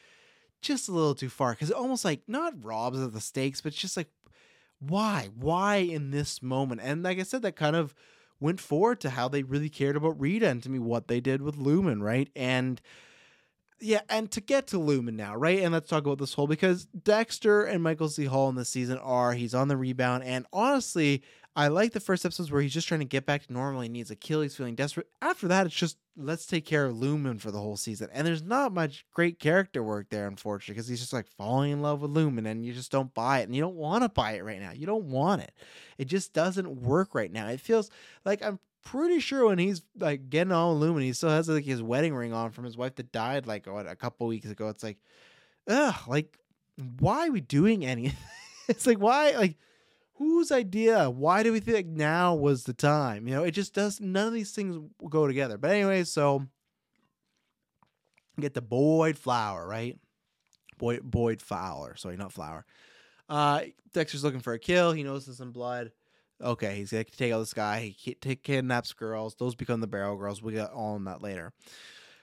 just 0.61 0.89
a 0.89 0.91
little 0.91 1.15
too 1.15 1.29
far. 1.29 1.53
Because 1.53 1.71
it 1.71 1.75
almost 1.75 2.05
like, 2.05 2.21
not 2.27 2.63
robs 2.63 2.99
of 2.99 3.13
the 3.13 3.21
stakes, 3.21 3.61
but 3.61 3.73
just 3.73 3.97
like, 3.97 4.09
why? 4.79 5.29
Why 5.35 5.77
in 5.77 6.11
this 6.11 6.43
moment? 6.43 6.81
And 6.83 7.01
like 7.01 7.19
I 7.19 7.23
said, 7.23 7.41
that 7.41 7.55
kind 7.55 7.75
of 7.75 7.95
went 8.39 8.59
forward 8.59 9.01
to 9.01 9.09
how 9.09 9.27
they 9.27 9.41
really 9.41 9.69
cared 9.69 9.95
about 9.95 10.19
Rita 10.19 10.47
and 10.47 10.61
to 10.61 10.69
me 10.69 10.77
what 10.77 11.07
they 11.07 11.19
did 11.19 11.41
with 11.41 11.57
Lumen, 11.57 12.03
right? 12.03 12.29
And 12.35 12.79
yeah, 13.79 14.01
and 14.09 14.31
to 14.31 14.41
get 14.41 14.67
to 14.67 14.79
Lumen 14.79 15.15
now, 15.15 15.35
right? 15.35 15.59
And 15.59 15.73
let's 15.73 15.89
talk 15.89 16.05
about 16.05 16.17
this 16.17 16.33
whole 16.33 16.47
because 16.47 16.85
Dexter 16.85 17.63
and 17.63 17.83
Michael 17.83 18.09
C. 18.09 18.25
Hall 18.25 18.49
in 18.49 18.55
this 18.55 18.69
season 18.69 18.97
are 18.99 19.33
he's 19.33 19.53
on 19.53 19.67
the 19.67 19.77
rebound, 19.77 20.23
and 20.23 20.45
honestly, 20.51 21.23
I 21.55 21.69
like 21.69 21.91
the 21.91 21.99
first 21.99 22.23
episodes 22.23 22.51
where 22.51 22.61
he's 22.61 22.73
just 22.73 22.87
trying 22.87 22.99
to 22.99 23.05
get 23.05 23.25
back 23.25 23.47
to 23.47 23.53
normal. 23.53 23.81
He 23.81 23.89
needs 23.89 24.11
a 24.11 24.15
kill. 24.15 24.41
He's 24.41 24.55
feeling 24.55 24.75
desperate. 24.75 25.07
After 25.23 25.47
that, 25.47 25.65
it's 25.65 25.73
just 25.73 25.97
let's 26.15 26.45
take 26.45 26.65
care 26.65 26.85
of 26.85 26.95
Lumen 26.95 27.39
for 27.39 27.49
the 27.49 27.59
whole 27.59 27.77
season. 27.77 28.09
And 28.13 28.27
there's 28.27 28.43
not 28.43 28.73
much 28.73 29.05
great 29.11 29.39
character 29.39 29.81
work 29.81 30.09
there, 30.09 30.27
unfortunately, 30.27 30.75
because 30.75 30.87
he's 30.87 30.99
just 30.99 31.13
like 31.13 31.27
falling 31.27 31.71
in 31.71 31.81
love 31.81 32.01
with 32.01 32.11
Lumen, 32.11 32.45
and 32.45 32.63
you 32.63 32.73
just 32.73 32.91
don't 32.91 33.11
buy 33.15 33.39
it, 33.39 33.43
and 33.43 33.55
you 33.55 33.61
don't 33.61 33.75
want 33.75 34.03
to 34.03 34.09
buy 34.09 34.33
it 34.33 34.43
right 34.43 34.61
now. 34.61 34.71
You 34.71 34.85
don't 34.85 35.05
want 35.05 35.41
it. 35.41 35.51
It 35.97 36.05
just 36.05 36.31
doesn't 36.31 36.81
work 36.83 37.15
right 37.15 37.31
now. 37.31 37.47
It 37.47 37.59
feels 37.59 37.89
like 38.23 38.43
I'm 38.43 38.59
pretty 38.91 39.19
sure 39.19 39.47
when 39.47 39.59
he's 39.59 39.81
like 39.99 40.29
getting 40.29 40.53
all 40.53 40.77
Lumen, 40.77 41.03
he 41.03 41.13
still 41.13 41.29
has 41.29 41.49
like 41.49 41.65
his 41.65 41.81
wedding 41.81 42.15
ring 42.15 42.33
on 42.33 42.51
from 42.51 42.63
his 42.63 42.77
wife 42.77 42.95
that 42.95 43.11
died 43.11 43.45
like 43.45 43.67
what 43.67 43.87
a 43.87 43.95
couple 43.95 44.27
weeks 44.27 44.49
ago. 44.49 44.69
It's 44.69 44.83
like, 44.83 44.97
ugh, 45.67 45.95
like 46.07 46.37
why 46.99 47.27
are 47.27 47.31
we 47.31 47.41
doing 47.41 47.85
anything? 47.85 48.17
it's 48.69 48.87
like 48.87 48.99
why 48.99 49.31
like 49.31 49.57
whose 50.13 50.51
idea? 50.51 51.09
Why 51.09 51.43
do 51.43 51.51
we 51.51 51.59
think 51.59 51.87
now 51.87 52.35
was 52.35 52.63
the 52.63 52.73
time? 52.73 53.27
You 53.27 53.35
know, 53.35 53.43
it 53.43 53.51
just 53.51 53.73
does. 53.73 53.99
None 53.99 54.27
of 54.27 54.33
these 54.33 54.51
things 54.51 54.77
go 55.09 55.27
together. 55.27 55.57
But 55.57 55.71
anyway, 55.71 56.03
so 56.05 56.47
get 58.39 58.53
the 58.53 58.61
Boyd 58.61 59.17
Flower, 59.17 59.67
right? 59.67 59.97
Boyd 60.77 61.01
Boyd 61.03 61.41
Fowler. 61.41 61.95
Sorry, 61.97 62.15
not 62.15 62.31
Flower. 62.31 62.65
Uh, 63.27 63.63
Dexter's 63.93 64.23
looking 64.23 64.39
for 64.39 64.53
a 64.53 64.59
kill. 64.59 64.93
He 64.93 65.03
notices 65.03 65.37
some 65.37 65.51
blood. 65.51 65.91
Okay, 66.41 66.75
he's 66.75 66.91
gonna 66.91 67.03
take 67.03 67.33
out 67.33 67.39
this 67.39 67.53
guy. 67.53 67.95
He 67.97 68.13
kidnaps 68.13 68.93
girls. 68.93 69.35
Those 69.35 69.55
become 69.55 69.81
the 69.81 69.87
Barrel 69.87 70.17
Girls. 70.17 70.41
We 70.41 70.53
got 70.53 70.71
all 70.71 70.93
on 70.93 71.05
that 71.05 71.21
later. 71.21 71.51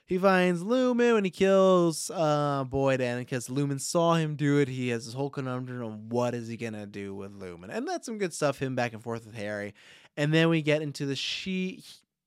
He 0.06 0.18
finds 0.18 0.62
Lumen 0.62 1.16
and 1.16 1.24
he 1.24 1.30
kills 1.30 2.10
uh, 2.10 2.64
Boyd, 2.64 3.00
and 3.00 3.20
because 3.20 3.48
Lumen 3.48 3.78
saw 3.78 4.14
him 4.14 4.36
do 4.36 4.58
it, 4.58 4.68
he 4.68 4.90
has 4.90 5.06
this 5.06 5.14
whole 5.14 5.30
conundrum 5.30 5.82
of 5.82 6.12
what 6.12 6.34
is 6.34 6.46
he 6.46 6.56
gonna 6.56 6.86
do 6.86 7.14
with 7.14 7.32
Lumen, 7.32 7.70
and 7.70 7.88
that's 7.88 8.06
some 8.06 8.18
good 8.18 8.34
stuff. 8.34 8.58
Him 8.58 8.74
back 8.74 8.92
and 8.92 9.02
forth 9.02 9.24
with 9.24 9.34
Harry, 9.34 9.74
and 10.16 10.32
then 10.32 10.50
we 10.50 10.62
get 10.62 10.82
into 10.82 11.06
the 11.06 11.16
she, 11.16 11.82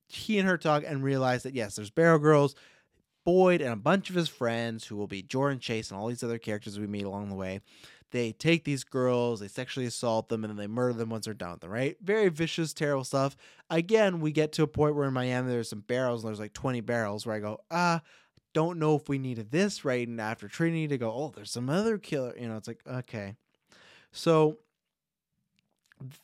he 0.08 0.40
and 0.40 0.48
her 0.48 0.58
talk, 0.58 0.84
and 0.86 1.04
realize 1.04 1.44
that 1.44 1.54
yes, 1.54 1.76
there's 1.76 1.92
Barrel 1.92 2.18
Girls, 2.20 2.56
Boyd, 3.24 3.62
and 3.62 3.72
a 3.72 3.78
bunch 3.78 4.10
of 4.10 4.16
his 4.16 4.28
friends 4.28 4.88
who 4.88 4.96
will 4.96 5.08
be 5.08 5.22
Jordan 5.22 5.60
Chase 5.60 5.92
and 5.92 6.00
all 6.00 6.08
these 6.08 6.24
other 6.24 6.40
characters 6.40 6.80
we 6.80 6.88
meet 6.88 7.06
along 7.06 7.30
the 7.30 7.36
way. 7.36 7.62
They 8.12 8.32
take 8.32 8.64
these 8.64 8.84
girls, 8.84 9.42
they 9.42 9.48
sexually 9.48 9.86
assault 9.86 10.30
them, 10.30 10.44
and 10.44 10.52
then 10.52 10.58
they 10.58 10.68
murder 10.68 10.94
them 10.94 11.10
once 11.10 11.26
they're 11.26 11.34
done 11.34 11.52
with 11.52 11.60
them, 11.62 11.72
right? 11.72 11.98
Very 12.02 12.30
vicious, 12.30 12.74
terrible 12.74 13.04
stuff. 13.04 13.36
Again, 13.70 14.22
we 14.22 14.32
get 14.32 14.54
to 14.54 14.64
a 14.64 14.68
point 14.68 14.96
where 14.96 15.08
in 15.08 15.14
Miami 15.14 15.50
there's 15.50 15.70
some 15.70 15.82
barrels, 15.82 16.24
and 16.24 16.30
there's 16.30 16.40
like 16.40 16.54
20 16.54 16.82
barrels 16.82 17.26
where 17.26 17.36
I 17.36 17.40
go, 17.40 17.60
ah, 17.70 18.02
don't 18.54 18.80
know 18.80 18.96
if 18.96 19.10
we 19.10 19.18
needed 19.18 19.52
this 19.52 19.86
right 19.86 20.08
and 20.08 20.20
after 20.20 20.48
Trinity 20.48 20.88
to 20.88 20.98
go, 20.98 21.12
oh, 21.12 21.32
there's 21.36 21.52
some 21.52 21.70
other 21.70 21.98
killer. 21.98 22.34
You 22.40 22.48
know, 22.48 22.58
it's 22.58 22.68
like, 22.68 22.80
okay. 22.88 23.36
So 24.12 24.58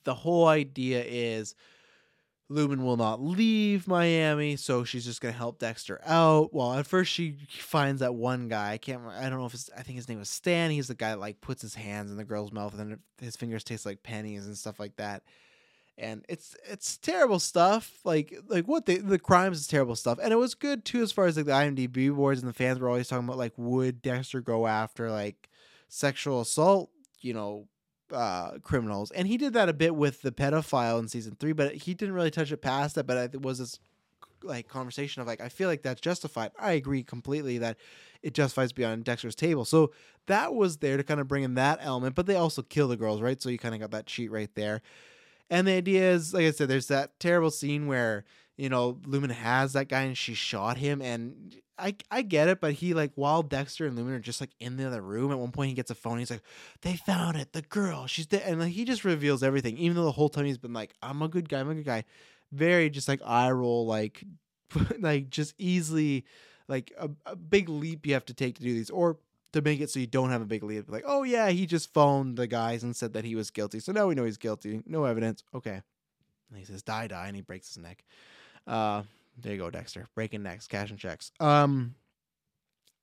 the 0.03 0.13
whole 0.13 0.47
idea 0.47 1.03
is 1.05 1.53
Lumen 2.53 2.83
will 2.83 2.97
not 2.97 3.21
leave 3.21 3.87
Miami, 3.87 4.55
so 4.55 4.83
she's 4.83 5.05
just 5.05 5.21
gonna 5.21 5.33
help 5.33 5.59
Dexter 5.59 5.99
out. 6.05 6.53
Well, 6.53 6.73
at 6.73 6.85
first 6.85 7.11
she 7.11 7.37
finds 7.49 8.01
that 8.01 8.15
one 8.15 8.47
guy. 8.47 8.71
I 8.73 8.77
can't. 8.77 9.01
I 9.07 9.29
don't 9.29 9.39
know 9.39 9.45
if 9.45 9.53
it's. 9.53 9.69
I 9.75 9.81
think 9.81 9.95
his 9.95 10.07
name 10.07 10.19
was 10.19 10.29
Stan. 10.29 10.71
He's 10.71 10.87
the 10.87 10.95
guy 10.95 11.09
that 11.09 11.19
like 11.19 11.41
puts 11.41 11.61
his 11.61 11.75
hands 11.75 12.11
in 12.11 12.17
the 12.17 12.23
girl's 12.23 12.51
mouth, 12.51 12.73
and 12.73 12.79
then 12.79 12.99
his 13.19 13.35
fingers 13.35 13.63
taste 13.63 13.85
like 13.85 14.03
pennies 14.03 14.45
and 14.45 14.57
stuff 14.57 14.79
like 14.79 14.95
that. 14.97 15.23
And 15.97 16.25
it's 16.29 16.55
it's 16.69 16.97
terrible 16.97 17.39
stuff. 17.39 17.99
Like 18.03 18.39
like 18.47 18.67
what 18.67 18.85
they 18.85 18.97
the 18.97 19.19
crimes 19.19 19.59
is 19.59 19.67
terrible 19.67 19.95
stuff. 19.95 20.19
And 20.21 20.31
it 20.31 20.37
was 20.37 20.53
good 20.53 20.85
too 20.85 21.01
as 21.01 21.11
far 21.11 21.25
as 21.25 21.37
like 21.37 21.45
the 21.45 21.51
IMDb 21.51 22.15
boards 22.15 22.41
and 22.41 22.49
the 22.49 22.53
fans 22.53 22.79
were 22.79 22.87
always 22.87 23.07
talking 23.07 23.25
about 23.25 23.37
like 23.37 23.53
would 23.57 24.01
Dexter 24.01 24.41
go 24.41 24.67
after 24.67 25.11
like 25.11 25.49
sexual 25.89 26.41
assault, 26.41 26.89
you 27.21 27.33
know, 27.33 27.67
uh, 28.13 28.59
criminals, 28.59 29.11
and 29.11 29.27
he 29.27 29.37
did 29.37 29.53
that 29.53 29.69
a 29.69 29.73
bit 29.73 29.95
with 29.95 30.21
the 30.21 30.31
pedophile 30.31 30.99
in 30.99 31.07
season 31.07 31.35
three, 31.39 31.53
but 31.53 31.73
he 31.73 31.93
didn't 31.93 32.15
really 32.15 32.31
touch 32.31 32.51
it 32.51 32.57
past 32.57 32.95
that. 32.95 33.05
But 33.05 33.33
it 33.33 33.41
was 33.41 33.59
this 33.59 33.79
like 34.43 34.67
conversation 34.67 35.21
of 35.21 35.27
like, 35.27 35.41
I 35.41 35.49
feel 35.49 35.69
like 35.69 35.81
that's 35.81 36.01
justified. 36.01 36.51
I 36.59 36.73
agree 36.73 37.03
completely 37.03 37.57
that 37.59 37.77
it 38.21 38.33
justifies 38.33 38.71
beyond 38.71 39.03
Dexter's 39.05 39.35
table. 39.35 39.65
So 39.65 39.91
that 40.27 40.53
was 40.53 40.77
there 40.77 40.97
to 40.97 41.03
kind 41.03 41.19
of 41.19 41.27
bring 41.27 41.43
in 41.43 41.55
that 41.55 41.79
element, 41.81 42.15
but 42.15 42.25
they 42.25 42.35
also 42.35 42.61
kill 42.61 42.87
the 42.87 42.97
girls, 42.97 43.21
right? 43.21 43.41
So 43.41 43.49
you 43.49 43.57
kind 43.57 43.75
of 43.75 43.81
got 43.81 43.91
that 43.91 44.05
cheat 44.05 44.31
right 44.31 44.53
there. 44.55 44.81
And 45.49 45.67
the 45.67 45.73
idea 45.73 46.11
is, 46.11 46.33
like 46.33 46.45
I 46.45 46.51
said, 46.51 46.67
there's 46.67 46.87
that 46.87 47.19
terrible 47.19 47.51
scene 47.51 47.87
where 47.87 48.23
you 48.57 48.69
know 48.69 48.99
Lumen 49.05 49.29
has 49.29 49.73
that 49.73 49.89
guy 49.89 50.01
and 50.01 50.17
she 50.17 50.33
shot 50.33 50.77
him, 50.77 51.01
and 51.01 51.55
I 51.77 51.95
I 52.11 52.21
get 52.21 52.47
it, 52.49 52.61
but 52.61 52.73
he 52.73 52.93
like 52.93 53.11
while 53.15 53.41
Dexter 53.41 53.85
and 53.87 53.95
Lumen 53.95 54.13
are 54.13 54.19
just 54.19 54.41
like 54.41 54.51
in 54.59 54.77
the 54.77 54.85
other 54.85 55.01
room, 55.01 55.31
at 55.31 55.39
one 55.39 55.51
point 55.51 55.69
he 55.69 55.75
gets 55.75 55.91
a 55.91 55.95
phone. 55.95 56.19
He's 56.19 56.31
like, 56.31 56.43
"They 56.81 56.95
found 56.95 57.37
it, 57.37 57.53
the 57.53 57.61
girl, 57.63 58.05
she's 58.07 58.27
dead," 58.27 58.43
and 58.45 58.59
like 58.59 58.71
he 58.71 58.85
just 58.85 59.03
reveals 59.03 59.43
everything, 59.43 59.77
even 59.77 59.95
though 59.95 60.05
the 60.05 60.11
whole 60.11 60.29
time 60.29 60.45
he's 60.45 60.57
been 60.57 60.73
like, 60.73 60.93
"I'm 61.01 61.21
a 61.21 61.27
good 61.27 61.49
guy, 61.49 61.59
I'm 61.59 61.69
a 61.69 61.75
good 61.75 61.85
guy," 61.85 62.03
very 62.51 62.89
just 62.89 63.07
like 63.07 63.21
eye 63.25 63.51
roll, 63.51 63.85
like 63.87 64.23
like 64.99 65.29
just 65.29 65.55
easily 65.57 66.25
like 66.67 66.91
a, 66.97 67.09
a 67.25 67.35
big 67.35 67.69
leap 67.69 68.05
you 68.05 68.13
have 68.13 68.25
to 68.25 68.33
take 68.33 68.55
to 68.55 68.61
do 68.63 68.73
these, 68.73 68.89
or 68.91 69.17
to 69.53 69.61
make 69.61 69.81
it 69.81 69.89
so 69.89 69.99
you 69.99 70.07
don't 70.07 70.29
have 70.29 70.41
a 70.41 70.45
big 70.45 70.63
leap. 70.63 70.89
Like, 70.89 71.03
oh 71.05 71.23
yeah, 71.23 71.49
he 71.49 71.65
just 71.65 71.93
phoned 71.93 72.37
the 72.37 72.47
guys 72.47 72.83
and 72.83 72.95
said 72.95 73.13
that 73.13 73.25
he 73.25 73.35
was 73.35 73.49
guilty, 73.49 73.79
so 73.79 73.91
now 73.91 74.07
we 74.07 74.15
know 74.15 74.25
he's 74.25 74.37
guilty. 74.37 74.83
No 74.85 75.05
evidence. 75.05 75.43
Okay, 75.55 75.81
and 76.49 76.59
he 76.59 76.65
says 76.65 76.83
die 76.83 77.07
die, 77.07 77.27
and 77.27 77.35
he 77.35 77.41
breaks 77.41 77.73
his 77.73 77.81
neck. 77.81 78.03
Uh, 78.67 79.03
there 79.37 79.53
you 79.53 79.59
go, 79.59 79.69
Dexter. 79.69 80.07
Breaking 80.15 80.43
necks, 80.43 80.67
cash 80.67 80.89
and 80.89 80.99
checks. 80.99 81.31
Um, 81.39 81.95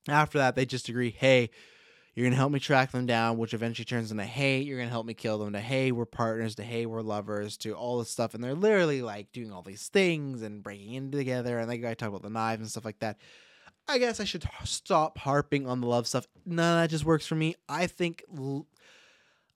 after 0.07 0.39
that, 0.39 0.55
they 0.55 0.65
just 0.65 0.89
agree, 0.89 1.11
hey, 1.11 1.49
you're 2.13 2.25
gonna 2.25 2.35
help 2.35 2.51
me 2.51 2.59
track 2.59 2.91
them 2.91 3.05
down, 3.05 3.37
which 3.37 3.53
eventually 3.53 3.85
turns 3.85 4.11
into, 4.11 4.23
hey, 4.23 4.59
you're 4.59 4.77
gonna 4.77 4.89
help 4.89 5.05
me 5.05 5.13
kill 5.13 5.37
them. 5.37 5.53
To 5.53 5.59
hey, 5.59 5.91
we're 5.91 6.05
partners. 6.05 6.55
To 6.55 6.63
hey, 6.63 6.85
we're 6.85 7.01
lovers. 7.01 7.57
To 7.57 7.73
all 7.73 7.99
this 7.99 8.09
stuff, 8.09 8.33
and 8.33 8.43
they're 8.43 8.53
literally 8.53 9.01
like 9.01 9.31
doing 9.31 9.51
all 9.51 9.61
these 9.61 9.87
things 9.87 10.41
and 10.41 10.63
breaking 10.63 10.93
in 10.93 11.11
together. 11.11 11.57
And 11.57 11.69
they 11.69 11.77
guy 11.77 11.93
talk 11.93 12.09
about 12.09 12.23
the 12.23 12.29
knives 12.29 12.61
and 12.61 12.69
stuff 12.69 12.85
like 12.85 12.99
that. 12.99 13.17
I 13.87 13.97
guess 13.97 14.19
I 14.19 14.25
should 14.25 14.43
stop 14.63 15.17
harping 15.17 15.67
on 15.67 15.81
the 15.81 15.87
love 15.87 16.07
stuff. 16.07 16.27
None 16.45 16.77
of 16.77 16.83
that 16.83 16.89
just 16.89 17.05
works 17.05 17.25
for 17.25 17.35
me. 17.35 17.55
I 17.67 17.87
think 17.87 18.23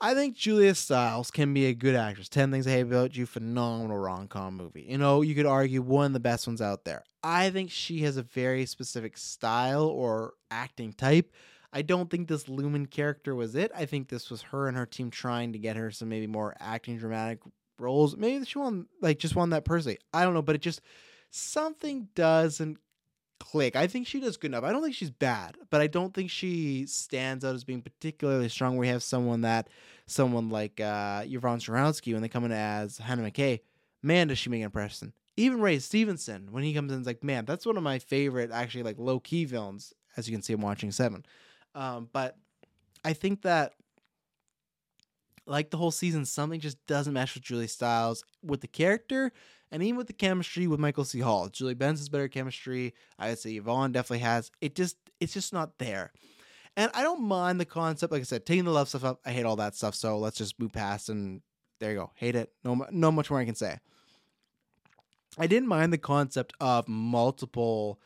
I 0.02 0.14
think 0.14 0.36
Julia 0.36 0.76
Stiles 0.76 1.32
can 1.32 1.54
be 1.54 1.68
a 1.68 1.74
good 1.74 1.96
actress. 1.96 2.28
10 2.30 2.52
Things 2.52 2.68
I 2.68 2.72
Hate 2.72 2.82
About 2.82 3.16
You, 3.16 3.26
phenomenal 3.26 3.98
rom 3.98 4.28
com 4.28 4.56
movie. 4.58 4.86
You 4.88 4.98
know, 4.98 5.22
you 5.22 5.36
could 5.36 5.46
argue 5.46 5.82
one 5.82 6.08
of 6.08 6.14
the 6.14 6.20
best 6.20 6.48
ones 6.48 6.62
out 6.62 6.84
there. 6.84 7.04
I 7.24 7.50
think 7.50 7.72
she 7.72 8.02
has 8.02 8.18
a 8.18 8.24
very 8.24 8.66
specific 8.66 9.18
style 9.18 9.86
or 9.86 10.34
acting 10.52 10.94
type. 10.94 11.32
I 11.72 11.82
don't 11.82 12.10
think 12.10 12.28
this 12.28 12.48
Lumen 12.48 12.86
character 12.86 13.36
was 13.36 13.56
it. 13.56 13.72
I 13.76 13.86
think 13.86 14.10
this 14.10 14.30
was 14.30 14.44
her 14.44 14.68
and 14.68 14.78
her 14.78 14.86
team 14.86 15.10
trying 15.12 15.54
to 15.54 15.60
get 15.60 15.76
her 15.76 15.92
some 15.92 16.10
maybe 16.10 16.28
more 16.28 16.56
acting 16.60 16.98
dramatic 16.98 17.40
roles. 17.80 18.16
Maybe 18.16 18.46
she 18.46 18.58
won 18.60 18.88
like 19.02 19.20
just 19.20 19.36
won 19.36 19.50
that 19.50 19.66
personally. 19.66 19.98
I 20.14 20.24
don't 20.24 20.34
know, 20.34 20.42
but 20.42 20.56
it 20.56 20.62
just 20.62 20.82
something 21.32 22.08
doesn't 22.16 22.78
click. 23.40 23.76
I 23.76 23.88
think 23.88 24.08
she 24.08 24.20
does 24.20 24.38
good 24.38 24.52
enough. 24.52 24.64
I 24.64 24.72
don't 24.72 24.82
think 24.82 24.96
she's 24.96 25.12
bad, 25.12 25.58
but 25.70 25.82
I 25.82 25.88
don't 25.88 26.14
think 26.14 26.30
she 26.30 26.86
stands 26.88 27.44
out 27.44 27.56
as 27.56 27.64
being 27.64 27.82
particularly 27.82 28.50
strong. 28.50 28.78
We 28.78 28.88
have 28.88 29.04
someone 29.04 29.42
that, 29.42 29.70
someone 30.08 30.50
like 30.50 30.80
uh, 30.80 31.24
Yvonne 31.26 31.60
Strahovski, 31.60 32.14
when 32.14 32.22
they 32.22 32.30
come 32.30 32.46
in 32.46 32.52
as 32.52 32.98
Hannah 32.98 33.30
McKay, 33.30 33.62
man, 34.02 34.28
does 34.28 34.38
she 34.38 34.50
make 34.50 34.62
an 34.62 34.66
impression. 34.66 35.14
Even 35.38 35.62
Ray 35.62 35.80
Stevenson, 35.80 36.48
when 36.52 36.64
he 36.64 36.74
comes 36.74 36.92
in, 36.92 37.02
is 37.02 37.08
like, 37.08 37.24
man, 37.24 37.46
that's 37.46 37.66
one 37.66 37.78
of 37.78 37.84
my 37.84 38.00
favorite, 38.00 38.52
actually, 38.52 38.84
like 38.84 38.98
low 38.98 39.20
key 39.20 39.46
villains. 39.46 39.94
As 40.18 40.30
you 40.30 40.36
can 40.36 40.42
see, 40.42 40.54
I'm 40.54 40.62
watching 40.62 40.92
Seven. 40.92 41.26
Um, 41.74 42.10
but 42.14 42.38
I 43.04 43.14
think 43.14 43.42
that 43.42 43.74
like 45.46 45.70
the 45.70 45.78
whole 45.78 45.92
season, 45.92 46.26
something 46.26 46.60
just 46.60 46.84
doesn't 46.88 47.14
mesh 47.14 47.36
with 47.36 47.44
Julie 47.44 47.68
Stiles 47.68 48.24
with 48.44 48.62
the 48.62 48.68
character 48.68 49.32
and 49.76 49.84
even 49.84 49.98
with 49.98 50.08
the 50.08 50.14
chemistry 50.14 50.68
with 50.68 50.80
Michael 50.80 51.04
C. 51.04 51.20
Hall. 51.20 51.50
Julie 51.50 51.74
Benz 51.74 52.00
has 52.00 52.08
better 52.08 52.30
chemistry. 52.30 52.94
I 53.20 53.28
would 53.28 53.40
say 53.40 53.52
Yvonne 53.56 53.92
definitely 53.92 54.20
has. 54.20 54.50
It 54.62 54.74
just 54.74 54.96
it's 55.20 55.34
just 55.34 55.52
not 55.52 55.80
there. 55.80 56.14
And 56.78 56.90
I 56.94 57.04
don't 57.04 57.24
mind 57.24 57.60
the 57.60 57.66
concept, 57.66 58.14
like 58.14 58.22
I 58.22 58.24
said, 58.24 58.46
taking 58.46 58.64
the 58.64 58.72
love 58.72 58.88
stuff 58.88 59.04
up. 59.04 59.20
I 59.26 59.32
hate 59.32 59.46
all 59.46 59.58
that 59.58 59.76
stuff, 59.76 59.94
so 59.94 60.18
let's 60.18 60.38
just 60.38 60.58
move 60.62 60.72
past 60.72 61.10
and 61.10 61.42
there 61.82 61.92
you 61.92 61.98
go. 61.98 62.12
Hate 62.16 62.38
it. 62.38 62.54
No, 62.64 62.86
no 62.90 63.12
much 63.12 63.30
more 63.30 63.38
I 63.38 63.44
can 63.44 63.54
say. 63.54 63.80
I 65.38 65.46
didn't 65.46 65.68
mind 65.68 65.92
the 65.92 65.98
concept 65.98 66.54
of 66.62 66.88
multiple 66.88 68.00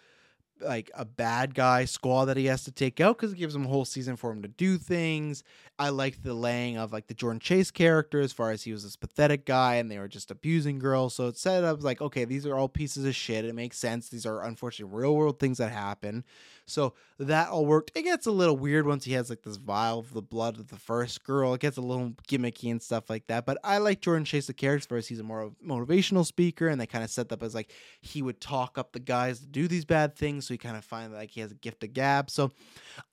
like 0.61 0.91
a 0.93 1.05
bad 1.05 1.53
guy 1.53 1.85
squad 1.85 2.25
that 2.25 2.37
he 2.37 2.45
has 2.45 2.63
to 2.65 2.71
take 2.71 2.99
out 2.99 3.17
because 3.17 3.33
it 3.33 3.37
gives 3.37 3.55
him 3.55 3.65
a 3.65 3.69
whole 3.69 3.85
season 3.85 4.15
for 4.15 4.31
him 4.31 4.41
to 4.41 4.47
do 4.47 4.77
things. 4.77 5.43
I 5.77 5.89
liked 5.89 6.23
the 6.23 6.33
laying 6.33 6.77
of 6.77 6.91
like 6.91 7.07
the 7.07 7.13
Jordan 7.13 7.39
Chase 7.39 7.71
character 7.71 8.19
as 8.19 8.33
far 8.33 8.51
as 8.51 8.63
he 8.63 8.71
was 8.71 8.83
this 8.83 8.95
pathetic 8.95 9.45
guy 9.45 9.75
and 9.75 9.89
they 9.89 9.97
were 9.99 10.07
just 10.07 10.31
abusing 10.31 10.79
girls. 10.79 11.15
So 11.15 11.27
it 11.27 11.37
set 11.37 11.63
up 11.63 11.81
like, 11.83 12.01
okay, 12.01 12.25
these 12.25 12.45
are 12.45 12.55
all 12.55 12.67
pieces 12.67 13.05
of 13.05 13.15
shit. 13.15 13.45
It 13.45 13.55
makes 13.55 13.77
sense. 13.77 14.09
These 14.09 14.25
are 14.25 14.43
unfortunately 14.43 14.95
real 14.97 15.15
world 15.15 15.39
things 15.39 15.57
that 15.59 15.71
happen. 15.71 16.25
So 16.69 16.93
that 17.17 17.49
all 17.49 17.65
worked. 17.65 17.91
It 17.95 18.03
gets 18.03 18.27
a 18.27 18.31
little 18.31 18.55
weird 18.55 18.85
once 18.85 19.05
he 19.05 19.13
has 19.13 19.29
like 19.29 19.41
this 19.43 19.57
vial 19.57 19.99
of 19.99 20.13
the 20.13 20.21
blood 20.21 20.57
of 20.57 20.69
the 20.69 20.77
first 20.77 21.23
girl. 21.23 21.53
It 21.53 21.61
gets 21.61 21.77
a 21.77 21.81
little 21.81 22.11
gimmicky 22.27 22.71
and 22.71 22.81
stuff 22.81 23.09
like 23.09 23.27
that. 23.27 23.45
But 23.45 23.57
I 23.63 23.77
like 23.79 24.01
Jordan 24.01 24.25
Chase 24.25 24.47
the 24.47 24.53
character 24.53 24.87
first. 24.87 25.09
He's 25.09 25.19
a 25.19 25.23
more 25.23 25.51
motivational 25.65 26.25
speaker, 26.25 26.67
and 26.67 26.79
they 26.79 26.87
kind 26.87 27.03
of 27.03 27.09
set 27.09 27.31
up 27.31 27.43
as 27.43 27.55
like 27.55 27.71
he 28.01 28.21
would 28.21 28.39
talk 28.39 28.77
up 28.77 28.93
the 28.93 28.99
guys 28.99 29.39
to 29.39 29.47
do 29.47 29.67
these 29.67 29.85
bad 29.85 30.15
things. 30.15 30.47
So 30.47 30.53
he 30.53 30.57
kind 30.57 30.77
of 30.77 30.85
find 30.85 31.13
like 31.13 31.31
he 31.31 31.41
has 31.41 31.51
a 31.51 31.55
gift 31.55 31.83
of 31.83 31.93
gab. 31.93 32.29
So 32.29 32.51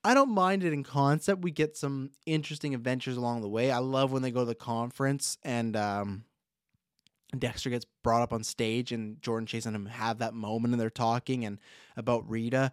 I 0.05 0.15
don't 0.15 0.31
mind 0.31 0.65
it 0.65 0.73
in 0.73 0.85
concept. 0.85 1.43
We 1.43 1.51
get 1.51 1.77
some 1.77 2.11
interesting 2.27 2.75
adventures 2.75 3.17
along 3.17 3.43
the 3.43 3.49
way. 3.49 3.71
I 3.71 3.79
love 3.79 4.13
when 4.13 4.23
they 4.23 4.31
go 4.31 4.41
to 4.41 4.47
the 4.47 4.55
conference 4.55 5.39
and 5.43 5.77
um 5.77 6.25
Dexter 7.37 7.71
gets 7.71 7.87
brought 8.03 8.23
up 8.23 8.33
on 8.33 8.45
stage 8.45 8.93
and 8.93 9.21
Jordan 9.21 9.47
Chase 9.47 9.67
and 9.67 9.75
him 9.75 9.87
have 9.87 10.19
that 10.19 10.35
moment 10.35 10.73
and 10.73 10.81
they're 10.81 10.91
talking 10.91 11.45
and 11.45 11.59
about 11.97 12.29
Rita. 12.29 12.73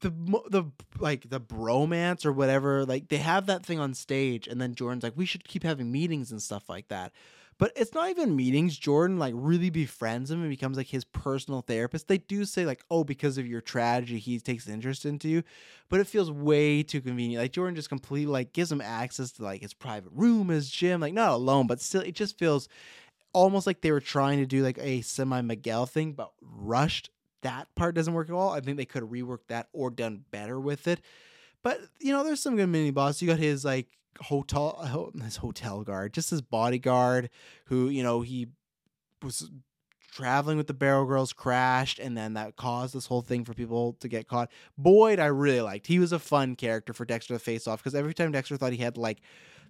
The 0.00 0.10
the 0.48 0.64
like 0.98 1.28
the 1.28 1.40
bromance 1.40 2.24
or 2.24 2.32
whatever 2.32 2.84
like 2.86 3.08
they 3.08 3.18
have 3.18 3.46
that 3.46 3.64
thing 3.64 3.78
on 3.78 3.94
stage 3.94 4.48
and 4.48 4.60
then 4.60 4.74
Jordan's 4.74 5.02
like 5.02 5.16
we 5.16 5.26
should 5.26 5.44
keep 5.44 5.62
having 5.62 5.92
meetings 5.92 6.30
and 6.32 6.40
stuff 6.40 6.68
like 6.68 6.88
that. 6.88 7.12
But 7.58 7.72
it's 7.76 7.94
not 7.94 8.10
even 8.10 8.34
meetings. 8.34 8.76
Jordan 8.76 9.18
like 9.18 9.34
really 9.36 9.70
befriends 9.70 10.30
him 10.30 10.40
and 10.40 10.50
becomes 10.50 10.76
like 10.76 10.88
his 10.88 11.04
personal 11.04 11.60
therapist. 11.60 12.08
They 12.08 12.18
do 12.18 12.44
say 12.44 12.64
like, 12.66 12.82
oh, 12.90 13.04
because 13.04 13.38
of 13.38 13.46
your 13.46 13.60
tragedy, 13.60 14.18
he 14.18 14.40
takes 14.40 14.68
interest 14.68 15.04
into 15.04 15.28
you, 15.28 15.44
but 15.88 16.00
it 16.00 16.06
feels 16.06 16.30
way 16.30 16.82
too 16.82 17.00
convenient. 17.00 17.42
Like 17.42 17.52
Jordan 17.52 17.76
just 17.76 17.88
completely 17.88 18.32
like 18.32 18.52
gives 18.52 18.72
him 18.72 18.80
access 18.80 19.30
to 19.32 19.44
like 19.44 19.60
his 19.60 19.74
private 19.74 20.10
room, 20.12 20.48
his 20.48 20.70
gym, 20.70 21.00
like 21.00 21.14
not 21.14 21.32
alone, 21.32 21.66
but 21.66 21.80
still, 21.80 22.00
it 22.00 22.14
just 22.14 22.38
feels 22.38 22.68
almost 23.32 23.66
like 23.66 23.80
they 23.80 23.92
were 23.92 24.00
trying 24.00 24.38
to 24.38 24.46
do 24.46 24.62
like 24.62 24.78
a 24.78 25.02
semi 25.02 25.40
Miguel 25.40 25.86
thing, 25.86 26.12
but 26.12 26.32
rushed 26.40 27.10
that 27.42 27.74
part 27.74 27.94
doesn't 27.94 28.14
work 28.14 28.28
at 28.28 28.34
all. 28.34 28.50
I 28.50 28.60
think 28.60 28.76
they 28.76 28.84
could 28.84 29.02
have 29.02 29.10
reworked 29.10 29.48
that 29.48 29.68
or 29.72 29.90
done 29.90 30.24
better 30.30 30.58
with 30.58 30.88
it. 30.88 31.00
But 31.62 31.80
you 32.00 32.12
know, 32.12 32.24
there's 32.24 32.40
some 32.40 32.56
good 32.56 32.68
mini 32.68 32.90
boss. 32.90 33.22
You 33.22 33.28
got 33.28 33.38
his 33.38 33.64
like 33.64 33.88
hotel 34.20 34.76
uh, 34.80 35.22
his 35.22 35.36
hotel 35.36 35.82
guard, 35.82 36.12
just 36.12 36.30
his 36.30 36.42
bodyguard, 36.42 37.30
who 37.66 37.88
you 37.88 38.02
know 38.02 38.22
he 38.22 38.48
was 39.22 39.50
traveling 40.12 40.58
with 40.58 40.66
the 40.66 40.74
Barrel 40.74 41.06
Girls 41.06 41.32
crashed, 41.32 41.98
and 41.98 42.16
then 42.16 42.34
that 42.34 42.56
caused 42.56 42.94
this 42.94 43.06
whole 43.06 43.22
thing 43.22 43.44
for 43.44 43.54
people 43.54 43.94
to 44.00 44.08
get 44.08 44.28
caught. 44.28 44.50
Boyd, 44.76 45.18
I 45.18 45.26
really 45.26 45.60
liked. 45.60 45.86
He 45.86 45.98
was 45.98 46.12
a 46.12 46.18
fun 46.18 46.56
character 46.56 46.92
for 46.92 47.04
Dexter 47.04 47.34
to 47.34 47.38
face 47.38 47.66
off 47.66 47.80
because 47.80 47.94
every 47.94 48.14
time 48.14 48.32
Dexter 48.32 48.56
thought 48.56 48.72
he 48.72 48.78
had 48.78 48.96
like 48.96 49.20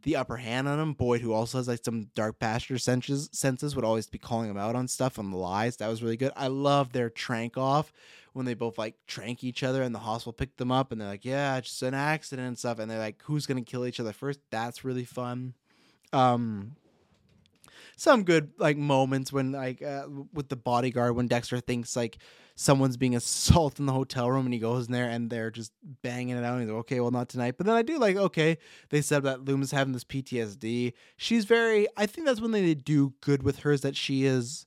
the 0.02 0.16
upper 0.16 0.36
hand 0.36 0.68
on 0.68 0.78
him. 0.78 0.92
Boyd, 0.92 1.20
who 1.20 1.32
also 1.32 1.58
has 1.58 1.68
like 1.68 1.84
some 1.84 2.10
dark 2.14 2.38
pasture 2.38 2.78
senses, 2.78 3.28
senses 3.32 3.74
would 3.74 3.84
always 3.84 4.06
be 4.06 4.18
calling 4.18 4.50
him 4.50 4.56
out 4.56 4.76
on 4.76 4.88
stuff 4.88 5.18
on 5.18 5.30
the 5.30 5.36
lies. 5.36 5.76
That 5.76 5.88
was 5.88 6.02
really 6.02 6.16
good. 6.16 6.32
I 6.36 6.48
love 6.48 6.92
their 6.92 7.10
trank 7.10 7.56
off 7.56 7.92
when 8.32 8.46
they 8.46 8.54
both 8.54 8.78
like 8.78 8.94
trank 9.06 9.44
each 9.44 9.62
other 9.62 9.82
and 9.82 9.94
the 9.94 10.00
hospital 10.00 10.32
picked 10.32 10.58
them 10.58 10.72
up 10.72 10.92
and 10.92 11.00
they're 11.00 11.08
like, 11.08 11.24
yeah, 11.24 11.56
it's 11.56 11.68
just 11.68 11.82
an 11.82 11.94
accident 11.94 12.48
and 12.48 12.58
stuff. 12.58 12.78
And 12.78 12.90
they're 12.90 12.98
like, 12.98 13.22
who's 13.24 13.46
gonna 13.46 13.62
kill 13.62 13.86
each 13.86 14.00
other 14.00 14.12
first? 14.12 14.40
That's 14.50 14.84
really 14.84 15.04
fun. 15.04 15.54
Um, 16.12 16.76
some 18.02 18.24
good 18.24 18.50
like 18.58 18.76
moments 18.76 19.32
when 19.32 19.52
like 19.52 19.80
uh, 19.80 20.06
with 20.32 20.48
the 20.48 20.56
bodyguard 20.56 21.14
when 21.14 21.28
Dexter 21.28 21.60
thinks 21.60 21.94
like 21.94 22.18
someone's 22.56 22.96
being 22.96 23.14
assaulted 23.22 23.78
in 23.78 23.86
the 23.86 23.92
hotel 23.92 24.28
room 24.28 24.44
and 24.44 24.52
he 24.52 24.58
goes 24.58 24.86
in 24.86 24.92
there 24.92 25.08
and 25.08 25.30
they're 25.30 25.52
just 25.52 25.72
banging 26.02 26.36
it 26.36 26.42
out 26.42 26.54
and 26.54 26.62
he's 26.62 26.70
like 26.70 26.80
okay 26.80 26.98
well 26.98 27.12
not 27.12 27.28
tonight. 27.28 27.54
But 27.56 27.66
then 27.66 27.76
I 27.76 27.82
do 27.82 27.98
like 27.98 28.16
okay 28.16 28.58
they 28.90 29.02
said 29.02 29.22
that 29.22 29.44
Lumen's 29.44 29.70
having 29.70 29.92
this 29.92 30.04
PTSD 30.04 30.92
she's 31.16 31.44
very 31.44 31.86
I 31.96 32.06
think 32.06 32.26
that's 32.26 32.40
when 32.40 32.50
they 32.50 32.74
do 32.74 33.14
good 33.20 33.44
with 33.44 33.60
her 33.60 33.70
is 33.70 33.82
that 33.82 33.96
she 33.96 34.24
is 34.24 34.66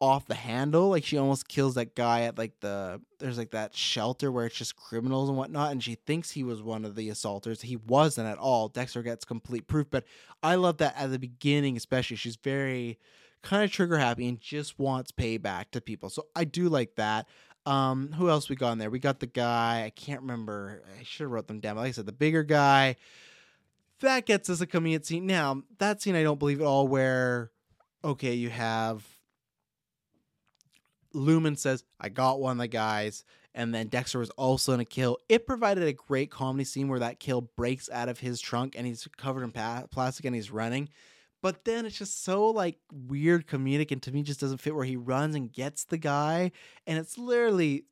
off 0.00 0.26
the 0.26 0.34
handle. 0.34 0.88
Like 0.88 1.04
she 1.04 1.18
almost 1.18 1.46
kills 1.46 1.74
that 1.74 1.94
guy 1.94 2.22
at 2.22 2.38
like 2.38 2.58
the 2.60 3.00
there's 3.18 3.38
like 3.38 3.50
that 3.50 3.76
shelter 3.76 4.32
where 4.32 4.46
it's 4.46 4.56
just 4.56 4.76
criminals 4.76 5.28
and 5.28 5.36
whatnot, 5.36 5.72
and 5.72 5.82
she 5.82 5.94
thinks 5.94 6.30
he 6.30 6.42
was 6.42 6.62
one 6.62 6.84
of 6.84 6.96
the 6.96 7.08
assaulters. 7.10 7.62
He 7.62 7.76
wasn't 7.76 8.28
at 8.28 8.38
all. 8.38 8.68
Dexter 8.68 9.02
gets 9.02 9.24
complete 9.24 9.66
proof, 9.66 9.86
but 9.90 10.04
I 10.42 10.54
love 10.54 10.78
that 10.78 10.96
at 10.96 11.10
the 11.10 11.18
beginning, 11.18 11.76
especially. 11.76 12.16
She's 12.16 12.36
very 12.36 12.98
kind 13.42 13.62
of 13.62 13.70
trigger 13.70 13.98
happy 13.98 14.28
and 14.28 14.40
just 14.40 14.78
wants 14.78 15.12
payback 15.12 15.70
to 15.72 15.80
people. 15.80 16.10
So 16.10 16.26
I 16.34 16.44
do 16.44 16.68
like 16.68 16.96
that. 16.96 17.26
Um, 17.66 18.12
who 18.12 18.30
else 18.30 18.48
we 18.48 18.56
got 18.56 18.72
in 18.72 18.78
there? 18.78 18.90
We 18.90 18.98
got 18.98 19.20
the 19.20 19.26
guy, 19.26 19.84
I 19.84 19.90
can't 19.90 20.22
remember. 20.22 20.82
I 20.98 21.02
should 21.02 21.24
have 21.24 21.30
wrote 21.30 21.46
them 21.46 21.60
down. 21.60 21.76
Like 21.76 21.88
I 21.88 21.92
said, 21.92 22.06
the 22.06 22.12
bigger 22.12 22.42
guy. 22.42 22.96
That 24.00 24.24
gets 24.24 24.48
us 24.48 24.62
a 24.62 24.66
convenient 24.66 25.04
scene. 25.04 25.26
Now, 25.26 25.62
that 25.78 26.00
scene 26.00 26.16
I 26.16 26.22
don't 26.22 26.38
believe 26.38 26.60
at 26.60 26.66
all 26.66 26.88
where 26.88 27.50
okay, 28.02 28.32
you 28.32 28.48
have 28.48 29.04
Lumen 31.12 31.56
says, 31.56 31.84
I 32.00 32.08
got 32.08 32.40
one 32.40 32.52
of 32.52 32.58
the 32.58 32.68
guys. 32.68 33.24
And 33.54 33.74
then 33.74 33.88
Dexter 33.88 34.20
was 34.20 34.30
also 34.30 34.72
in 34.74 34.80
a 34.80 34.84
kill. 34.84 35.18
It 35.28 35.46
provided 35.46 35.82
a 35.82 35.92
great 35.92 36.30
comedy 36.30 36.64
scene 36.64 36.88
where 36.88 37.00
that 37.00 37.18
kill 37.18 37.40
breaks 37.40 37.90
out 37.90 38.08
of 38.08 38.20
his 38.20 38.40
trunk 38.40 38.74
and 38.76 38.86
he's 38.86 39.08
covered 39.16 39.42
in 39.42 39.50
pa- 39.50 39.86
plastic 39.90 40.24
and 40.24 40.36
he's 40.36 40.52
running. 40.52 40.88
But 41.42 41.64
then 41.64 41.86
it's 41.86 41.98
just 41.98 42.22
so 42.22 42.50
like 42.50 42.78
weird 42.92 43.46
comedic 43.46 43.90
and 43.90 44.02
to 44.02 44.12
me 44.12 44.22
just 44.22 44.40
doesn't 44.40 44.60
fit 44.60 44.74
where 44.74 44.84
he 44.84 44.96
runs 44.96 45.34
and 45.34 45.52
gets 45.52 45.84
the 45.84 45.98
guy. 45.98 46.52
And 46.86 46.98
it's 46.98 47.18
literally 47.18 47.84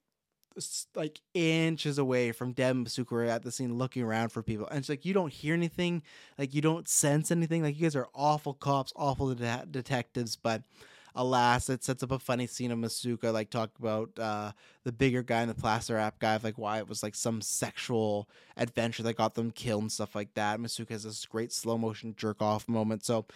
like 0.94 1.20
inches 1.34 1.98
away 1.98 2.32
from 2.32 2.52
Deb 2.52 2.76
and 2.76 2.86
Masuka 2.86 3.28
at 3.28 3.42
the 3.42 3.50
scene 3.50 3.76
looking 3.78 4.02
around 4.02 4.30
for 4.30 4.42
people. 4.42 4.66
And 4.68 4.78
it's 4.78 4.88
like 4.88 5.04
you 5.04 5.14
don't 5.14 5.32
hear 5.32 5.54
anything, 5.54 6.02
like 6.36 6.54
you 6.54 6.60
don't 6.60 6.88
sense 6.88 7.30
anything. 7.30 7.62
Like 7.62 7.76
you 7.76 7.82
guys 7.82 7.96
are 7.96 8.08
awful 8.14 8.54
cops, 8.54 8.92
awful 8.96 9.34
de- 9.34 9.66
detectives, 9.70 10.36
but 10.36 10.62
alas, 11.18 11.68
it 11.68 11.84
sets 11.84 12.02
up 12.02 12.12
a 12.12 12.18
funny 12.18 12.46
scene 12.46 12.70
of 12.70 12.78
Masuka 12.78 13.32
like 13.32 13.50
talk 13.50 13.70
about 13.78 14.10
uh, 14.18 14.52
the 14.84 14.92
bigger 14.92 15.22
guy 15.22 15.42
and 15.42 15.50
the 15.50 15.54
plaster 15.54 15.96
wrap 15.96 16.18
guy 16.18 16.34
of 16.34 16.44
like 16.44 16.56
why 16.56 16.78
it 16.78 16.88
was 16.88 17.02
like 17.02 17.14
some 17.14 17.42
sexual 17.42 18.28
adventure 18.56 19.02
that 19.02 19.16
got 19.16 19.34
them 19.34 19.50
killed 19.50 19.82
and 19.82 19.92
stuff 19.92 20.14
like 20.14 20.32
that. 20.34 20.60
Masuka 20.60 20.90
has 20.90 21.02
this 21.02 21.26
great 21.26 21.52
slow 21.52 21.76
motion 21.76 22.14
jerk 22.16 22.40
off 22.40 22.68
moment. 22.68 23.04
So 23.04 23.26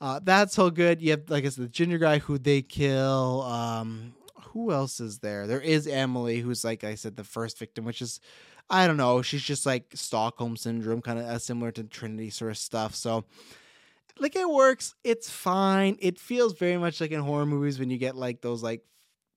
uh, 0.00 0.20
that's 0.22 0.58
all 0.58 0.70
good. 0.70 1.00
You 1.00 1.12
have 1.12 1.30
like 1.30 1.44
I 1.46 1.48
said, 1.48 1.64
the 1.64 1.68
ginger 1.68 1.98
guy 1.98 2.18
who 2.18 2.38
they 2.38 2.60
kill. 2.60 3.42
Um, 3.42 4.14
who 4.52 4.72
else 4.72 4.98
is 4.98 5.18
there? 5.18 5.46
There 5.46 5.60
is 5.60 5.86
Emily, 5.86 6.40
who's 6.40 6.64
like 6.64 6.82
I 6.82 6.96
said, 6.96 7.16
the 7.16 7.24
first 7.24 7.58
victim, 7.58 7.84
which 7.84 8.02
is 8.02 8.20
I 8.70 8.86
don't 8.86 8.96
know. 8.96 9.22
She's 9.22 9.42
just 9.42 9.64
like 9.64 9.84
Stockholm 9.94 10.56
syndrome, 10.56 11.00
kind 11.00 11.18
of 11.18 11.24
uh, 11.26 11.38
similar 11.38 11.70
to 11.72 11.84
Trinity 11.84 12.30
sort 12.30 12.50
of 12.50 12.58
stuff. 12.58 12.94
So 12.94 13.24
like 14.20 14.36
it 14.36 14.48
works. 14.48 14.94
It's 15.04 15.30
fine. 15.30 15.96
It 16.00 16.18
feels 16.18 16.54
very 16.54 16.76
much 16.76 17.00
like 17.00 17.10
in 17.10 17.20
horror 17.20 17.46
movies 17.46 17.78
when 17.78 17.90
you 17.90 17.98
get 17.98 18.16
like 18.16 18.40
those 18.40 18.62
like 18.62 18.82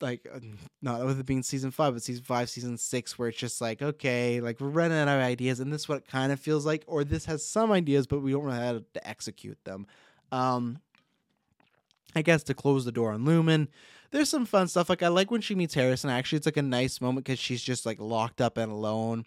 like 0.02 0.28
uh, 0.34 0.40
not 0.82 1.06
with 1.06 1.20
it 1.20 1.26
being 1.26 1.44
season 1.44 1.72
five, 1.72 1.94
but 1.94 2.04
season 2.04 2.24
five, 2.24 2.50
season 2.50 2.78
six, 2.78 3.18
where 3.18 3.30
it's 3.30 3.38
just 3.38 3.62
like 3.62 3.82
okay, 3.82 4.42
like 4.42 4.60
we're 4.60 4.70
running 4.70 4.98
out 4.98 5.08
of 5.08 5.22
ideas, 5.22 5.60
and 5.60 5.72
this 5.72 5.82
is 5.82 5.90
what 5.90 6.00
it 6.00 6.08
kind 6.08 6.32
of 6.32 6.40
feels 6.40 6.66
like, 6.66 6.84
or 6.88 7.04
this 7.04 7.26
has 7.26 7.46
some 7.46 7.72
ideas, 7.72 8.08
but 8.08 8.22
we 8.22 8.32
don't 8.32 8.46
know 8.46 8.52
how 8.52 8.74
to 8.94 9.08
execute 9.08 9.64
them. 9.64 9.86
Um, 10.32 10.80
I 12.16 12.22
guess 12.22 12.44
to 12.44 12.54
close 12.54 12.86
the 12.86 12.92
door 12.92 13.12
on 13.12 13.26
Lumen, 13.26 13.70
there's 14.12 14.30
some 14.30 14.46
fun 14.46 14.68
stuff. 14.68 14.90
Like 14.90 15.04
I 15.04 15.08
like 15.08 15.32
when 15.32 15.42
she 15.42 15.56
meets 15.56 15.74
Harrison. 15.74 16.10
Actually, 16.10 16.38
it's 16.38 16.48
like 16.48 16.58
a 16.58 16.62
nice 16.62 17.00
moment 17.00 17.26
because 17.26 17.40
she's 17.40 17.62
just 17.62 17.86
like 17.86 18.00
locked 18.00 18.42
up 18.42 18.58
and 18.58 18.72
alone 18.72 19.26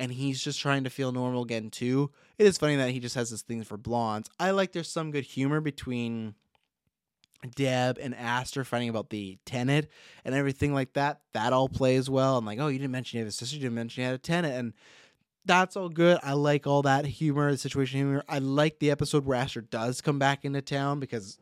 and 0.00 0.12
he's 0.12 0.42
just 0.42 0.58
trying 0.58 0.84
to 0.84 0.90
feel 0.90 1.12
normal 1.12 1.42
again 1.42 1.70
too. 1.70 2.10
It 2.40 2.46
is 2.46 2.56
funny 2.56 2.76
that 2.76 2.88
he 2.88 3.00
just 3.00 3.16
has 3.16 3.28
this 3.28 3.42
thing 3.42 3.62
for 3.64 3.76
blondes. 3.76 4.30
I 4.40 4.52
like 4.52 4.72
there's 4.72 4.88
some 4.88 5.10
good 5.10 5.24
humor 5.24 5.60
between 5.60 6.34
Deb 7.54 7.98
and 8.00 8.14
Aster 8.14 8.64
fighting 8.64 8.88
about 8.88 9.10
the 9.10 9.36
tenant 9.44 9.88
and 10.24 10.34
everything 10.34 10.72
like 10.72 10.94
that. 10.94 11.20
That 11.34 11.52
all 11.52 11.68
plays 11.68 12.08
well. 12.08 12.38
I'm 12.38 12.46
like, 12.46 12.58
oh, 12.58 12.68
you 12.68 12.78
didn't 12.78 12.92
mention 12.92 13.18
you 13.18 13.24
had 13.26 13.28
a 13.28 13.32
sister, 13.32 13.56
you 13.56 13.60
didn't 13.60 13.74
mention 13.74 14.00
you 14.00 14.06
had 14.06 14.14
a 14.14 14.18
tenant, 14.18 14.54
and 14.54 14.72
that's 15.44 15.76
all 15.76 15.90
good. 15.90 16.18
I 16.22 16.32
like 16.32 16.66
all 16.66 16.80
that 16.80 17.04
humor, 17.04 17.50
the 17.50 17.58
situation 17.58 17.98
humor. 17.98 18.24
I 18.26 18.38
like 18.38 18.78
the 18.78 18.90
episode 18.90 19.26
where 19.26 19.36
Aster 19.36 19.60
does 19.60 20.00
come 20.00 20.18
back 20.18 20.46
into 20.46 20.62
town 20.62 20.98
because 20.98 21.38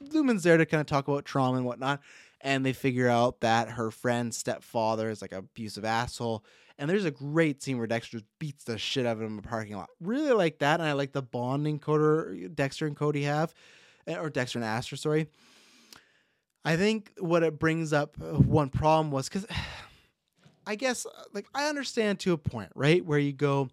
Lumen's 0.00 0.44
there 0.44 0.56
to 0.56 0.64
kind 0.64 0.80
of 0.80 0.86
talk 0.86 1.08
about 1.08 1.26
trauma 1.26 1.58
and 1.58 1.66
whatnot. 1.66 2.00
And 2.40 2.64
they 2.64 2.72
figure 2.72 3.08
out 3.08 3.40
that 3.40 3.70
her 3.70 3.90
friend's 3.90 4.36
stepfather 4.36 5.10
is 5.10 5.22
like 5.22 5.32
an 5.32 5.38
abusive 5.38 5.84
asshole. 5.84 6.44
And 6.78 6.88
there's 6.88 7.04
a 7.04 7.10
great 7.10 7.62
scene 7.62 7.78
where 7.78 7.88
Dexter 7.88 8.20
beats 8.38 8.64
the 8.64 8.78
shit 8.78 9.04
out 9.04 9.16
of 9.16 9.22
him 9.22 9.32
in 9.32 9.38
a 9.40 9.42
parking 9.42 9.76
lot. 9.76 9.90
Really 10.00 10.32
like 10.32 10.60
that, 10.60 10.78
and 10.78 10.88
I 10.88 10.92
like 10.92 11.12
the 11.12 11.22
bonding 11.22 11.80
Coder 11.80 12.54
Dexter 12.54 12.86
and 12.86 12.96
Cody 12.96 13.22
have, 13.22 13.52
eh, 14.06 14.16
or 14.16 14.30
Dexter 14.30 14.58
and 14.58 14.64
Aster, 14.64 14.96
sorry. 14.96 15.28
I 16.64 16.76
think 16.76 17.12
what 17.18 17.42
it 17.42 17.58
brings 17.58 17.92
up 17.92 18.16
uh, 18.20 18.38
one 18.38 18.68
problem 18.68 19.10
was 19.10 19.28
because 19.28 19.46
I 20.66 20.74
guess 20.74 21.06
uh, 21.06 21.22
like 21.32 21.46
I 21.54 21.68
understand 21.68 22.20
to 22.20 22.32
a 22.32 22.38
point, 22.38 22.70
right? 22.74 23.04
Where 23.04 23.18
you 23.18 23.32
go, 23.32 23.70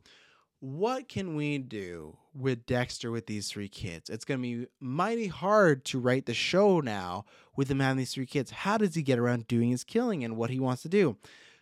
what 0.59 1.07
can 1.07 1.35
we 1.35 1.57
do 1.57 2.17
with 2.33 2.65
Dexter 2.65 3.11
with 3.11 3.27
these 3.27 3.49
three 3.49 3.67
kids? 3.67 4.09
It's 4.09 4.25
going 4.25 4.41
to 4.41 4.41
be 4.41 4.67
mighty 4.79 5.27
hard 5.27 5.85
to 5.85 5.99
write 5.99 6.25
the 6.25 6.33
show 6.33 6.79
now 6.79 7.25
with 7.55 7.69
him 7.69 7.79
having 7.79 7.97
these 7.97 8.13
three 8.13 8.25
kids. 8.25 8.51
How 8.51 8.77
does 8.77 8.95
he 8.95 9.01
get 9.01 9.19
around 9.19 9.47
doing 9.47 9.69
his 9.69 9.83
killing 9.83 10.23
and 10.23 10.37
what 10.37 10.49
he 10.49 10.59
wants 10.59 10.81
to 10.83 10.89
do? 10.89 11.17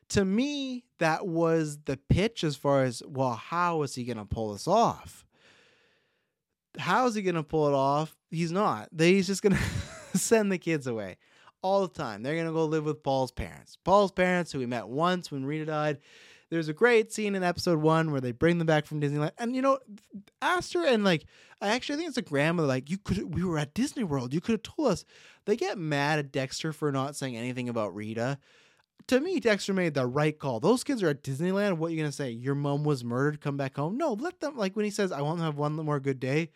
To 0.10 0.26
me, 0.26 0.84
that 1.00 1.28
was 1.28 1.80
the 1.86 1.98
pitch 1.98 2.44
as 2.44 2.56
far 2.56 2.84
as, 2.84 3.02
well, 3.08 3.34
how 3.34 3.82
is 3.84 3.96
he 3.96 4.04
going 4.04 4.18
to 4.18 4.26
pull 4.26 4.54
this 4.54 4.68
off? 4.68 5.26
How 6.78 7.08
is 7.08 7.16
he 7.16 7.22
going 7.22 7.36
to 7.36 7.44
pull 7.44 7.68
it 7.68 7.74
off? 7.74 8.16
He's 8.30 8.52
not. 8.52 8.90
He's 8.98 9.28
just 9.28 9.42
going 9.42 9.56
to 10.12 10.18
send 10.18 10.52
the 10.52 10.58
kids 10.58 10.88
away 10.88 11.18
all 11.62 11.82
the 11.88 11.94
time. 11.94 12.22
They're 12.22 12.36
going 12.36 12.48
to 12.48 12.54
go 12.54 12.66
live 12.66 12.86
with 12.86 13.02
Paul's 13.02 13.32
parents. 13.32 13.78
Paul's 13.84 14.12
parents, 14.12 14.52
who 14.52 14.60
we 14.60 14.66
met 14.66 14.88
once 14.88 15.32
when 15.32 15.46
Rita 15.46 15.66
died. 15.66 16.00
There's 16.54 16.70
a 16.70 16.74
great 16.74 17.12
scene 17.12 17.34
in 17.34 17.42
episode 17.42 17.80
one 17.80 18.12
where 18.12 18.22
they 18.22 18.32
bring 18.32 18.60
them 18.60 18.68
back 18.68 18.86
from 18.86 19.02
Disneyland. 19.02 19.32
And, 19.40 19.56
you 19.56 19.64
know, 19.64 19.80
Aster 20.40 20.86
and 20.86 21.04
like, 21.04 21.26
I 21.60 21.70
actually 21.70 21.98
think 21.98 22.10
it's 22.10 22.18
a 22.18 22.22
grandmother, 22.22 22.68
like, 22.68 22.92
you 22.92 23.00
could, 23.00 23.34
we 23.34 23.44
were 23.44 23.58
at 23.58 23.74
Disney 23.74 24.04
World. 24.04 24.36
You 24.36 24.40
could 24.40 24.54
have 24.54 24.62
told 24.62 24.92
us. 24.92 25.04
They 25.46 25.56
get 25.56 25.80
mad 25.80 26.20
at 26.20 26.32
Dexter 26.32 26.72
for 26.72 26.92
not 26.92 27.16
saying 27.16 27.36
anything 27.36 27.70
about 27.70 27.96
Rita. 27.96 28.38
To 29.08 29.20
me, 29.20 29.40
Dexter 29.40 29.74
made 29.74 29.96
the 29.96 30.06
right 30.06 30.38
call. 30.38 30.60
Those 30.60 30.84
kids 30.84 31.02
are 31.02 31.10
at 31.10 31.24
Disneyland. 31.24 31.78
What 31.78 31.88
are 31.88 31.96
you 31.96 32.04
to 32.04 32.12
say? 32.12 32.30
Your 32.30 32.54
mom 32.54 32.84
was 32.84 33.04
murdered. 33.04 33.42
Come 33.42 33.58
back 33.58 33.76
home. 33.76 33.98
No, 33.98 34.14
let 34.14 34.40
them, 34.40 34.56
like, 34.56 34.76
when 34.76 34.86
he 34.86 34.92
says, 34.92 35.12
I 35.12 35.22
want 35.22 35.40
to 35.40 35.46
have 35.46 35.58
one 35.58 35.74
more 35.74 36.00
good 36.00 36.20
day, 36.20 36.52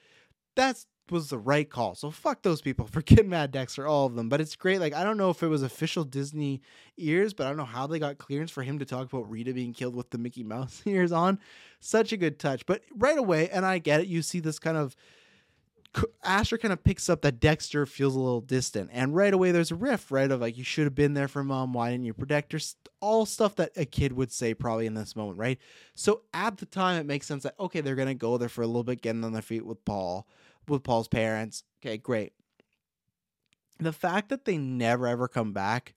that's 0.55 0.85
was 1.11 1.29
the 1.29 1.37
right 1.37 1.69
call. 1.69 1.95
So 1.95 2.11
fuck 2.11 2.41
those 2.41 2.61
people 2.61 2.87
for 2.91 3.03
mad 3.23 3.51
Dexter, 3.51 3.87
all 3.87 4.05
of 4.05 4.15
them. 4.15 4.29
But 4.29 4.41
it's 4.41 4.55
great. 4.55 4.79
Like 4.79 4.93
I 4.93 5.03
don't 5.03 5.17
know 5.17 5.29
if 5.29 5.43
it 5.43 5.47
was 5.47 5.63
official 5.63 6.03
Disney 6.03 6.61
ears, 6.97 7.33
but 7.33 7.45
I 7.45 7.49
don't 7.49 7.57
know 7.57 7.65
how 7.65 7.87
they 7.87 7.99
got 7.99 8.17
clearance 8.17 8.51
for 8.51 8.63
him 8.63 8.79
to 8.79 8.85
talk 8.85 9.11
about 9.11 9.29
Rita 9.29 9.53
being 9.53 9.73
killed 9.73 9.95
with 9.95 10.09
the 10.09 10.17
Mickey 10.17 10.43
Mouse 10.43 10.81
ears 10.85 11.11
on. 11.11 11.39
Such 11.79 12.11
a 12.11 12.17
good 12.17 12.39
touch. 12.39 12.65
But 12.65 12.83
right 12.95 13.17
away, 13.17 13.49
and 13.49 13.65
I 13.65 13.79
get 13.79 14.01
it, 14.01 14.07
you 14.07 14.21
see 14.21 14.39
this 14.39 14.59
kind 14.59 14.77
of 14.77 14.95
Aster 16.23 16.57
kind 16.57 16.73
of 16.73 16.83
picks 16.83 17.09
up 17.09 17.21
that 17.21 17.39
Dexter 17.39 17.85
feels 17.85 18.15
a 18.15 18.19
little 18.19 18.41
distant, 18.41 18.89
and 18.93 19.15
right 19.15 19.33
away 19.33 19.51
there's 19.51 19.71
a 19.71 19.75
riff, 19.75 20.11
right? 20.11 20.29
Of 20.29 20.41
like, 20.41 20.57
you 20.57 20.63
should 20.63 20.83
have 20.83 20.95
been 20.95 21.13
there 21.13 21.27
for 21.27 21.43
mom. 21.43 21.73
Why 21.73 21.91
didn't 21.91 22.05
you 22.05 22.13
protect 22.13 22.51
her? 22.51 22.59
All 22.99 23.25
stuff 23.25 23.55
that 23.55 23.71
a 23.75 23.85
kid 23.85 24.13
would 24.13 24.31
say 24.31 24.53
probably 24.53 24.85
in 24.85 24.93
this 24.93 25.15
moment, 25.15 25.39
right? 25.39 25.57
So 25.95 26.21
at 26.33 26.57
the 26.57 26.65
time, 26.65 26.99
it 26.99 27.05
makes 27.05 27.25
sense 27.25 27.43
that 27.43 27.55
okay, 27.59 27.81
they're 27.81 27.95
gonna 27.95 28.13
go 28.13 28.37
there 28.37 28.49
for 28.49 28.61
a 28.61 28.67
little 28.67 28.83
bit, 28.83 29.01
getting 29.01 29.23
on 29.23 29.33
their 29.33 29.41
feet 29.41 29.65
with 29.65 29.83
Paul 29.85 30.27
with 30.69 30.83
Paul's 30.83 31.07
parents. 31.07 31.63
Okay, 31.81 31.97
great. 31.97 32.33
The 33.79 33.93
fact 33.93 34.29
that 34.29 34.45
they 34.45 34.57
never 34.57 35.07
ever 35.07 35.27
come 35.27 35.53
back 35.53 35.93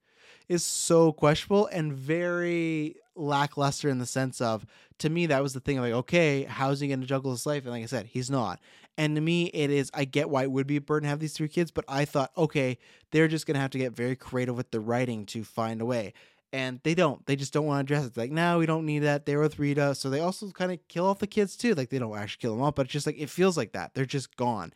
is 0.49 0.65
so 0.65 1.13
questionable 1.13 1.67
and 1.69 1.93
very 1.93 2.97
lackluster 3.15 3.89
in 3.89 3.99
the 3.99 4.07
sense 4.07 4.41
of 4.41 4.67
to 4.99 5.09
me 5.09 5.27
that 5.27 5.43
was 5.43 5.53
the 5.53 5.61
thing 5.61 5.79
of 5.79 5.85
like 5.85 5.93
okay 5.93 6.45
how's 6.45 6.81
he 6.81 6.89
going 6.89 7.01
to 7.01 7.07
juggle 7.07 7.31
his 7.31 7.47
life 7.47 7.65
and 7.65 7.73
like 7.73 7.83
i 7.83 7.87
said 7.87 8.07
he's 8.07 8.31
not 8.31 8.59
and 8.97 9.15
to 9.15 9.21
me 9.21 9.47
it 9.47 9.71
is 9.71 9.91
i 9.95 10.05
get 10.05 10.31
why 10.31 10.43
it 10.43 10.51
would 10.51 10.67
be 10.67 10.77
a 10.77 10.81
burden 10.81 11.05
to 11.05 11.11
have 11.11 11.21
these 11.21 11.33
three 11.33 11.49
kids 11.49 11.71
but 11.71 11.85
i 11.87 12.05
thought 12.05 12.31
okay 12.37 12.79
they're 13.11 13.29
just 13.29 13.47
going 13.47 13.55
to 13.55 13.61
have 13.61 13.71
to 13.71 13.79
get 13.79 13.93
very 13.93 14.17
creative 14.17 14.57
with 14.57 14.71
the 14.71 14.81
writing 14.81 15.27
to 15.27 15.45
find 15.45 15.81
a 15.81 15.85
way 15.85 16.13
and 16.53 16.81
they 16.83 16.95
don't 16.95 17.25
they 17.27 17.37
just 17.37 17.53
don't 17.53 17.67
want 17.67 17.87
to 17.87 17.95
address 17.95 18.07
it 18.09 18.17
like 18.17 18.33
no 18.33 18.59
we 18.59 18.67
don't 18.67 18.87
need 18.87 19.01
that 19.01 19.27
they're 19.27 19.41
with 19.41 19.59
rita. 19.59 19.95
So 19.95 20.11
they 20.11 20.21
also 20.21 20.51
kind 20.51 20.73
of 20.73 20.79
kill 20.89 21.07
off 21.07 21.19
the 21.19 21.27
kids 21.27 21.57
too 21.57 21.75
like 21.75 21.91
they 21.91 21.99
don't 21.99 22.17
actually 22.17 22.41
kill 22.41 22.55
them 22.55 22.63
off 22.63 22.75
but 22.75 22.87
it's 22.87 22.93
just 22.93 23.07
like 23.07 23.19
it 23.19 23.31
feels 23.31 23.57
like 23.57 23.73
that 23.73 23.95
they're 23.95 24.05
just 24.05 24.37
gone. 24.37 24.73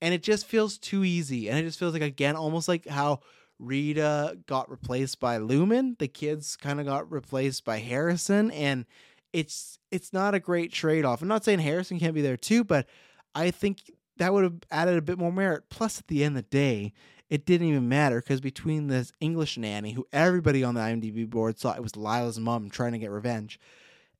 And 0.00 0.14
it 0.14 0.22
just 0.22 0.46
feels 0.46 0.78
too 0.78 1.04
easy 1.04 1.48
and 1.48 1.58
it 1.58 1.62
just 1.62 1.78
feels 1.78 1.92
like 1.92 2.02
again 2.02 2.36
almost 2.36 2.68
like 2.68 2.86
how 2.86 3.20
rita 3.58 4.38
got 4.46 4.70
replaced 4.70 5.18
by 5.18 5.38
lumen 5.38 5.96
the 5.98 6.06
kids 6.06 6.56
kind 6.56 6.78
of 6.78 6.86
got 6.86 7.10
replaced 7.10 7.64
by 7.64 7.78
harrison 7.78 8.52
and 8.52 8.86
it's 9.32 9.80
it's 9.90 10.12
not 10.12 10.34
a 10.34 10.40
great 10.40 10.72
trade-off. 10.72 11.22
I'm 11.22 11.28
not 11.28 11.44
saying 11.44 11.58
harrison 11.58 11.98
can't 11.98 12.14
be 12.14 12.22
there 12.22 12.36
too 12.36 12.62
but 12.62 12.86
i 13.34 13.50
think 13.50 13.90
that 14.18 14.32
would 14.32 14.44
have 14.44 14.56
added 14.70 14.96
a 14.96 15.02
bit 15.02 15.18
more 15.18 15.32
merit. 15.32 15.64
Plus 15.70 15.98
at 15.98 16.08
the 16.08 16.22
end 16.22 16.36
of 16.36 16.44
the 16.44 16.50
day 16.50 16.92
it 17.28 17.44
didn't 17.44 17.68
even 17.68 17.88
matter 17.88 18.20
because 18.20 18.40
between 18.40 18.88
this 18.88 19.12
English 19.20 19.58
nanny, 19.58 19.92
who 19.92 20.06
everybody 20.12 20.64
on 20.64 20.74
the 20.74 20.80
IMDb 20.80 21.28
board 21.28 21.58
saw 21.58 21.74
it 21.74 21.82
was 21.82 21.96
Lila's 21.96 22.40
mom 22.40 22.70
trying 22.70 22.92
to 22.92 22.98
get 22.98 23.10
revenge, 23.10 23.60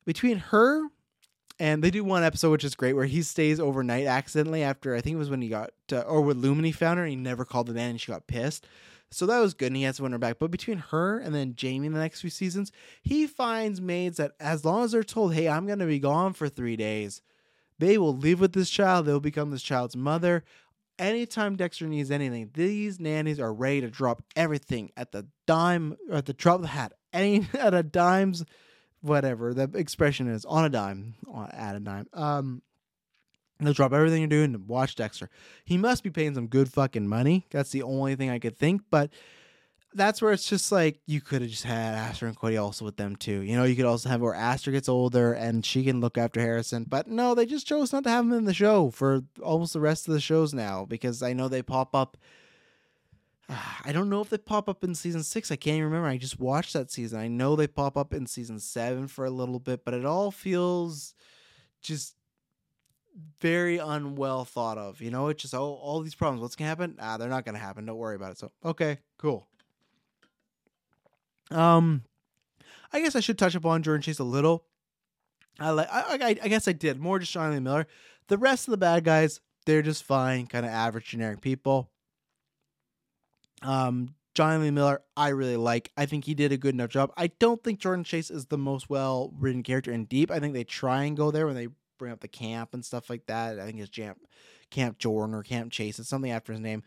between 0.04 0.38
her 0.38 0.88
and 1.60 1.82
they 1.82 1.90
do 1.90 2.04
one 2.04 2.22
episode 2.22 2.50
which 2.50 2.64
is 2.64 2.74
great 2.74 2.92
where 2.92 3.06
he 3.06 3.22
stays 3.22 3.58
overnight 3.58 4.06
accidentally 4.06 4.62
after 4.62 4.94
I 4.94 5.00
think 5.00 5.14
it 5.14 5.18
was 5.18 5.30
when 5.30 5.42
he 5.42 5.48
got 5.48 5.70
uh, 5.92 6.00
or 6.00 6.20
with 6.20 6.42
Lumini 6.42 6.74
found 6.74 6.98
her 6.98 7.04
and 7.04 7.10
he 7.10 7.16
never 7.16 7.44
called 7.44 7.66
the 7.66 7.72
nanny 7.72 7.90
and 7.90 8.00
she 8.00 8.12
got 8.12 8.26
pissed. 8.26 8.66
So 9.10 9.24
that 9.26 9.40
was 9.40 9.54
good 9.54 9.68
and 9.68 9.76
he 9.76 9.82
has 9.84 9.96
to 9.96 10.02
win 10.02 10.12
her 10.12 10.18
back. 10.18 10.38
But 10.38 10.50
between 10.50 10.78
her 10.78 11.18
and 11.18 11.34
then 11.34 11.54
Jamie 11.54 11.86
in 11.86 11.94
the 11.94 11.98
next 11.98 12.20
few 12.20 12.30
seasons, 12.30 12.70
he 13.02 13.26
finds 13.26 13.80
maids 13.80 14.18
that 14.18 14.32
as 14.38 14.64
long 14.64 14.84
as 14.84 14.92
they're 14.92 15.02
told, 15.02 15.34
hey, 15.34 15.48
I'm 15.48 15.66
going 15.66 15.78
to 15.78 15.86
be 15.86 15.98
gone 15.98 16.34
for 16.34 16.48
three 16.48 16.76
days, 16.76 17.22
they 17.78 17.96
will 17.96 18.14
live 18.14 18.38
with 18.40 18.52
this 18.52 18.68
child. 18.68 19.06
They'll 19.06 19.20
become 19.20 19.50
this 19.50 19.62
child's 19.62 19.96
mother 19.96 20.44
anytime 20.98 21.56
Dexter 21.56 21.86
needs 21.86 22.10
anything, 22.10 22.50
these 22.54 23.00
nannies 23.00 23.40
are 23.40 23.52
ready 23.52 23.80
to 23.82 23.90
drop 23.90 24.22
everything 24.36 24.90
at 24.96 25.12
the 25.12 25.26
dime 25.46 25.96
at 26.12 26.26
the 26.26 26.32
drop 26.32 26.56
of 26.56 26.62
the 26.62 26.68
hat. 26.68 26.92
Any 27.12 27.46
at 27.54 27.74
a 27.74 27.82
dime's 27.82 28.44
whatever 29.00 29.54
the 29.54 29.70
expression 29.74 30.28
is 30.28 30.44
on 30.44 30.64
a 30.64 30.68
dime, 30.68 31.14
at 31.52 31.76
a 31.76 31.80
dime. 31.80 32.06
Um 32.12 32.62
they'll 33.60 33.72
drop 33.72 33.92
everything 33.92 34.20
you're 34.20 34.28
doing 34.28 34.52
to 34.52 34.58
watch 34.58 34.94
Dexter. 34.94 35.30
He 35.64 35.76
must 35.76 36.04
be 36.04 36.10
paying 36.10 36.34
some 36.34 36.46
good 36.46 36.72
fucking 36.72 37.08
money. 37.08 37.46
That's 37.50 37.70
the 37.70 37.82
only 37.82 38.14
thing 38.14 38.30
I 38.30 38.38
could 38.38 38.56
think, 38.56 38.82
but 38.90 39.10
that's 39.94 40.20
where 40.20 40.32
it's 40.32 40.48
just 40.48 40.70
like 40.70 41.00
you 41.06 41.20
could 41.20 41.40
have 41.40 41.50
just 41.50 41.64
had 41.64 41.94
Aster 41.94 42.26
and 42.26 42.36
Cody 42.36 42.56
also 42.56 42.84
with 42.84 42.96
them 42.96 43.16
too. 43.16 43.40
You 43.40 43.56
know, 43.56 43.64
you 43.64 43.74
could 43.74 43.86
also 43.86 44.08
have 44.08 44.20
where 44.20 44.34
Aster 44.34 44.70
gets 44.70 44.88
older 44.88 45.32
and 45.32 45.64
she 45.64 45.84
can 45.84 46.00
look 46.00 46.18
after 46.18 46.40
Harrison. 46.40 46.84
But 46.86 47.08
no, 47.08 47.34
they 47.34 47.46
just 47.46 47.66
chose 47.66 47.92
not 47.92 48.04
to 48.04 48.10
have 48.10 48.24
him 48.24 48.32
in 48.32 48.44
the 48.44 48.54
show 48.54 48.90
for 48.90 49.22
almost 49.42 49.72
the 49.72 49.80
rest 49.80 50.06
of 50.06 50.14
the 50.14 50.20
shows 50.20 50.52
now 50.52 50.84
because 50.84 51.22
I 51.22 51.32
know 51.32 51.48
they 51.48 51.62
pop 51.62 51.94
up. 51.94 52.16
I 53.48 53.92
don't 53.92 54.10
know 54.10 54.20
if 54.20 54.28
they 54.28 54.38
pop 54.38 54.68
up 54.68 54.84
in 54.84 54.94
season 54.94 55.22
six. 55.22 55.50
I 55.50 55.56
can't 55.56 55.76
even 55.76 55.86
remember. 55.86 56.08
I 56.08 56.18
just 56.18 56.38
watched 56.38 56.74
that 56.74 56.90
season. 56.90 57.18
I 57.18 57.28
know 57.28 57.56
they 57.56 57.66
pop 57.66 57.96
up 57.96 58.12
in 58.12 58.26
season 58.26 58.60
seven 58.60 59.08
for 59.08 59.24
a 59.24 59.30
little 59.30 59.58
bit, 59.58 59.84
but 59.86 59.94
it 59.94 60.04
all 60.04 60.30
feels 60.30 61.14
just 61.80 62.14
very 63.40 63.78
unwell 63.78 64.44
thought 64.44 64.76
of. 64.76 65.00
You 65.00 65.10
know, 65.10 65.28
it's 65.28 65.42
just 65.42 65.54
oh, 65.54 65.74
all 65.74 66.00
these 66.00 66.14
problems. 66.14 66.42
What's 66.42 66.56
gonna 66.56 66.68
happen? 66.68 66.96
Ah, 67.00 67.16
they're 67.16 67.28
not 67.28 67.46
gonna 67.46 67.58
happen. 67.58 67.86
Don't 67.86 67.96
worry 67.96 68.16
about 68.16 68.32
it. 68.32 68.38
So 68.38 68.52
okay, 68.64 68.98
cool. 69.16 69.48
Um, 71.50 72.02
I 72.92 73.00
guess 73.00 73.16
I 73.16 73.20
should 73.20 73.38
touch 73.38 73.54
upon 73.54 73.82
Jordan 73.82 74.02
Chase 74.02 74.18
a 74.18 74.24
little. 74.24 74.64
I 75.58 75.70
like. 75.70 75.88
I, 75.90 76.02
I, 76.20 76.28
I 76.42 76.48
guess 76.48 76.68
I 76.68 76.72
did 76.72 76.98
more 76.98 77.18
just 77.18 77.32
Jonathan 77.32 77.64
Miller. 77.64 77.86
The 78.28 78.38
rest 78.38 78.68
of 78.68 78.72
the 78.72 78.78
bad 78.78 79.04
guys, 79.04 79.40
they're 79.66 79.82
just 79.82 80.04
fine, 80.04 80.46
kind 80.46 80.64
of 80.64 80.72
average, 80.72 81.06
generic 81.06 81.40
people. 81.40 81.90
Um, 83.62 84.14
Jonathan 84.34 84.74
Miller, 84.74 85.02
I 85.16 85.28
really 85.30 85.56
like. 85.56 85.90
I 85.96 86.06
think 86.06 86.24
he 86.24 86.34
did 86.34 86.52
a 86.52 86.56
good 86.56 86.74
enough 86.74 86.90
job. 86.90 87.12
I 87.16 87.28
don't 87.38 87.62
think 87.62 87.80
Jordan 87.80 88.04
Chase 88.04 88.30
is 88.30 88.46
the 88.46 88.58
most 88.58 88.88
well 88.88 89.32
written 89.38 89.62
character 89.62 89.90
in 89.90 90.04
Deep. 90.04 90.30
I 90.30 90.38
think 90.38 90.54
they 90.54 90.64
try 90.64 91.04
and 91.04 91.16
go 91.16 91.30
there 91.30 91.46
when 91.46 91.56
they 91.56 91.68
bring 91.98 92.12
up 92.12 92.20
the 92.20 92.28
camp 92.28 92.72
and 92.72 92.84
stuff 92.84 93.10
like 93.10 93.26
that. 93.26 93.58
I 93.58 93.66
think 93.66 93.80
it's 93.80 93.90
Camp 93.90 94.18
Camp 94.70 94.98
Jordan 94.98 95.34
or 95.34 95.42
Camp 95.42 95.72
Chase. 95.72 95.98
It's 95.98 96.08
something 96.08 96.30
after 96.30 96.52
his 96.52 96.60
name 96.60 96.84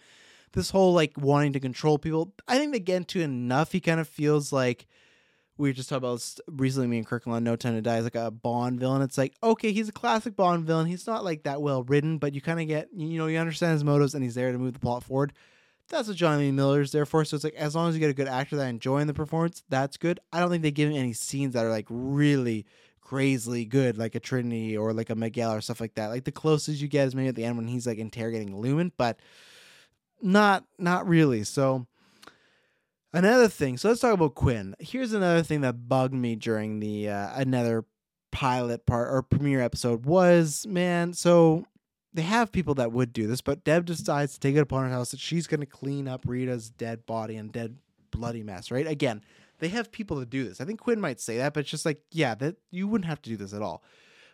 this 0.54 0.70
whole 0.70 0.93
like 0.93 1.14
wanting 1.18 1.54
to 1.54 1.60
control 1.60 1.97
people. 1.97 2.34
I 2.47 2.58
think 2.58 2.74
they 2.74 2.80
get 2.80 2.97
into 2.97 3.22
enough. 3.22 3.72
He 3.72 3.80
kind 3.80 3.99
of 3.99 4.08
feels 4.08 4.52
like 4.52 4.88
we 5.58 5.70
were 5.70 5.74
just 5.74 5.89
talking 5.89 6.08
about 6.08 6.22
recently. 6.47 6.88
Me 6.88 6.97
and 6.97 7.08
Kirkland, 7.08 7.45
No 7.45 7.56
Time 7.56 7.74
to 7.74 7.82
Die 7.82 7.97
is 7.97 8.04
like 8.04 8.16
a 8.16 8.32
Bond 8.32 8.80
villain. 8.80 9.02
It's 9.02 9.18
like 9.18 9.34
okay, 9.41 9.72
he's 9.72 9.89
a 9.89 9.93
classic 9.93 10.36
Bond 10.36 10.66
villain. 10.66 10.88
He's 10.88 11.08
not 11.08 11.24
like 11.24 11.43
that 11.43 11.62
well 11.62 11.84
written, 11.84 12.18
but 12.18 12.34
you 12.34 12.41
kind 12.41 12.60
of 12.60 12.68
get 12.68 12.89
you 12.95 13.18
know 13.18 13.28
you 13.28 13.38
understand 13.38 13.74
his 13.74 13.84
motives 13.84 14.14
and 14.14 14.24
he's 14.24 14.36
there 14.36 14.52
to 14.52 14.58
move 14.58 14.74
the 14.74 14.80
plot 14.80 15.04
forward. 15.04 15.34
That's 15.89 16.08
what 16.08 16.16
Jonny 16.18 16.45
Lee 16.45 16.52
Miller 16.52 16.82
is 16.82 16.91
there 16.93 17.06
for. 17.06 17.26
So 17.26 17.36
it's 17.36 17.43
like 17.43 17.54
as 17.56 17.76
long 17.76 17.89
as 17.89 17.95
you 17.95 17.99
get 17.99 18.10
a 18.10 18.14
good 18.14 18.28
actor 18.28 18.56
that 18.56 18.70
enjoying 18.70 19.08
the 19.08 19.14
performance, 19.14 19.64
that's 19.70 19.97
good. 19.97 20.20
I 20.32 20.39
don't 20.39 20.49
think 20.49 20.64
they 20.64 20.72
give 20.72 20.89
him 20.89 20.95
any 20.95 21.14
scenes 21.14 21.54
that 21.54 21.66
are 21.66 21.70
like 21.70 21.88
really 21.89 22.66
crazily 23.02 23.66
good, 23.66 23.97
like 23.97 24.16
a 24.16 24.22
Trinity 24.22 24.78
or 24.78 24.93
like 24.93 25.10
a 25.10 25.16
Miguel 25.16 25.54
or 25.54 25.60
stuff 25.60 25.82
like 25.82 25.95
that. 25.95 26.08
Like 26.08 26.24
the 26.24 26.32
closest 26.32 26.82
you 26.82 26.88
get 26.88 27.08
is 27.08 27.16
maybe 27.16 27.28
at 27.28 27.36
the 27.36 27.43
end 27.43 27.58
when 27.58 27.68
he's 27.68 27.86
like 27.86 27.97
interrogating 27.97 28.56
Lumen, 28.56 28.93
but 28.95 29.20
not 30.22 30.65
not 30.78 31.07
really. 31.07 31.43
So 31.43 31.88
another 33.13 33.47
thing. 33.47 33.78
So 33.78 33.89
let's 33.89 34.01
talk 34.01 34.13
about 34.13 34.36
Quinn. 34.36 34.76
Here's 34.80 35.13
another 35.13 35.43
thing 35.43 35.61
that 35.61 35.88
bugged 35.88 36.13
me 36.13 36.36
during 36.36 36.80
the 36.80 37.09
uh, 37.09 37.30
another 37.36 37.86
pilot 38.32 38.86
part 38.86 39.13
or 39.13 39.22
premiere 39.22 39.61
episode 39.61 40.05
was 40.05 40.65
man. 40.67 41.13
So 41.13 41.65
they 42.13 42.22
have 42.24 42.51
people 42.51 42.76
that 42.76 42.91
would 42.91 43.13
do 43.13 43.28
this, 43.28 43.41
but 43.41 43.63
Deb 43.63 43.86
decides 43.86 44.34
to 44.34 44.39
take 44.39 44.55
it 44.55 44.59
upon 44.59 44.86
herself 44.86 45.11
that 45.11 45.19
she's 45.19 45.47
going 45.47 45.61
to 45.61 45.65
clean 45.65 46.07
up 46.07 46.24
Rita's 46.26 46.69
dead 46.69 47.05
body 47.05 47.38
and 47.38 47.51
dead 47.51 47.78
bloody 48.11 48.43
mess, 48.43 48.69
right? 48.72 48.88
Again, 48.88 49.22
they 49.59 49.69
have 49.69 49.91
people 49.91 50.19
to 50.19 50.26
do 50.26 50.43
this. 50.43 50.59
I 50.59 50.65
think 50.65 50.82
Quinn 50.82 50.99
might 50.99 51.22
say 51.22 51.38
that, 51.38 51.53
but 51.53 51.61
it's 51.61 51.69
just 51.69 51.86
like, 51.86 52.01
yeah, 52.11 52.36
that 52.36 52.57
you 52.69 52.88
wouldn't 52.88 53.07
have 53.07 53.22
to 53.22 53.30
do 53.30 53.38
this 53.38 53.53
at 53.53 53.61
all. 53.61 53.84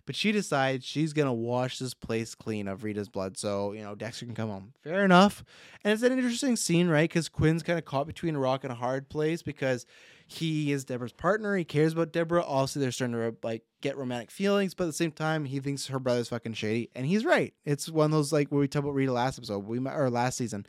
But 0.07 0.15
she 0.15 0.31
decides 0.31 0.85
she's 0.85 1.11
gonna 1.11 1.33
wash 1.33 1.77
this 1.77 1.93
place 1.93 2.33
clean 2.33 2.69
of 2.69 2.85
Rita's 2.85 3.09
blood, 3.09 3.37
so 3.37 3.73
you 3.73 3.83
know 3.83 3.93
Dexter 3.93 4.25
can 4.25 4.33
come 4.33 4.49
home. 4.49 4.73
Fair 4.81 5.03
enough. 5.03 5.43
And 5.83 5.93
it's 5.93 6.01
an 6.01 6.13
interesting 6.13 6.55
scene, 6.55 6.87
right? 6.87 7.07
Because 7.07 7.27
Quinn's 7.27 7.61
kind 7.61 7.77
of 7.77 7.83
caught 7.83 8.07
between 8.07 8.35
a 8.35 8.39
rock 8.39 8.63
and 8.63 8.71
a 8.71 8.75
hard 8.75 9.09
place 9.09 9.43
because 9.43 9.85
he 10.25 10.71
is 10.71 10.85
Deborah's 10.85 11.11
partner. 11.11 11.57
He 11.57 11.65
cares 11.65 11.91
about 11.91 12.13
Deborah. 12.13 12.41
Also, 12.41 12.79
they're 12.79 12.91
starting 12.91 13.17
to 13.17 13.35
like 13.43 13.63
get 13.81 13.97
romantic 13.97 14.31
feelings, 14.31 14.73
but 14.73 14.85
at 14.85 14.87
the 14.87 14.93
same 14.93 15.11
time, 15.11 15.43
he 15.43 15.59
thinks 15.59 15.87
her 15.87 15.99
brother's 15.99 16.29
fucking 16.29 16.53
shady, 16.53 16.89
and 16.95 17.05
he's 17.05 17.25
right. 17.25 17.53
It's 17.65 17.89
one 17.89 18.05
of 18.05 18.11
those 18.11 18.31
like 18.31 18.47
where 18.49 18.61
we 18.61 18.67
talked 18.69 18.85
about 18.85 18.95
Rita 18.95 19.11
last 19.11 19.37
episode, 19.37 19.65
we 19.65 19.77
or 19.79 20.09
last 20.09 20.37
season. 20.37 20.65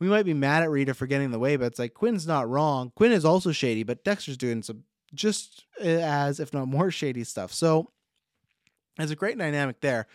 We 0.00 0.08
might 0.08 0.26
be 0.26 0.34
mad 0.34 0.64
at 0.64 0.70
Rita 0.70 0.94
for 0.94 1.06
getting 1.06 1.26
in 1.26 1.30
the 1.30 1.38
way, 1.38 1.54
but 1.54 1.66
it's 1.66 1.78
like 1.78 1.94
Quinn's 1.94 2.26
not 2.26 2.48
wrong. 2.48 2.90
Quinn 2.96 3.12
is 3.12 3.24
also 3.24 3.52
shady, 3.52 3.84
but 3.84 4.02
Dexter's 4.02 4.36
doing 4.36 4.62
some 4.64 4.82
just 5.14 5.66
eh, 5.78 6.00
as, 6.02 6.40
if 6.40 6.52
not 6.52 6.66
more, 6.66 6.90
shady 6.90 7.22
stuff. 7.22 7.52
So 7.52 7.92
there's 8.96 9.10
a 9.10 9.16
great 9.16 9.38
dynamic 9.38 9.80
there. 9.80 10.06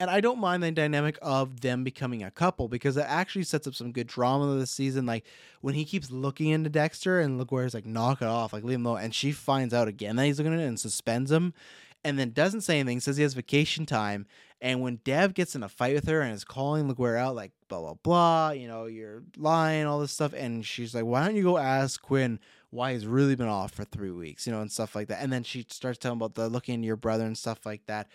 And 0.00 0.10
I 0.10 0.20
don't 0.20 0.40
mind 0.40 0.62
the 0.62 0.72
dynamic 0.72 1.18
of 1.22 1.60
them 1.60 1.84
becoming 1.84 2.24
a 2.24 2.30
couple 2.30 2.68
because 2.68 2.96
it 2.96 3.06
actually 3.08 3.44
sets 3.44 3.66
up 3.66 3.74
some 3.74 3.92
good 3.92 4.08
drama 4.08 4.58
this 4.58 4.72
season. 4.72 5.06
Like 5.06 5.24
when 5.60 5.74
he 5.74 5.84
keeps 5.84 6.10
looking 6.10 6.48
into 6.48 6.68
Dexter 6.68 7.20
and 7.20 7.40
he's 7.40 7.74
like, 7.74 7.86
knock 7.86 8.20
it 8.20 8.26
off, 8.26 8.52
like 8.52 8.64
leave 8.64 8.76
him 8.76 8.86
alone. 8.86 9.02
And 9.02 9.14
she 9.14 9.30
finds 9.30 9.72
out 9.72 9.86
again 9.86 10.16
that 10.16 10.26
he's 10.26 10.38
looking 10.38 10.52
at 10.52 10.58
it 10.58 10.64
and 10.64 10.80
suspends 10.80 11.30
him 11.30 11.54
and 12.02 12.18
then 12.18 12.32
doesn't 12.32 12.62
say 12.62 12.80
anything, 12.80 13.00
says 13.00 13.16
he 13.16 13.22
has 13.22 13.34
vacation 13.34 13.86
time. 13.86 14.26
And 14.64 14.80
when 14.80 15.00
Deb 15.04 15.34
gets 15.34 15.54
in 15.54 15.62
a 15.62 15.68
fight 15.68 15.94
with 15.94 16.08
her 16.08 16.22
and 16.22 16.32
is 16.32 16.42
calling 16.42 16.90
LaGuerta 16.90 17.18
out, 17.18 17.34
like, 17.34 17.52
blah, 17.68 17.80
blah, 17.80 17.94
blah, 18.02 18.50
you 18.52 18.66
know, 18.66 18.86
you're 18.86 19.22
lying, 19.36 19.84
all 19.84 20.00
this 20.00 20.12
stuff. 20.12 20.32
And 20.32 20.64
she's 20.64 20.94
like, 20.94 21.04
why 21.04 21.26
don't 21.26 21.36
you 21.36 21.42
go 21.42 21.58
ask 21.58 22.00
Quinn 22.00 22.40
why 22.70 22.94
he's 22.94 23.06
really 23.06 23.36
been 23.36 23.46
off 23.46 23.72
for 23.72 23.84
three 23.84 24.10
weeks, 24.10 24.46
you 24.46 24.54
know, 24.54 24.62
and 24.62 24.72
stuff 24.72 24.96
like 24.96 25.08
that. 25.08 25.22
And 25.22 25.30
then 25.30 25.42
she 25.42 25.66
starts 25.68 25.98
telling 25.98 26.16
about 26.16 26.34
the 26.34 26.48
looking 26.48 26.76
into 26.76 26.86
your 26.86 26.96
brother 26.96 27.26
and 27.26 27.36
stuff 27.36 27.66
like 27.66 27.84
that. 27.88 28.08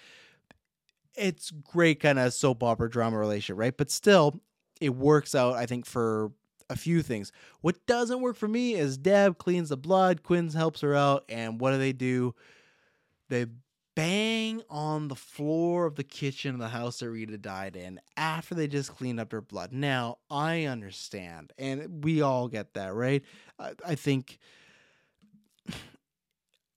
It's 1.16 1.52
great 1.52 2.00
kind 2.00 2.18
of 2.18 2.34
soap 2.34 2.64
opera 2.64 2.90
drama 2.90 3.20
relationship, 3.20 3.60
right? 3.60 3.78
But 3.78 3.92
still, 3.92 4.42
it 4.82 4.96
works 4.96 5.36
out, 5.36 5.54
I 5.54 5.68
think, 5.68 5.86
for 5.86 6.32
a 6.68 6.76
few 6.76 7.04
things. 7.04 7.32
What 7.62 7.86
doesn't 7.86 8.22
work 8.22 8.36
for 8.36 8.48
me 8.48 8.74
is 8.74 8.98
Deb 8.98 9.38
cleans 9.38 9.70
the 9.70 9.78
blood, 9.78 10.24
Quinn's 10.24 10.56
helps 10.56 10.82
her 10.82 10.96
out, 10.96 11.26
and 11.30 11.62
what 11.62 11.74
do 11.74 11.78
they 11.78 11.94
do? 11.94 12.34
They 13.30 13.46
bang 14.00 14.62
on 14.70 15.10
the 15.10 15.16
floor 15.16 15.86
of 15.86 15.96
the 15.96 16.06
kitchen 16.06 16.54
of 16.54 16.62
the 16.62 16.70
house 16.70 17.00
that 17.00 17.10
Rita 17.10 17.38
died 17.38 17.76
in 17.76 18.00
after 18.16 18.56
they 18.56 18.66
just 18.66 18.96
cleaned 18.96 19.20
up 19.20 19.34
her 19.34 19.42
blood. 19.42 19.74
Now, 19.74 20.20
I 20.30 20.64
understand, 20.64 21.52
and 21.58 22.02
we 22.02 22.22
all 22.22 22.48
get 22.48 22.76
that, 22.76 22.94
right? 22.94 23.22
I, 23.60 23.74
I 23.86 23.96
think 23.96 24.40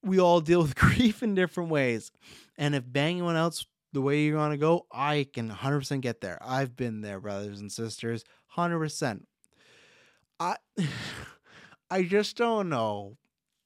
we 0.02 0.18
all 0.18 0.40
deal 0.40 0.62
with 0.62 0.74
grief 0.74 1.22
in 1.22 1.36
different 1.36 1.70
ways. 1.70 2.10
And 2.58 2.74
if 2.74 2.82
banging 2.84 3.18
anyone 3.18 3.36
else 3.36 3.66
the 3.92 4.02
way 4.02 4.22
you're 4.22 4.38
going 4.38 4.50
to 4.50 4.56
go, 4.56 4.86
I 4.90 5.28
can 5.32 5.48
100% 5.48 6.00
get 6.00 6.22
there. 6.22 6.40
I've 6.44 6.74
been 6.74 7.02
there, 7.02 7.20
brothers 7.20 7.60
and 7.60 7.70
sisters, 7.70 8.24
100%. 8.56 9.20
I 10.40 10.56
I 11.88 12.02
just 12.02 12.36
don't 12.36 12.68
know 12.68 13.16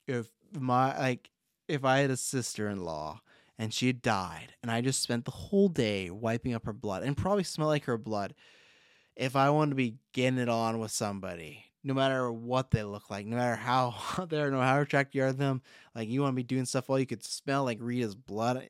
if 0.05 0.27
my 0.53 0.95
like 0.95 1.31
if 1.67 1.83
I 1.83 1.99
had 1.99 2.11
a 2.11 2.17
sister-in-law 2.17 3.21
and 3.57 3.73
she 3.73 3.87
had 3.87 4.01
died 4.01 4.53
and 4.61 4.71
I 4.71 4.81
just 4.81 5.01
spent 5.01 5.25
the 5.25 5.31
whole 5.31 5.69
day 5.69 6.09
wiping 6.09 6.53
up 6.53 6.65
her 6.65 6.73
blood 6.73 7.03
and 7.03 7.17
probably 7.17 7.43
smell 7.43 7.67
like 7.67 7.85
her 7.85 7.97
blood 7.97 8.33
if 9.15 9.35
I 9.35 9.49
wanted 9.49 9.71
to 9.71 9.75
be 9.75 9.95
getting 10.13 10.39
it 10.39 10.49
on 10.49 10.79
with 10.79 10.91
somebody 10.91 11.67
no 11.87 11.93
matter 11.93 12.29
what 12.31 12.71
they 12.71 12.83
look 12.83 13.09
like, 13.09 13.25
no 13.25 13.37
matter 13.37 13.55
how 13.55 13.89
hot 13.91 14.29
they're, 14.29 14.51
no 14.51 14.57
matter 14.57 14.75
how 14.75 14.81
attractive 14.81 15.15
you 15.15 15.23
are 15.23 15.31
to 15.31 15.37
them, 15.37 15.61
like 15.95 16.09
you 16.09 16.21
want 16.21 16.33
to 16.33 16.35
be 16.35 16.43
doing 16.43 16.65
stuff 16.65 16.89
while 16.89 16.99
you 16.99 17.05
could 17.05 17.23
smell 17.23 17.63
like 17.63 17.79
Rita's 17.81 18.15
blood. 18.15 18.69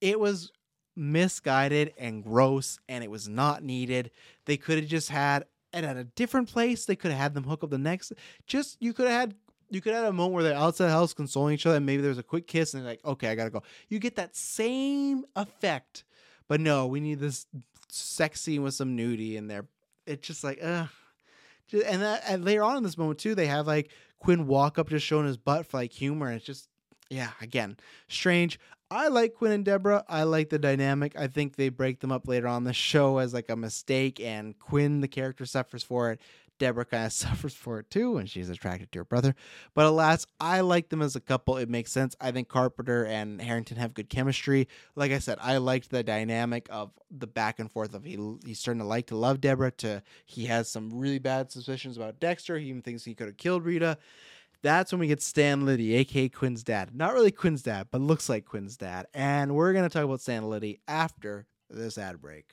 It 0.00 0.18
was 0.18 0.52
misguided 0.96 1.92
and 1.98 2.22
gross, 2.22 2.78
and 2.88 3.02
it 3.02 3.10
was 3.10 3.28
not 3.28 3.62
needed. 3.62 4.10
They 4.46 4.56
could 4.56 4.78
have 4.78 4.88
just 4.88 5.10
had 5.10 5.44
it 5.72 5.84
at 5.84 5.96
a 5.96 6.04
different 6.04 6.48
place. 6.48 6.84
They 6.84 6.96
could 6.96 7.10
have 7.10 7.20
had 7.20 7.34
them 7.34 7.44
hook 7.44 7.64
up 7.64 7.70
the 7.70 7.78
next. 7.78 8.12
Just 8.46 8.76
you 8.80 8.92
could 8.92 9.08
have 9.08 9.20
had 9.20 9.34
you 9.72 9.80
could 9.80 9.94
have 9.94 10.04
a 10.04 10.12
moment 10.12 10.34
where 10.34 10.42
they're 10.44 10.54
outside 10.54 10.86
the 10.86 10.92
house 10.92 11.14
consoling 11.14 11.54
each 11.54 11.66
other, 11.66 11.76
and 11.76 11.86
maybe 11.86 12.02
there's 12.02 12.18
a 12.18 12.22
quick 12.22 12.46
kiss, 12.46 12.74
and 12.74 12.82
they're 12.82 12.92
like, 12.92 13.04
okay, 13.04 13.28
I 13.28 13.34
gotta 13.34 13.50
go. 13.50 13.62
You 13.88 13.98
get 13.98 14.16
that 14.16 14.36
same 14.36 15.24
effect, 15.34 16.04
but 16.46 16.60
no, 16.60 16.86
we 16.86 17.00
need 17.00 17.20
this 17.20 17.46
sex 17.88 18.40
scene 18.40 18.62
with 18.62 18.74
some 18.74 18.94
nudity 18.94 19.36
in 19.36 19.48
there. 19.48 19.66
It's 20.06 20.26
just 20.26 20.44
like, 20.44 20.62
uh 20.62 20.86
and, 21.72 22.02
and 22.02 22.44
later 22.44 22.62
on 22.62 22.76
in 22.76 22.82
this 22.82 22.98
moment 22.98 23.18
too, 23.18 23.34
they 23.34 23.46
have 23.46 23.66
like 23.66 23.90
Quinn 24.18 24.46
walk 24.46 24.78
up 24.78 24.90
just 24.90 25.06
showing 25.06 25.26
his 25.26 25.38
butt 25.38 25.66
for 25.66 25.78
like 25.78 25.92
humor, 25.92 26.26
and 26.26 26.36
it's 26.36 26.44
just 26.44 26.68
yeah, 27.08 27.30
again, 27.40 27.76
strange. 28.08 28.58
I 28.90 29.08
like 29.08 29.34
Quinn 29.34 29.52
and 29.52 29.64
Deborah. 29.64 30.04
I 30.06 30.24
like 30.24 30.50
the 30.50 30.58
dynamic. 30.58 31.18
I 31.18 31.26
think 31.26 31.56
they 31.56 31.70
break 31.70 32.00
them 32.00 32.12
up 32.12 32.28
later 32.28 32.46
on 32.46 32.64
the 32.64 32.74
show 32.74 33.18
as 33.18 33.32
like 33.32 33.48
a 33.48 33.56
mistake, 33.56 34.20
and 34.20 34.58
Quinn, 34.58 35.00
the 35.00 35.08
character, 35.08 35.46
suffers 35.46 35.82
for 35.82 36.10
it. 36.12 36.20
Deborah 36.62 36.84
kind 36.84 37.06
of 37.06 37.12
suffers 37.12 37.54
for 37.54 37.80
it 37.80 37.90
too, 37.90 38.18
and 38.18 38.30
she's 38.30 38.48
attracted 38.48 38.92
to 38.92 39.00
her 39.00 39.04
brother. 39.04 39.34
But 39.74 39.86
alas, 39.86 40.26
I 40.38 40.60
like 40.60 40.90
them 40.90 41.02
as 41.02 41.16
a 41.16 41.20
couple. 41.20 41.56
It 41.56 41.68
makes 41.68 41.90
sense. 41.90 42.14
I 42.20 42.30
think 42.30 42.48
Carpenter 42.48 43.04
and 43.04 43.42
Harrington 43.42 43.78
have 43.78 43.94
good 43.94 44.08
chemistry. 44.08 44.68
Like 44.94 45.10
I 45.10 45.18
said, 45.18 45.38
I 45.40 45.56
liked 45.56 45.90
the 45.90 46.04
dynamic 46.04 46.68
of 46.70 46.92
the 47.10 47.26
back 47.26 47.58
and 47.58 47.70
forth 47.70 47.94
of 47.94 48.04
he 48.04 48.16
he's 48.46 48.60
starting 48.60 48.80
to 48.80 48.86
like 48.86 49.08
to 49.08 49.16
love 49.16 49.40
Deborah 49.40 49.72
to 49.72 50.04
he 50.24 50.46
has 50.46 50.70
some 50.70 50.90
really 50.96 51.18
bad 51.18 51.50
suspicions 51.50 51.96
about 51.96 52.20
Dexter. 52.20 52.56
He 52.58 52.68
even 52.68 52.82
thinks 52.82 53.04
he 53.04 53.14
could 53.14 53.26
have 53.26 53.36
killed 53.36 53.64
Rita. 53.64 53.98
That's 54.62 54.92
when 54.92 55.00
we 55.00 55.08
get 55.08 55.20
Stan 55.20 55.66
Liddy, 55.66 55.94
aka 55.96 56.28
Quinn's 56.28 56.62
dad. 56.62 56.94
Not 56.94 57.12
really 57.12 57.32
Quinn's 57.32 57.62
dad, 57.62 57.88
but 57.90 58.00
looks 58.00 58.28
like 58.28 58.44
Quinn's 58.44 58.76
dad. 58.76 59.06
And 59.12 59.56
we're 59.56 59.72
gonna 59.72 59.88
talk 59.88 60.04
about 60.04 60.20
Stan 60.20 60.48
Liddy 60.48 60.78
after 60.86 61.48
this 61.68 61.98
ad 61.98 62.20
break. 62.20 62.52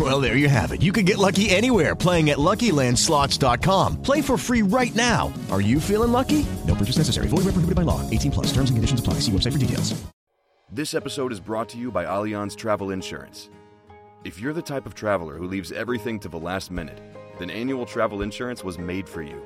Well, 0.00 0.20
there 0.22 0.36
you 0.38 0.48
have 0.48 0.72
it. 0.72 0.80
You 0.80 0.90
can 0.90 1.04
get 1.04 1.18
lucky 1.18 1.50
anywhere 1.50 1.94
playing 1.94 2.30
at 2.30 2.38
LuckyLandSlots.com. 2.38 4.00
Play 4.02 4.22
for 4.22 4.38
free 4.38 4.62
right 4.62 4.94
now. 4.94 5.30
Are 5.50 5.60
you 5.60 5.78
feeling 5.78 6.12
lucky? 6.12 6.46
No 6.66 6.74
purchase 6.74 6.96
necessary. 6.96 7.26
Void 7.28 7.44
where 7.44 7.52
prohibited 7.52 7.76
by 7.76 7.82
law. 7.82 8.00
18 8.08 8.32
plus. 8.32 8.46
Terms 8.46 8.70
and 8.70 8.76
conditions 8.78 9.00
apply. 9.00 9.14
See 9.14 9.32
website 9.32 9.52
for 9.52 9.58
details. 9.58 10.02
This 10.74 10.94
episode 10.94 11.32
is 11.32 11.40
brought 11.40 11.68
to 11.70 11.78
you 11.78 11.90
by 11.90 12.06
Allianz 12.06 12.56
Travel 12.56 12.92
Insurance. 12.92 13.50
If 14.24 14.40
you're 14.40 14.54
the 14.54 14.62
type 14.62 14.86
of 14.86 14.94
traveler 14.94 15.36
who 15.36 15.46
leaves 15.46 15.70
everything 15.70 16.18
to 16.20 16.30
the 16.30 16.38
last 16.38 16.70
minute, 16.70 16.98
then 17.38 17.50
annual 17.50 17.84
travel 17.84 18.22
insurance 18.22 18.64
was 18.64 18.78
made 18.78 19.06
for 19.06 19.20
you. 19.20 19.42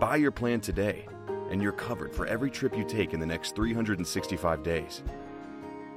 Buy 0.00 0.16
your 0.16 0.32
plan 0.32 0.60
today, 0.60 1.06
and 1.50 1.62
you're 1.62 1.70
covered 1.70 2.12
for 2.12 2.26
every 2.26 2.50
trip 2.50 2.76
you 2.76 2.82
take 2.82 3.12
in 3.14 3.20
the 3.20 3.26
next 3.26 3.54
365 3.54 4.64
days. 4.64 5.04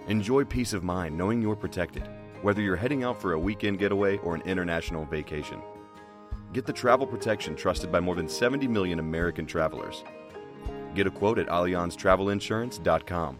Enjoy 0.08 0.44
peace 0.44 0.74
of 0.74 0.84
mind 0.84 1.18
knowing 1.18 1.42
you're 1.42 1.56
protected, 1.56 2.08
whether 2.42 2.62
you're 2.62 2.76
heading 2.76 3.04
out 3.04 3.22
for 3.22 3.34
a 3.34 3.40
weekend 3.40 3.80
getaway 3.80 4.18
or 4.18 4.36
an 4.36 4.42
international 4.42 5.06
vacation. 5.06 5.62
Get 6.54 6.66
the 6.66 6.74
travel 6.74 7.06
protection 7.06 7.56
trusted 7.56 7.92
by 7.92 8.00
more 8.00 8.16
than 8.16 8.30
70 8.30 8.68
million 8.68 9.00
American 9.00 9.46
travelers. 9.46 10.04
Get 10.96 11.08
a 11.08 11.12
quote 11.12 11.40
at 11.40 11.48
AllianzTravelInsurance.com. 11.48 13.40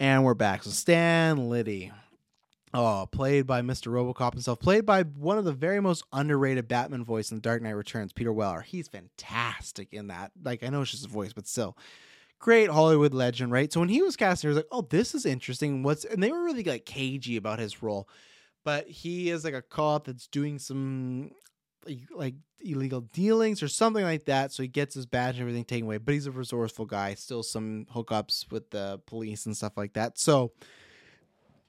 And 0.00 0.24
we're 0.24 0.34
back. 0.34 0.62
So 0.64 0.70
Stan 0.70 1.48
Liddy. 1.48 1.92
Oh, 2.76 3.08
played 3.10 3.46
by 3.46 3.62
Mr. 3.62 3.92
Robocop 3.92 4.32
himself, 4.32 4.58
played 4.58 4.84
by 4.84 5.04
one 5.04 5.38
of 5.38 5.44
the 5.44 5.52
very 5.52 5.80
most 5.80 6.02
underrated 6.12 6.66
Batman 6.66 7.04
voice 7.04 7.30
in 7.30 7.38
Dark 7.38 7.62
Knight 7.62 7.70
Returns, 7.70 8.12
Peter 8.12 8.32
Weller. 8.32 8.62
He's 8.62 8.88
fantastic 8.88 9.92
in 9.92 10.08
that. 10.08 10.32
Like 10.42 10.64
I 10.64 10.70
know 10.70 10.82
it's 10.82 10.90
just 10.90 11.06
a 11.06 11.08
voice, 11.08 11.32
but 11.32 11.46
still. 11.46 11.76
Great 12.44 12.68
Hollywood 12.68 13.14
legend, 13.14 13.52
right? 13.52 13.72
So 13.72 13.80
when 13.80 13.88
he 13.88 14.02
was 14.02 14.16
casting, 14.16 14.48
he 14.48 14.54
was 14.54 14.58
like, 14.58 14.68
"Oh, 14.70 14.82
this 14.82 15.14
is 15.14 15.24
interesting." 15.24 15.82
What's 15.82 16.04
and 16.04 16.22
they 16.22 16.30
were 16.30 16.44
really 16.44 16.62
like 16.62 16.84
cagey 16.84 17.36
about 17.36 17.58
his 17.58 17.82
role, 17.82 18.06
but 18.64 18.86
he 18.86 19.30
is 19.30 19.44
like 19.44 19.54
a 19.54 19.62
cop 19.62 20.04
that's 20.04 20.26
doing 20.26 20.58
some 20.58 21.30
like, 22.14 22.34
illegal 22.60 23.00
dealings 23.00 23.62
or 23.62 23.68
something 23.68 24.04
like 24.04 24.26
that. 24.26 24.52
So 24.52 24.62
he 24.62 24.68
gets 24.68 24.94
his 24.94 25.06
badge 25.06 25.36
and 25.36 25.40
everything 25.40 25.64
taken 25.64 25.86
away, 25.86 25.96
but 25.96 26.12
he's 26.12 26.26
a 26.26 26.30
resourceful 26.30 26.84
guy. 26.84 27.14
Still 27.14 27.42
some 27.42 27.86
hookups 27.94 28.52
with 28.52 28.68
the 28.68 29.00
police 29.06 29.46
and 29.46 29.56
stuff 29.56 29.78
like 29.78 29.94
that. 29.94 30.18
So 30.18 30.52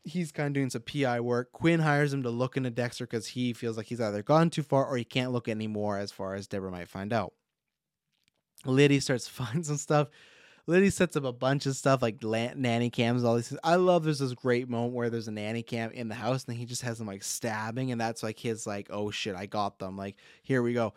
he's 0.03 0.33
kind 0.33 0.47
of 0.47 0.53
doing 0.53 0.69
some 0.69 0.81
PI 0.81 1.21
work. 1.21 1.53
Quinn 1.53 1.79
hires 1.79 2.13
him 2.13 2.23
to 2.23 2.29
look 2.29 2.57
into 2.57 2.69
Dexter 2.69 3.05
because 3.05 3.27
he 3.27 3.53
feels 3.53 3.77
like 3.77 3.85
he's 3.85 4.01
either 4.01 4.23
gone 4.23 4.49
too 4.49 4.63
far 4.63 4.85
or 4.85 4.97
he 4.97 5.05
can't 5.05 5.31
look 5.31 5.47
anymore, 5.47 5.97
as 5.97 6.11
far 6.11 6.35
as 6.35 6.47
Deborah 6.47 6.69
might 6.69 6.89
find 6.89 7.13
out. 7.13 7.31
Liddy 8.65 8.99
starts 8.99 9.25
to 9.27 9.31
find 9.31 9.65
some 9.65 9.77
stuff. 9.77 10.09
Liddy 10.67 10.89
sets 10.89 11.15
up 11.15 11.23
a 11.23 11.31
bunch 11.31 11.65
of 11.67 11.75
stuff 11.75 12.01
like 12.01 12.17
la- 12.23 12.53
nanny 12.55 12.89
cams, 12.89 13.23
all 13.23 13.35
these. 13.35 13.55
I 13.63 13.75
love 13.75 14.03
there's 14.03 14.19
this 14.19 14.33
great 14.33 14.67
moment 14.67 14.93
where 14.93 15.09
there's 15.09 15.27
a 15.27 15.31
nanny 15.31 15.61
cam 15.61 15.91
in 15.91 16.07
the 16.07 16.15
house 16.15 16.45
and 16.45 16.57
he 16.57 16.65
just 16.65 16.81
has 16.81 16.97
them 16.97 17.07
like 17.07 17.23
stabbing, 17.23 17.91
and 17.91 18.01
that's 18.01 18.23
like 18.23 18.39
his 18.39 18.65
like, 18.65 18.87
oh 18.89 19.11
shit, 19.11 19.35
I 19.35 19.45
got 19.45 19.79
them. 19.79 19.97
Like 19.97 20.15
here 20.41 20.63
we 20.63 20.73
go. 20.73 20.93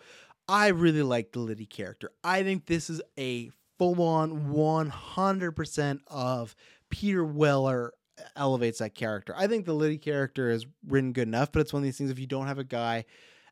I 0.49 0.69
really 0.69 1.03
like 1.03 1.33
the 1.33 1.41
Liddy 1.41 1.67
character. 1.67 2.11
I 2.25 2.43
think 2.43 2.65
this 2.65 2.89
is 2.89 3.03
a 3.19 3.51
full 3.79 4.03
on 4.03 4.53
100% 4.53 6.01
of 6.09 6.57
Peter 6.91 7.25
Weller 7.25 7.93
uh, 8.19 8.23
elevates 8.35 8.79
that 8.79 8.95
character. 8.95 9.35
I 9.37 9.47
think 9.47 9.67
the 9.67 9.75
Liddy 9.75 9.99
character 9.99 10.51
is 10.51 10.67
written 10.87 11.13
good 11.13 11.29
enough, 11.29 11.53
but 11.53 11.61
it's 11.61 11.73
one 11.73 11.81
of 11.81 11.85
these 11.85 11.99
things 11.99 12.11
if 12.11 12.19
you 12.19 12.27
don't 12.27 12.47
have 12.47 12.59
a 12.59 12.65
guy 12.65 13.05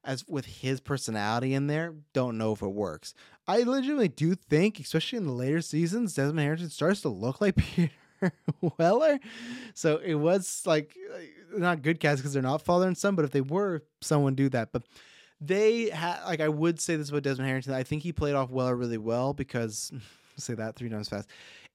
as 0.06 0.24
with 0.28 0.46
his 0.46 0.80
personality 0.80 1.52
in 1.52 1.66
there, 1.66 1.94
don't 2.12 2.38
know 2.38 2.52
if 2.52 2.62
it 2.62 2.72
works. 2.72 3.12
I 3.46 3.62
legitimately 3.62 4.08
do 4.08 4.34
think, 4.34 4.80
especially 4.80 5.18
in 5.18 5.26
the 5.26 5.32
later 5.32 5.60
seasons, 5.60 6.14
Desmond 6.14 6.40
Harrington 6.40 6.70
starts 6.70 7.02
to 7.02 7.08
look 7.08 7.40
like 7.40 7.56
Peter 7.56 7.90
Weller. 8.78 9.18
So 9.74 9.98
it 9.98 10.14
was 10.14 10.62
like 10.64 10.94
uh, 11.14 11.58
not 11.58 11.82
good 11.82 12.00
cast 12.00 12.20
because 12.20 12.32
they're 12.32 12.42
not 12.42 12.62
father 12.62 12.86
and 12.86 12.96
son, 12.96 13.14
but 13.14 13.24
if 13.24 13.32
they 13.32 13.40
were, 13.40 13.82
someone 14.00 14.34
do 14.34 14.48
that. 14.50 14.72
But 14.72 14.84
they 15.40 15.90
had 15.90 16.22
like 16.24 16.40
I 16.40 16.48
would 16.48 16.80
say 16.80 16.96
this 16.96 17.10
about 17.10 17.22
Desmond 17.24 17.48
Harrington. 17.48 17.74
I 17.74 17.82
think 17.82 18.02
he 18.02 18.12
played 18.12 18.34
off 18.34 18.50
Weller 18.50 18.76
really 18.76 18.98
well 18.98 19.34
because 19.34 19.92
say 20.36 20.54
that 20.54 20.76
three 20.76 20.88
times 20.88 21.08
fast 21.08 21.28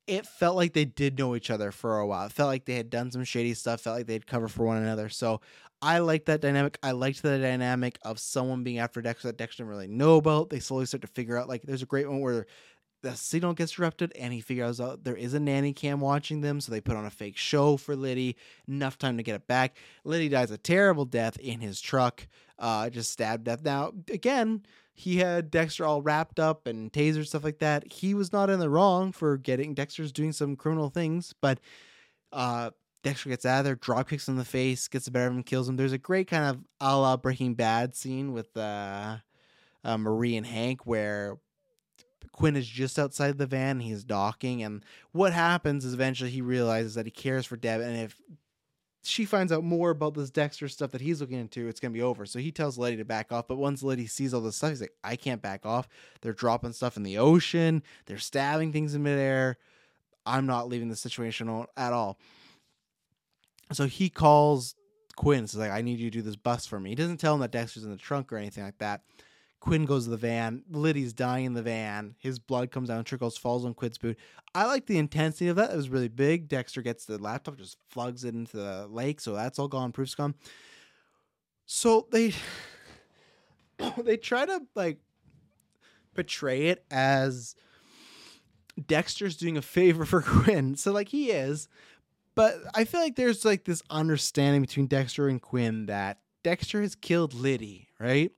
it 0.07 0.25
felt 0.25 0.55
like 0.55 0.73
they 0.73 0.85
did 0.85 1.17
know 1.17 1.35
each 1.35 1.49
other 1.49 1.71
for 1.71 1.99
a 1.99 2.07
while. 2.07 2.25
It 2.25 2.31
felt 2.31 2.47
like 2.47 2.65
they 2.65 2.75
had 2.75 2.89
done 2.89 3.11
some 3.11 3.23
shady 3.23 3.53
stuff, 3.53 3.81
felt 3.81 3.97
like 3.97 4.07
they'd 4.07 4.27
cover 4.27 4.47
for 4.47 4.65
one 4.65 4.77
another. 4.77 5.09
So 5.09 5.41
I 5.81 5.99
liked 5.99 6.27
that 6.27 6.41
dynamic. 6.41 6.77
I 6.83 6.91
liked 6.91 7.23
the 7.23 7.39
dynamic 7.39 7.97
of 8.03 8.19
someone 8.19 8.63
being 8.63 8.79
after 8.79 9.01
Dexter 9.01 9.29
that 9.29 9.37
Dexter 9.37 9.63
didn't 9.63 9.71
really 9.71 9.87
know 9.87 10.17
about. 10.17 10.49
They 10.49 10.59
slowly 10.59 10.85
start 10.85 11.01
to 11.01 11.07
figure 11.07 11.37
out 11.37 11.49
like 11.49 11.63
there's 11.63 11.81
a 11.81 11.87
great 11.87 12.07
one 12.07 12.21
where 12.21 12.45
the 13.01 13.15
signal 13.15 13.53
gets 13.53 13.71
disrupted 13.71 14.11
and 14.15 14.31
he 14.31 14.41
figures 14.41 14.79
out 14.79 15.03
there 15.03 15.15
is 15.15 15.33
a 15.33 15.39
nanny 15.39 15.73
cam 15.73 15.99
watching 15.99 16.41
them, 16.41 16.61
so 16.61 16.71
they 16.71 16.81
put 16.81 16.95
on 16.95 17.05
a 17.05 17.09
fake 17.09 17.37
show 17.37 17.77
for 17.77 17.95
Liddy. 17.95 18.35
Enough 18.67 18.97
time 18.99 19.17
to 19.17 19.23
get 19.23 19.35
it 19.35 19.47
back. 19.47 19.75
Liddy 20.03 20.29
dies 20.29 20.51
a 20.51 20.57
terrible 20.57 21.05
death 21.05 21.37
in 21.39 21.61
his 21.61 21.81
truck, 21.81 22.27
uh, 22.59 22.89
just 22.89 23.11
stabbed 23.11 23.45
death. 23.45 23.63
Now 23.63 23.91
again, 24.11 24.63
he 24.93 25.17
had 25.17 25.49
Dexter 25.49 25.83
all 25.83 26.03
wrapped 26.03 26.39
up 26.39 26.67
and 26.67 26.93
taser 26.93 27.25
stuff 27.25 27.43
like 27.43 27.59
that. 27.59 27.91
He 27.91 28.13
was 28.13 28.31
not 28.31 28.51
in 28.51 28.59
the 28.59 28.69
wrong 28.69 29.11
for 29.11 29.37
getting 29.37 29.73
Dexter's 29.73 30.11
doing 30.11 30.31
some 30.31 30.55
criminal 30.55 30.89
things, 30.89 31.33
but 31.41 31.59
uh, 32.31 32.69
Dexter 33.03 33.29
gets 33.29 33.45
out 33.45 33.59
of 33.59 33.65
there, 33.65 33.75
drop 33.75 34.09
kicks 34.09 34.27
him 34.27 34.35
in 34.35 34.37
the 34.39 34.45
face, 34.45 34.87
gets 34.87 35.05
the 35.05 35.11
better 35.11 35.27
of 35.27 35.33
him, 35.33 35.43
kills 35.43 35.67
him. 35.67 35.75
There's 35.75 35.91
a 35.91 35.97
great 35.97 36.27
kind 36.27 36.45
of 36.45 36.63
a 36.79 36.97
la 36.97 37.17
Breaking 37.17 37.55
Bad 37.55 37.95
scene 37.95 38.33
with 38.33 38.55
uh, 38.55 39.17
uh, 39.83 39.97
Marie 39.97 40.37
and 40.37 40.45
Hank 40.45 40.85
where 40.85 41.37
Quinn 42.31 42.55
is 42.55 42.67
just 42.67 42.99
outside 42.99 43.37
the 43.37 43.47
van. 43.47 43.79
He's 43.79 44.03
docking, 44.03 44.61
and 44.63 44.85
what 45.11 45.33
happens 45.33 45.83
is 45.83 45.93
eventually 45.93 46.29
he 46.29 46.41
realizes 46.41 46.95
that 46.95 47.05
he 47.05 47.11
cares 47.11 47.45
for 47.45 47.55
Deb, 47.57 47.81
and 47.81 47.97
if 47.97 48.21
she 49.03 49.25
finds 49.25 49.51
out 49.51 49.63
more 49.63 49.89
about 49.89 50.13
this 50.13 50.29
Dexter 50.29 50.67
stuff 50.67 50.91
that 50.91 51.01
he's 51.01 51.21
looking 51.21 51.39
into, 51.39 51.67
it's 51.67 51.79
gonna 51.79 51.91
be 51.91 52.03
over. 52.03 52.25
So 52.25 52.37
he 52.39 52.51
tells 52.51 52.77
Liddy 52.77 52.97
to 52.97 53.05
back 53.05 53.31
off. 53.31 53.47
But 53.47 53.57
once 53.57 53.81
Liddy 53.81 54.05
sees 54.05 54.33
all 54.33 54.41
this 54.41 54.57
stuff, 54.57 54.69
he's 54.69 54.81
like, 54.81 54.93
I 55.03 55.15
can't 55.15 55.41
back 55.41 55.65
off. 55.65 55.87
They're 56.21 56.33
dropping 56.33 56.73
stuff 56.73 56.97
in 56.97 57.03
the 57.03 57.17
ocean. 57.17 57.81
They're 58.05 58.19
stabbing 58.19 58.71
things 58.71 58.93
in 58.93 59.01
midair. 59.01 59.57
I'm 60.25 60.45
not 60.45 60.69
leaving 60.69 60.89
the 60.89 60.95
situation 60.95 61.65
at 61.75 61.93
all. 61.93 62.19
So 63.73 63.87
he 63.87 64.09
calls 64.09 64.75
Quinn. 65.15 65.47
Says 65.47 65.59
like, 65.59 65.71
I 65.71 65.81
need 65.81 65.99
you 65.99 66.09
to 66.09 66.17
do 66.17 66.21
this 66.21 66.35
bus 66.35 66.65
for 66.65 66.79
me. 66.79 66.89
He 66.89 66.95
doesn't 66.95 67.17
tell 67.17 67.33
him 67.33 67.41
that 67.41 67.51
Dexter's 67.51 67.83
in 67.83 67.91
the 67.91 67.97
trunk 67.97 68.31
or 68.31 68.37
anything 68.37 68.63
like 68.63 68.77
that. 68.79 69.01
Quinn 69.59 69.85
goes 69.85 70.05
to 70.05 70.09
the 70.09 70.17
van. 70.17 70.63
Liddy's 70.71 71.13
dying 71.13 71.45
in 71.45 71.53
the 71.53 71.61
van. 71.61 72.15
His 72.17 72.39
blood 72.39 72.71
comes 72.71 72.89
down, 72.89 73.03
trickles, 73.03 73.37
falls 73.37 73.63
on 73.63 73.75
Quinn's 73.75 73.99
boot. 73.99 74.17
I 74.55 74.65
like 74.65 74.87
the 74.87 74.97
intensity 74.97 75.49
of 75.49 75.55
that. 75.57 75.71
It 75.71 75.77
was 75.77 75.89
really 75.89 76.07
big. 76.07 76.49
Dexter 76.49 76.81
gets 76.81 77.05
the 77.05 77.19
laptop, 77.19 77.57
just 77.57 77.77
plugs 77.91 78.23
it 78.23 78.33
into 78.33 78.57
the 78.57 78.87
lake, 78.87 79.21
so 79.21 79.33
that's 79.33 79.59
all 79.59 79.67
gone. 79.67 79.91
Proof's 79.91 80.15
gone. 80.15 80.33
So 81.67 82.07
they 82.11 82.33
they 84.03 84.17
try 84.17 84.45
to 84.45 84.61
like 84.73 84.97
portray 86.15 86.67
it 86.67 86.83
as 86.89 87.55
Dexter's 88.87 89.37
doing 89.37 89.57
a 89.57 89.61
favor 89.61 90.05
for 90.05 90.21
Quinn. 90.25 90.75
So 90.75 90.91
like 90.91 91.09
he 91.09 91.31
is, 91.31 91.67
but 92.35 92.55
I 92.73 92.85
feel 92.85 93.01
like 93.01 93.15
there's 93.15 93.45
like 93.45 93.65
this 93.65 93.81
understanding 93.89 94.61
between 94.61 94.87
Dexter 94.87 95.27
and 95.27 95.41
Quinn 95.41 95.87
that 95.87 96.19
Dexter 96.43 96.81
has 96.81 96.95
killed 96.95 97.33
Liddy, 97.33 97.89
right? 97.99 98.31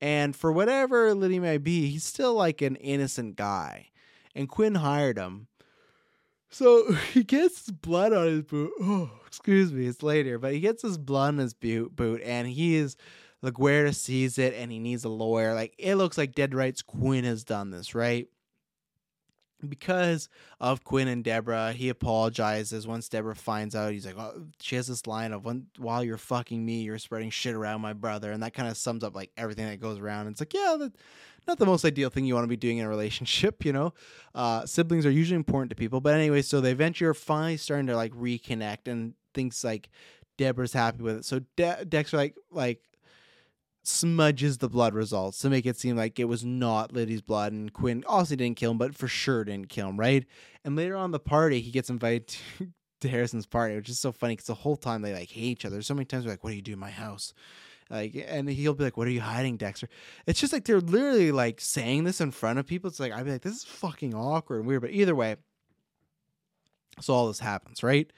And 0.00 0.34
for 0.34 0.52
whatever 0.52 1.14
Liddy 1.14 1.38
may 1.38 1.58
be, 1.58 1.88
he's 1.88 2.04
still 2.04 2.34
like 2.34 2.60
an 2.60 2.76
innocent 2.76 3.36
guy. 3.36 3.88
And 4.34 4.48
Quinn 4.48 4.74
hired 4.76 5.16
him. 5.16 5.46
So 6.50 6.92
he 7.12 7.24
gets 7.24 7.66
his 7.66 7.74
blood 7.74 8.12
on 8.12 8.26
his 8.26 8.42
boot. 8.42 8.72
Oh, 8.80 9.10
excuse 9.26 9.72
me, 9.72 9.86
it's 9.86 10.02
later, 10.02 10.38
but 10.38 10.52
he 10.52 10.60
gets 10.60 10.82
his 10.82 10.98
blood 10.98 11.28
on 11.28 11.38
his 11.38 11.54
boot, 11.54 11.96
boot 11.96 12.20
and 12.22 12.46
he 12.46 12.76
is 12.76 12.96
LaGuerta 13.42 13.94
sees 13.94 14.38
it 14.38 14.54
and 14.54 14.70
he 14.70 14.78
needs 14.78 15.04
a 15.04 15.08
lawyer. 15.08 15.54
Like 15.54 15.74
it 15.78 15.94
looks 15.96 16.18
like 16.18 16.34
Dead 16.34 16.54
Rights 16.54 16.82
Quinn 16.82 17.24
has 17.24 17.44
done 17.44 17.70
this, 17.70 17.94
right? 17.94 18.28
Because 19.68 20.28
of 20.60 20.84
Quinn 20.84 21.08
and 21.08 21.22
Deborah, 21.22 21.72
he 21.72 21.88
apologizes. 21.88 22.86
Once 22.86 23.08
Deborah 23.08 23.36
finds 23.36 23.74
out, 23.74 23.92
he's 23.92 24.06
like, 24.06 24.18
oh, 24.18 24.46
she 24.60 24.76
has 24.76 24.86
this 24.86 25.06
line 25.06 25.32
of, 25.32 25.46
while 25.78 26.04
you're 26.04 26.18
fucking 26.18 26.64
me, 26.64 26.82
you're 26.82 26.98
spreading 26.98 27.30
shit 27.30 27.54
around 27.54 27.80
my 27.80 27.92
brother. 27.92 28.32
And 28.32 28.42
that 28.42 28.54
kind 28.54 28.68
of 28.68 28.76
sums 28.76 29.04
up 29.04 29.14
like 29.14 29.30
everything 29.36 29.66
that 29.66 29.80
goes 29.80 29.98
around. 29.98 30.28
It's 30.28 30.40
like, 30.40 30.54
yeah, 30.54 30.76
that, 30.78 30.92
not 31.46 31.58
the 31.58 31.66
most 31.66 31.84
ideal 31.84 32.10
thing 32.10 32.24
you 32.24 32.34
want 32.34 32.44
to 32.44 32.48
be 32.48 32.56
doing 32.56 32.78
in 32.78 32.86
a 32.86 32.88
relationship, 32.88 33.64
you 33.64 33.72
know? 33.72 33.94
Uh, 34.34 34.66
siblings 34.66 35.06
are 35.06 35.10
usually 35.10 35.36
important 35.36 35.70
to 35.70 35.76
people. 35.76 36.00
But 36.00 36.14
anyway, 36.14 36.42
so 36.42 36.60
they 36.60 36.72
eventually 36.72 37.08
are 37.08 37.14
finally 37.14 37.56
starting 37.56 37.86
to 37.86 37.96
like 37.96 38.12
reconnect 38.12 38.88
and 38.88 39.14
things 39.34 39.64
like 39.64 39.90
Deborah's 40.36 40.72
happy 40.72 41.02
with 41.02 41.18
it. 41.18 41.24
So 41.24 41.40
De- 41.56 41.84
Dexter 41.84 42.16
like, 42.16 42.36
like, 42.50 42.80
smudges 43.82 44.58
the 44.58 44.68
blood 44.68 44.94
results 44.94 45.38
to 45.40 45.50
make 45.50 45.66
it 45.66 45.76
seem 45.76 45.96
like 45.96 46.18
it 46.18 46.24
was 46.24 46.44
not 46.44 46.92
Liddy's 46.92 47.20
blood 47.20 47.52
and 47.52 47.72
Quinn 47.72 48.04
also 48.06 48.36
didn't 48.36 48.56
kill 48.56 48.72
him, 48.72 48.78
but 48.78 48.94
for 48.94 49.08
sure 49.08 49.44
didn't 49.44 49.68
kill 49.68 49.88
him, 49.88 49.98
right? 49.98 50.24
And 50.64 50.76
later 50.76 50.96
on 50.96 51.10
the 51.10 51.18
party, 51.18 51.60
he 51.60 51.70
gets 51.70 51.90
invited 51.90 52.28
to, 52.28 53.08
Harrison's 53.08 53.46
party, 53.46 53.74
which 53.74 53.88
is 53.88 53.98
so 53.98 54.12
funny 54.12 54.34
because 54.34 54.46
the 54.46 54.54
whole 54.54 54.76
time 54.76 55.02
they 55.02 55.12
like 55.12 55.30
hate 55.30 55.42
each 55.42 55.64
other. 55.64 55.82
So 55.82 55.94
many 55.94 56.04
times 56.04 56.22
they're 56.22 56.32
like, 56.32 56.44
"What 56.44 56.50
do 56.50 56.56
you 56.56 56.62
do 56.62 56.74
in 56.74 56.78
my 56.78 56.90
house?" 56.90 57.34
Like, 57.90 58.14
and 58.28 58.48
he'll 58.48 58.74
be 58.74 58.84
like, 58.84 58.96
"What 58.96 59.08
are 59.08 59.10
you 59.10 59.20
hiding, 59.20 59.56
Dexter?" 59.56 59.88
It's 60.24 60.38
just 60.38 60.52
like 60.52 60.64
they're 60.64 60.80
literally 60.80 61.32
like 61.32 61.60
saying 61.60 62.04
this 62.04 62.20
in 62.20 62.30
front 62.30 62.60
of 62.60 62.66
people. 62.66 62.88
It's 62.88 63.00
like 63.00 63.10
I'd 63.12 63.24
be 63.24 63.32
like, 63.32 63.42
"This 63.42 63.56
is 63.56 63.64
fucking 63.64 64.14
awkward 64.14 64.58
and 64.58 64.66
weird." 64.68 64.82
But 64.82 64.92
either 64.92 65.16
way, 65.16 65.34
so 67.00 67.12
all 67.12 67.26
this 67.26 67.40
happens, 67.40 67.82
right? 67.82 68.08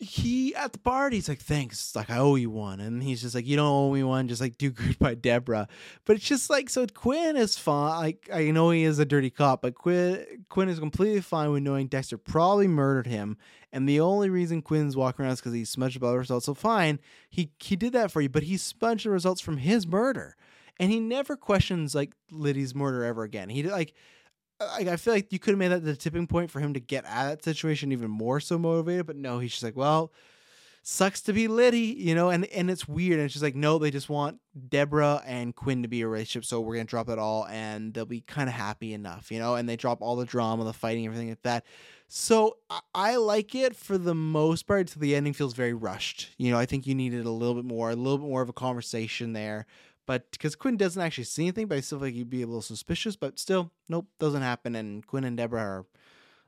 He 0.00 0.54
at 0.56 0.72
the 0.72 0.78
party 0.78 1.16
he's 1.16 1.28
like 1.28 1.40
thanks 1.40 1.94
like 1.94 2.10
i 2.10 2.18
owe 2.18 2.34
you 2.34 2.50
one. 2.50 2.80
And 2.80 3.02
he's 3.02 3.22
just 3.22 3.34
like 3.34 3.46
you 3.46 3.56
don't 3.56 3.66
owe 3.66 3.92
me 3.92 4.02
one 4.02 4.26
just 4.26 4.40
like 4.40 4.58
do 4.58 4.70
good 4.70 4.98
by 4.98 5.14
deborah. 5.14 5.68
But 6.04 6.16
it's 6.16 6.26
just 6.26 6.50
like 6.50 6.68
so 6.68 6.86
quinn 6.86 7.36
is 7.36 7.56
fine 7.56 8.00
like 8.00 8.28
i 8.32 8.50
know 8.50 8.70
he 8.70 8.82
is 8.82 8.98
a 8.98 9.04
dirty 9.04 9.30
cop 9.30 9.62
but 9.62 9.74
quinn 9.74 10.24
quinn 10.48 10.68
is 10.68 10.78
completely 10.78 11.20
fine 11.20 11.50
with 11.52 11.62
knowing 11.62 11.86
dexter 11.86 12.18
probably 12.18 12.68
murdered 12.68 13.06
him. 13.06 13.36
And 13.72 13.88
the 13.88 14.00
only 14.00 14.30
reason 14.30 14.62
quinn's 14.62 14.96
walking 14.96 15.24
around 15.24 15.34
is 15.34 15.40
because 15.40 15.52
he 15.52 15.64
smudged 15.64 16.00
blood 16.00 16.16
results. 16.16 16.46
So 16.46 16.54
fine 16.54 16.98
he 17.30 17.52
he 17.58 17.76
did 17.76 17.92
that 17.92 18.10
for 18.10 18.20
you 18.20 18.28
but 18.28 18.44
he 18.44 18.56
smudged 18.56 19.06
the 19.06 19.10
results 19.10 19.40
from 19.40 19.58
his 19.58 19.86
murder. 19.86 20.36
And 20.80 20.90
he 20.90 20.98
never 20.98 21.36
questions 21.36 21.94
like 21.94 22.14
liddy's 22.32 22.74
murder 22.74 23.04
ever 23.04 23.22
again. 23.22 23.48
He 23.48 23.62
like 23.62 23.94
like 24.60 24.88
I 24.88 24.96
feel 24.96 25.14
like 25.14 25.32
you 25.32 25.38
could 25.38 25.52
have 25.52 25.58
made 25.58 25.68
that 25.68 25.84
the 25.84 25.96
tipping 25.96 26.26
point 26.26 26.50
for 26.50 26.60
him 26.60 26.74
to 26.74 26.80
get 26.80 27.04
out 27.06 27.26
of 27.26 27.30
that 27.32 27.44
situation 27.44 27.92
even 27.92 28.10
more 28.10 28.40
so 28.40 28.58
motivated, 28.58 29.06
but 29.06 29.16
no, 29.16 29.38
he's 29.38 29.52
just 29.52 29.62
like, 29.62 29.76
well, 29.76 30.12
sucks 30.82 31.22
to 31.22 31.32
be 31.32 31.48
Liddy, 31.48 31.96
you 31.98 32.14
know, 32.14 32.30
and 32.30 32.44
and 32.46 32.70
it's 32.70 32.86
weird. 32.86 33.18
And 33.18 33.28
just 33.28 33.42
like, 33.42 33.56
no, 33.56 33.78
they 33.78 33.90
just 33.90 34.08
want 34.08 34.40
Deborah 34.68 35.22
and 35.26 35.54
Quinn 35.54 35.82
to 35.82 35.88
be 35.88 36.02
a 36.02 36.08
relationship, 36.08 36.44
so 36.44 36.60
we're 36.60 36.74
gonna 36.74 36.84
drop 36.84 37.08
it 37.08 37.18
all, 37.18 37.46
and 37.46 37.92
they'll 37.92 38.06
be 38.06 38.20
kind 38.20 38.48
of 38.48 38.54
happy 38.54 38.92
enough, 38.94 39.32
you 39.32 39.38
know. 39.38 39.56
And 39.56 39.68
they 39.68 39.76
drop 39.76 40.02
all 40.02 40.16
the 40.16 40.26
drama, 40.26 40.64
the 40.64 40.72
fighting, 40.72 41.06
everything 41.06 41.30
like 41.30 41.42
that. 41.42 41.64
So 42.06 42.58
I, 42.70 42.80
I 42.94 43.16
like 43.16 43.54
it 43.54 43.74
for 43.74 43.98
the 43.98 44.14
most 44.14 44.66
part. 44.66 44.90
So 44.90 45.00
the 45.00 45.16
ending 45.16 45.32
feels 45.32 45.54
very 45.54 45.74
rushed. 45.74 46.30
You 46.38 46.52
know, 46.52 46.58
I 46.58 46.66
think 46.66 46.86
you 46.86 46.94
needed 46.94 47.26
a 47.26 47.30
little 47.30 47.54
bit 47.54 47.64
more, 47.64 47.90
a 47.90 47.96
little 47.96 48.18
bit 48.18 48.28
more 48.28 48.42
of 48.42 48.48
a 48.48 48.52
conversation 48.54 49.32
there 49.32 49.66
but 50.06 50.30
because 50.30 50.54
Quinn 50.54 50.76
doesn't 50.76 51.00
actually 51.00 51.24
see 51.24 51.44
anything, 51.44 51.66
but 51.66 51.78
I 51.78 51.80
still 51.80 51.98
feel 51.98 52.08
like 52.08 52.14
you'd 52.14 52.30
be 52.30 52.42
a 52.42 52.46
little 52.46 52.62
suspicious. 52.62 53.16
But 53.16 53.38
still, 53.38 53.70
nope, 53.88 54.06
doesn't 54.18 54.42
happen. 54.42 54.76
And 54.76 55.06
Quinn 55.06 55.24
and 55.24 55.36
Deborah 55.36 55.60
are 55.60 55.86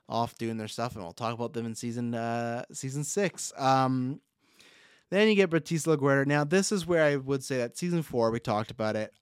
off 0.09 0.37
doing 0.37 0.57
their 0.57 0.67
stuff, 0.67 0.95
and 0.95 1.03
we'll 1.03 1.13
talk 1.13 1.33
about 1.33 1.53
them 1.53 1.65
in 1.65 1.75
season 1.75 2.13
uh 2.13 2.63
season 2.71 3.03
six. 3.03 3.51
Um, 3.57 4.21
then 5.09 5.27
you 5.27 5.35
get 5.35 5.49
Batista 5.49 5.95
LaGuerta. 5.95 6.25
Now 6.25 6.43
this 6.43 6.71
is 6.71 6.85
where 6.85 7.03
I 7.03 7.15
would 7.15 7.43
say 7.43 7.57
that 7.57 7.77
season 7.77 8.03
four 8.03 8.31
we 8.31 8.39
talked 8.39 8.71
about 8.71 8.95
it. 8.95 9.13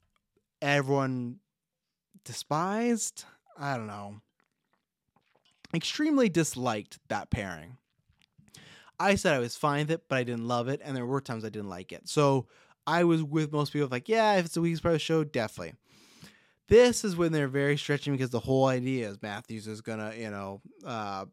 Everyone 0.62 1.40
despised. 2.24 3.26
I 3.58 3.78
don't 3.78 3.88
know. 3.88 4.22
Extremely 5.74 6.30
disliked 6.30 7.00
that 7.10 7.30
pairing. 7.30 7.78
I 9.00 9.16
said 9.16 9.34
I 9.34 9.40
was 9.40 9.58
fine 9.58 9.82
with 9.82 9.92
it, 9.92 10.04
but 10.08 10.18
I 10.18 10.24
didn't 10.24 10.48
love 10.48 10.68
it, 10.68 10.82
and 10.84 10.96
there 10.96 11.06
were 11.06 11.20
times 11.20 11.44
I 11.44 11.50
didn't 11.50 11.70
like 11.70 11.92
it. 11.92 12.08
So 12.08 12.48
I 12.88 13.04
was 13.04 13.24
with 13.24 13.52
most 13.52 13.74
people 13.74 13.88
like, 13.90 14.10
yeah, 14.10 14.36
if 14.36 14.46
it's 14.46 14.58
a 14.58 14.62
Weeks 14.62 14.80
Pro 14.80 14.98
show, 14.98 15.24
definitely. 15.24 15.74
This 16.68 17.04
is 17.04 17.16
when 17.16 17.32
they're 17.32 17.48
very 17.48 17.78
stretching 17.78 18.14
because 18.14 18.32
the 18.32 18.40
whole 18.40 18.66
idea 18.66 19.10
is 19.10 19.22
Matthews 19.22 19.68
is 19.68 19.82
gonna, 19.82 20.14
you 20.18 20.32
know, 20.32 20.62
uh, 20.86 21.26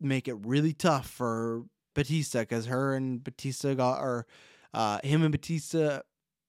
make 0.00 0.26
it 0.26 0.34
really 0.44 0.72
tough 0.72 1.08
for 1.08 1.64
Batista 1.94 2.40
because 2.40 2.66
her 2.66 2.94
and 2.94 3.22
Batista 3.22 3.74
got 3.74 4.00
or 4.00 4.26
uh, 4.72 4.98
him 5.04 5.22
and 5.22 5.30
Batista, 5.30 6.00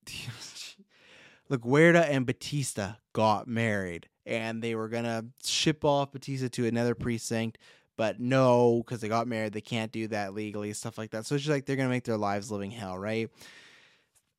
LaGuerta 1.52 2.10
and 2.10 2.26
Batista 2.26 2.94
got 3.14 3.48
married, 3.48 4.10
and 4.26 4.62
they 4.62 4.74
were 4.74 4.90
gonna 4.90 5.26
ship 5.44 5.86
off 5.86 6.12
Batista 6.12 6.48
to 6.50 6.66
another 6.66 6.96
precinct. 6.96 7.60
But 7.98 8.20
no, 8.20 8.84
because 8.84 9.00
they 9.00 9.08
got 9.08 9.28
married, 9.28 9.54
they 9.54 9.62
can't 9.62 9.92
do 9.92 10.08
that 10.10 10.34
legally, 10.34 10.74
stuff 10.74 10.98
like 10.98 11.12
that. 11.12 11.26
So 11.26 11.36
it's 11.36 11.46
just 11.46 11.54
like 11.54 11.66
they're 11.66 11.78
gonna 11.78 11.90
make 11.90 12.04
their 12.04 12.18
lives 12.18 12.52
living 12.52 12.72
hell, 12.72 12.98
right? 12.98 13.30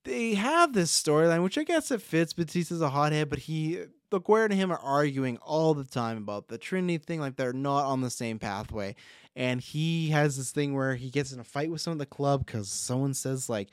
They 0.07 0.34
have 0.34 0.72
this 0.72 0.90
storyline, 0.90 1.42
which 1.42 1.59
I 1.59 1.64
guess 1.64 1.90
it 1.90 2.00
fits. 2.00 2.32
Batista's 2.32 2.80
a 2.80 2.88
hothead, 2.88 3.28
but 3.28 3.40
he, 3.40 3.84
LaGuerta 4.11 4.46
and 4.46 4.54
him 4.54 4.72
are 4.72 4.78
arguing 4.78 5.36
all 5.38 5.74
the 5.74 5.84
time 5.84 6.16
about 6.16 6.48
the 6.48 6.59
Trinity 6.59 6.98
thing, 6.98 7.20
like 7.20 7.36
they're 7.36 7.52
not 7.52 7.84
on 7.84 8.00
the 8.00 8.11
same 8.11 8.38
pathway. 8.38 8.94
And 9.34 9.61
he 9.61 10.11
has 10.11 10.38
this 10.38 10.52
thing 10.52 10.74
where 10.74 10.94
he 10.94 11.11
gets 11.11 11.32
in 11.32 11.40
a 11.40 11.44
fight 11.44 11.70
with 11.70 11.80
someone 11.80 12.00
at 12.00 12.09
the 12.09 12.14
club 12.14 12.46
because 12.46 12.70
someone 12.70 13.12
says 13.12 13.50
like 13.50 13.68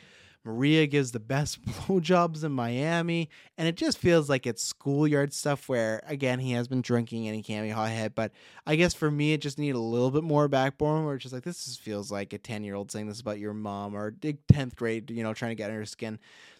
Maria 0.46 0.86
gives 0.88 1.12
the 1.12 1.20
best 1.20 1.62
blowjobs 1.66 2.44
in 2.44 2.52
Miami, 2.52 3.30
and 3.58 3.68
it 3.68 3.76
just 3.76 3.98
feels 3.98 4.30
like 4.30 4.46
it's 4.46 4.64
schoolyard 4.64 5.34
stuff. 5.34 5.70
Where 5.70 6.02
again, 6.06 6.39
he 6.39 6.52
has 6.52 6.68
been 6.68 6.82
drinking 6.82 7.28
and 7.28 7.36
he 7.36 7.41
can't 7.41 7.66
be 7.66 7.70
hothead, 7.70 8.16
but 8.16 8.32
I 8.66 8.76
guess 8.76 8.94
for 8.94 9.10
me, 9.10 9.34
it 9.34 9.41
just 9.41 9.58
needed 9.58 9.76
a 9.76 9.80
little 9.80 10.12
bit 10.12 10.24
more 10.24 10.48
backbone. 10.48 11.06
Where 11.06 11.16
it's 11.16 11.24
just 11.24 11.34
like 11.34 11.44
this 11.44 11.78
feels 11.78 12.12
like 12.12 12.34
a 12.34 12.38
ten 12.38 12.64
year 12.64 12.76
old 12.76 12.91
saying 12.91 13.08
this 13.08 13.22
about 13.22 13.39
your 13.39 13.54
mom 13.54 13.96
or 13.96 14.14
tenth 14.52 14.76
grade, 14.76 15.10
you 15.10 15.24
know, 15.24 15.34
trying 15.34 15.52
to 15.52 15.56
get 15.56 15.70
under 15.70 15.80
her 15.80 15.86
skin. 15.86 16.20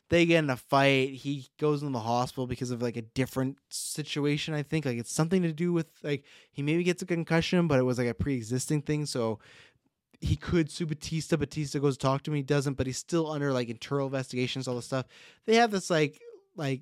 They 0.10 0.26
get 0.26 0.40
in 0.40 0.50
a 0.50 0.58
fight. 0.58 1.14
He 1.14 1.48
goes 1.60 1.82
in 1.82 1.92
the 1.92 2.00
hospital 2.00 2.46
because 2.46 2.72
of 2.72 2.82
like 2.82 2.98
a 2.98 3.02
different 3.02 3.58
situation. 3.70 4.54
I 4.54 4.62
think 4.62 4.86
like 4.86 4.98
it's 4.98 5.12
something 5.12 5.42
to 5.42 5.52
do 5.52 5.74
with 5.74 5.88
like 6.04 6.24
he 6.52 6.62
maybe 6.62 6.84
gets 6.84 7.02
a 7.02 7.06
concussion, 7.06 7.68
but 7.68 7.80
it 7.80 7.84
was 7.84 7.98
like 7.98 8.08
a 8.08 8.14
pre 8.14 8.36
existing 8.36 8.84
thing. 8.84 9.06
So 9.06 9.40
he 10.24 10.36
could 10.36 10.72
sue 10.72 10.86
Batista. 10.86 11.36
Batista 11.36 11.80
goes 11.80 11.98
talk 11.98 12.24
to 12.24 12.32
him. 12.32 12.36
He 12.36 12.44
doesn't, 12.44 12.76
but 12.76 12.88
he's 12.88 12.98
still 12.98 13.30
under 13.30 13.52
like 13.52 13.70
internal 13.70 14.08
investigations, 14.08 14.68
all 14.68 14.76
this 14.76 14.86
stuff. 14.86 15.06
They 15.46 15.56
have 15.56 15.72
this 15.72 15.90
like 15.90 16.22
like 16.56 16.82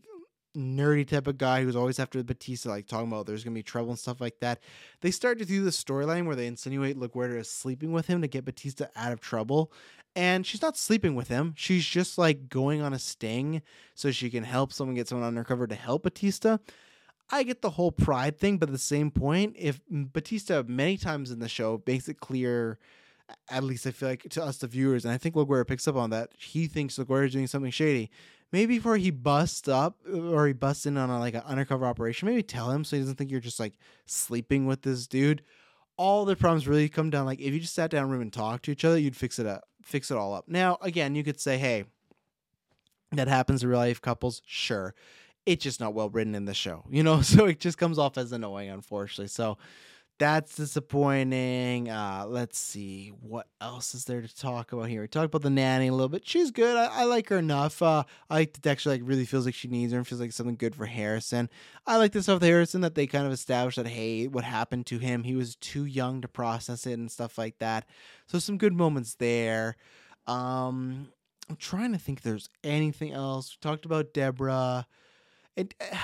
nerdy 0.56 1.08
type 1.08 1.28
of 1.28 1.38
guy 1.38 1.64
who's 1.64 1.76
always 1.76 2.00
after 2.00 2.22
Batista, 2.24 2.70
like 2.70 2.86
talking 2.86 3.08
about 3.08 3.26
there's 3.26 3.44
gonna 3.44 3.54
be 3.56 3.64
trouble 3.64 3.90
and 3.90 4.00
stuff 4.00 4.22
like 4.22 4.40
that. 4.42 4.60
They 5.02 5.12
start 5.12 5.40
to 5.40 5.46
do 5.46 5.64
the 5.64 5.72
storyline 5.72 6.26
where 6.26 6.36
they 6.36 6.48
insinuate 6.48 7.00
LaGuerta 7.00 7.40
is 7.40 7.50
sleeping 7.50 7.92
with 7.92 8.08
him 8.08 8.22
to 8.22 8.28
get 8.28 8.46
Batista 8.46 8.86
out 8.96 9.12
of 9.12 9.20
trouble. 9.20 9.72
And 10.16 10.46
she's 10.46 10.62
not 10.62 10.78
sleeping 10.78 11.16
with 11.16 11.30
him. 11.30 11.54
She's 11.56 11.86
just 11.86 12.18
like 12.18 12.50
going 12.50 12.82
on 12.82 12.94
a 12.94 13.00
sting 13.00 13.62
so 13.96 14.12
she 14.12 14.30
can 14.30 14.44
help 14.44 14.74
someone 14.74 14.96
get 14.96 15.08
someone 15.08 15.28
undercover 15.28 15.68
to 15.68 15.76
help 15.76 16.04
Batista. 16.04 16.58
I 17.32 17.44
get 17.44 17.62
the 17.62 17.70
whole 17.72 17.94
pride 17.94 18.38
thing, 18.38 18.58
but 18.58 18.68
at 18.68 18.74
the 18.74 18.80
same 18.80 19.10
point, 19.10 19.56
if 19.58 19.80
mm, 19.86 20.12
Batista 20.12 20.64
many 20.68 20.98
times 20.98 21.32
in 21.32 21.40
the 21.40 21.48
show 21.48 21.82
makes 21.88 22.10
it 22.10 22.20
clear 22.20 22.78
at 23.50 23.64
least 23.64 23.86
I 23.88 23.92
feel 23.92 24.10
like 24.10 24.24
to 24.30 24.44
us 24.44 24.58
the 24.58 24.68
viewers, 24.68 25.06
and 25.06 25.14
I 25.14 25.18
think 25.18 25.36
LaGuerta 25.36 25.68
picks 25.68 25.88
up 25.88 25.96
on 25.96 26.10
that. 26.12 26.30
He 26.38 26.68
thinks 26.68 26.98
LaGuerta 26.98 27.28
is 27.28 27.34
doing 27.34 27.48
something 27.48 27.72
shady. 27.72 28.10
Maybe 28.52 28.78
before 28.78 28.98
he 28.98 29.12
busts 29.12 29.68
up 29.68 29.98
uh, 30.12 30.20
or 30.20 30.48
he 30.48 30.54
busts 30.54 30.86
in 30.86 30.98
on 30.98 31.10
a, 31.10 31.20
like 31.20 31.36
an 31.36 31.44
undercover 31.46 31.86
operation, 31.86 32.28
maybe 32.28 32.44
tell 32.44 32.70
him 32.70 32.84
so 32.84 32.96
he 32.96 33.02
doesn't 33.02 33.16
think 33.16 33.32
you're 33.32 33.40
just 33.40 33.60
like 33.60 33.74
sleeping 34.06 34.66
with 34.66 34.82
this 34.82 35.08
dude. 35.08 35.42
All 35.98 36.26
the 36.26 36.36
problems 36.36 36.68
really 36.68 36.90
come 36.90 37.10
down 37.10 37.26
like 37.26 37.40
if 37.40 37.54
you 37.54 37.60
just 37.60 37.76
sat 37.76 37.92
down 37.92 38.04
in 38.04 38.10
a 38.10 38.12
room 38.12 38.22
and 38.22 38.34
talked 38.34 38.66
to 38.66 38.72
each 38.72 38.84
other, 38.84 38.98
you'd 38.98 39.16
fix 39.16 39.40
it 39.40 39.46
up, 39.46 39.64
fix 39.84 40.12
it 40.12 40.18
all 40.18 40.34
up. 40.34 40.46
Now, 40.48 40.78
again, 40.82 41.16
you 41.16 41.24
could 41.24 41.40
say, 41.40 41.58
hey, 41.58 41.86
that 43.12 43.28
happens 43.28 43.62
to 43.62 43.68
real 43.68 43.80
life 43.80 44.02
couples, 44.02 44.42
sure. 44.46 44.96
It's 45.46 45.64
just 45.64 45.80
not 45.80 45.94
well 45.94 46.10
written 46.10 46.36
in 46.36 46.46
the 46.46 46.54
show, 46.54 46.84
you 46.90 47.04
know. 47.04 47.22
So 47.24 47.46
it 47.46 47.60
just 47.60 47.78
comes 47.78 47.98
off 47.98 48.18
as 48.18 48.32
annoying, 48.32 48.70
unfortunately. 48.70 49.28
So 49.28 49.58
that's 50.22 50.56
disappointing. 50.56 51.90
Uh, 51.90 52.26
let's 52.28 52.60
see 52.60 53.12
what 53.22 53.48
else 53.60 53.96
is 53.96 54.06
there 54.06 54.22
to 54.22 54.36
talk 54.36 54.72
about 54.72 54.88
here. 54.88 55.02
We 55.02 55.08
talked 55.08 55.26
about 55.26 55.42
the 55.42 55.50
nanny 55.50 55.88
a 55.88 55.92
little 55.92 56.10
bit. 56.10 56.28
She's 56.28 56.52
good. 56.52 56.78
I, 56.78 57.02
I 57.02 57.04
like 57.06 57.28
her 57.30 57.40
enough. 57.40 57.82
Uh, 57.82 58.04
I 58.30 58.36
like 58.36 58.54
that 58.54 58.62
Dexter 58.62 58.92
like 58.92 59.02
really 59.04 59.26
feels 59.26 59.48
like 59.48 59.56
she 59.56 59.68
needs 59.68 59.94
her 59.94 59.98
and 59.98 60.08
feels 60.08 60.22
like 60.22 60.32
something 60.32 60.58
good 60.58 60.76
for 60.76 60.86
Harrison. 60.86 61.50
I 61.88 61.98
like 61.98 62.12
this 62.12 62.26
stuff 62.26 62.36
with 62.36 62.48
Harrison 62.48 62.82
that 62.82 62.94
they 62.94 63.08
kind 63.08 63.26
of 63.26 63.34
established 63.34 63.78
that 63.78 63.88
hey, 63.88 64.28
what 64.28 64.44
happened 64.44 64.86
to 64.88 65.00
him? 65.00 65.24
He 65.24 65.34
was 65.34 65.56
too 65.56 65.86
young 65.86 66.22
to 66.22 66.28
process 66.28 66.86
it 66.86 67.00
and 67.00 67.10
stuff 67.10 67.40
like 67.40 67.58
that. 67.58 67.88
So 68.28 68.38
some 68.38 68.60
good 68.60 68.74
moments 68.74 69.16
there. 69.16 69.76
Um, 70.28 71.10
I'm 71.50 71.56
trying 71.56 71.94
to 71.94 72.00
think 72.00 72.22
there's 72.22 72.48
anything 72.64 73.12
else. 73.12 73.58
We 73.58 73.68
talked 73.68 73.86
about 73.86 74.14
Deborah. 74.14 74.86
And 75.58 75.74
uh, 75.82 75.98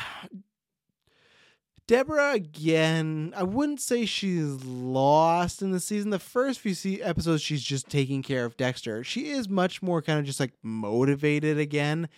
Deborah 1.88 2.34
again, 2.34 3.34
I 3.36 3.44
wouldn't 3.44 3.80
say 3.80 4.06
she's 4.06 4.64
lost 4.66 5.62
in 5.62 5.72
the 5.72 5.80
season. 5.80 6.10
The 6.10 6.20
first 6.20 6.60
few 6.60 7.00
episodes, 7.02 7.42
she's 7.42 7.64
just 7.64 7.90
taking 7.90 8.22
care 8.22 8.44
of 8.44 8.58
Dexter. 8.58 9.06
She 9.06 9.30
is 9.30 9.48
much 9.48 9.82
more 9.82 10.02
kind 10.02 10.20
of 10.20 10.26
just 10.26 10.42
like 10.42 10.52
motivated 10.62 11.58
again. 11.58 12.10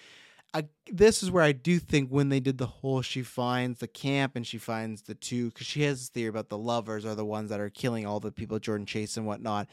I, 0.56 0.64
this 0.92 1.22
is 1.22 1.30
where 1.30 1.44
I 1.44 1.52
do 1.52 1.78
think 1.78 2.10
when 2.10 2.30
they 2.30 2.40
did 2.40 2.58
the 2.58 2.66
whole, 2.66 3.04
she 3.04 3.22
finds 3.22 3.80
the 3.80 3.88
camp 3.88 4.36
and 4.36 4.48
she 4.48 4.58
finds 4.58 5.04
the 5.04 5.14
two, 5.14 5.52
because 5.52 5.68
she 5.68 5.84
has 5.84 6.00
this 6.00 6.10
theory 6.10 6.30
about 6.30 6.50
the 6.50 6.58
lovers 6.58 7.06
are 7.06 7.14
the 7.14 7.24
ones 7.24 7.52
that 7.52 7.60
are 7.60 7.70
killing 7.70 8.08
all 8.08 8.20
the 8.20 8.32
people, 8.32 8.58
Jordan 8.58 8.88
Chase 8.88 9.16
and 9.16 9.28
whatnot. 9.28 9.68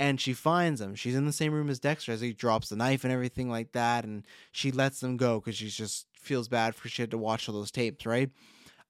And 0.00 0.18
she 0.18 0.32
finds 0.32 0.80
them. 0.80 0.94
She's 0.94 1.14
in 1.14 1.26
the 1.26 1.32
same 1.32 1.52
room 1.52 1.68
as 1.68 1.78
Dexter 1.78 2.12
as 2.12 2.22
he 2.22 2.32
drops 2.32 2.70
the 2.70 2.76
knife 2.76 3.04
and 3.04 3.12
everything 3.12 3.50
like 3.50 3.72
that. 3.72 4.04
And 4.04 4.24
she 4.50 4.72
lets 4.72 5.00
them 5.00 5.18
go 5.18 5.38
because 5.38 5.56
she 5.56 5.68
just 5.68 6.06
feels 6.18 6.48
bad 6.48 6.74
for 6.74 6.88
she 6.88 7.02
had 7.02 7.10
to 7.10 7.18
watch 7.18 7.46
all 7.46 7.54
those 7.54 7.70
tapes, 7.70 8.06
right? 8.06 8.30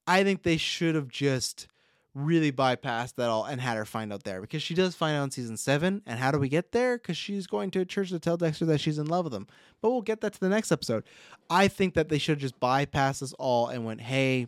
I 0.07 0.25
think 0.25 0.43
they 0.43 0.57
should 0.57 0.95
have 0.95 1.09
just 1.09 1.67
really 2.15 2.53
bypassed 2.53 3.17
that 3.17 3.29
all 3.29 3.45
and 3.45 3.61
had 3.61 3.77
her 3.77 3.85
find 3.85 4.13
out 4.13 4.23
there 4.23 4.41
because 4.41 4.63
she 4.63 4.75
does 4.75 4.95
find 4.95 5.17
out 5.17 5.25
in 5.25 5.31
season 5.31 5.57
seven. 5.57 6.03
And 6.07 6.19
how 6.19 6.31
do 6.31 6.39
we 6.39 6.49
get 6.49 6.73
there? 6.73 6.97
Because 6.97 7.17
she's 7.17 7.47
going 7.47 7.71
to 7.73 7.81
a 7.81 7.85
church 7.85 8.11
to 8.11 8.19
tell 8.19 8.37
Dexter 8.37 8.67
that 8.67 8.81
she's 8.81 8.99
in 8.99 9.07
love 9.07 9.25
with 9.25 9.35
him. 9.35 9.47
But 9.81 9.91
we'll 9.91 10.03
get 10.03 10.21
that 10.21 10.33
to 10.35 10.41
the 10.41 10.49
next 10.49 10.71
episode. 10.71 11.05
I 11.51 11.69
think 11.69 11.95
that 11.95 12.09
they 12.09 12.19
should 12.19 12.39
just 12.39 12.59
bypassed 12.61 13.21
this 13.21 13.33
all 13.35 13.69
and 13.69 13.85
went, 13.85 14.01
hey, 14.01 14.47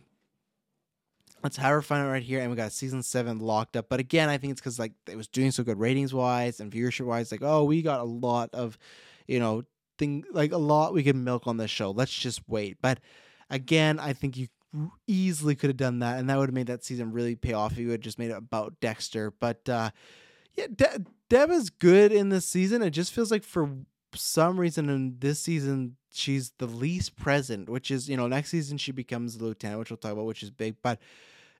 let's 1.43 1.57
have 1.57 1.71
her 1.71 1.81
find 1.81 2.03
out 2.03 2.11
right 2.11 2.23
here. 2.23 2.39
And 2.39 2.49
we 2.49 2.55
got 2.55 2.71
season 2.71 3.03
seven 3.03 3.39
locked 3.39 3.75
up. 3.75 3.89
But 3.89 3.99
again, 3.99 4.29
I 4.29 4.37
think 4.37 4.51
it's 4.51 4.61
because 4.61 4.79
like 4.79 4.93
it 5.07 5.17
was 5.17 5.27
doing 5.27 5.51
so 5.51 5.63
good 5.63 5.79
ratings 5.79 6.13
wise 6.13 6.59
and 6.59 6.71
viewership 6.71 7.05
wise. 7.05 7.31
Like, 7.31 7.43
oh, 7.43 7.65
we 7.65 7.81
got 7.81 7.99
a 7.99 8.05
lot 8.05 8.49
of, 8.53 8.77
you 9.27 9.39
know, 9.39 9.63
thing 9.97 10.23
like 10.31 10.51
a 10.51 10.57
lot 10.57 10.93
we 10.93 11.03
can 11.03 11.23
milk 11.23 11.47
on 11.47 11.57
this 11.57 11.71
show. 11.71 11.91
Let's 11.91 12.13
just 12.13 12.41
wait. 12.47 12.77
But 12.81 12.99
again, 13.49 13.99
I 13.99 14.13
think 14.13 14.37
you 14.37 14.47
easily 15.07 15.55
could 15.55 15.69
have 15.69 15.77
done 15.77 15.99
that, 15.99 16.19
and 16.19 16.29
that 16.29 16.37
would 16.37 16.49
have 16.49 16.55
made 16.55 16.67
that 16.67 16.83
season 16.83 17.11
really 17.11 17.35
pay 17.35 17.53
off 17.53 17.73
if 17.73 17.77
you 17.79 17.89
had 17.89 18.01
just 18.01 18.19
made 18.19 18.31
it 18.31 18.37
about 18.37 18.79
Dexter. 18.79 19.31
But 19.31 19.67
uh, 19.69 19.91
yeah, 20.55 20.67
De- 20.73 21.05
Deb 21.29 21.51
is 21.51 21.69
good 21.69 22.11
in 22.11 22.29
this 22.29 22.45
season. 22.45 22.81
It 22.81 22.91
just 22.91 23.13
feels 23.13 23.31
like 23.31 23.43
for 23.43 23.69
some 24.13 24.59
reason 24.59 24.89
in 24.89 25.15
this 25.19 25.39
season 25.39 25.97
she's 26.11 26.51
the 26.57 26.65
least 26.65 27.15
present, 27.15 27.69
which 27.69 27.91
is 27.91 28.09
you 28.09 28.17
know 28.17 28.27
next 28.27 28.49
season 28.49 28.77
she 28.77 28.91
becomes 28.91 29.37
the 29.37 29.45
lieutenant, 29.45 29.79
which 29.79 29.89
we'll 29.89 29.97
talk 29.97 30.11
about, 30.11 30.25
which 30.25 30.43
is 30.43 30.49
big. 30.49 30.75
But 30.81 30.99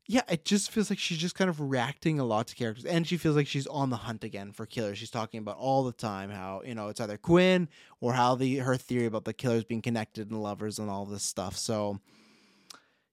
yeah, 0.10 0.22
it 0.30 0.45
just 0.45 0.72
feels 0.72 0.89
like 0.89 0.99
she's 0.99 1.18
just 1.18 1.36
kind 1.36 1.49
of 1.49 1.60
reacting 1.60 2.18
a 2.20 2.24
lot 2.24 2.47
to 2.47 2.55
characters, 2.55 2.86
and 2.86 3.05
she 3.05 3.18
feels 3.18 3.36
like 3.36 3.47
she's 3.47 3.68
on 3.68 3.89
the 3.89 3.97
hunt 3.97 4.24
again 4.24 4.53
for 4.53 4.66
killers. 4.66 4.97
She's 4.97 5.12
talking 5.12 5.39
about 5.39 5.58
all 5.58 5.84
the 5.84 5.91
time 5.91 6.30
how 6.30 6.62
you 6.66 6.76
know 6.76 6.88
it's 6.88 7.01
either 7.01 7.18
Quinn 7.18 7.68
or 7.99 8.14
how 8.14 8.36
the 8.36 8.58
her 8.58 8.78
theory 8.78 9.05
about 9.05 9.26
the 9.26 9.34
killers 9.34 9.64
being 9.66 9.82
connected 9.82 10.32
and 10.32 10.41
lovers 10.41 10.80
and 10.80 10.89
all 10.89 11.05
this 11.05 11.24
stuff. 11.24 11.58
So 11.58 11.99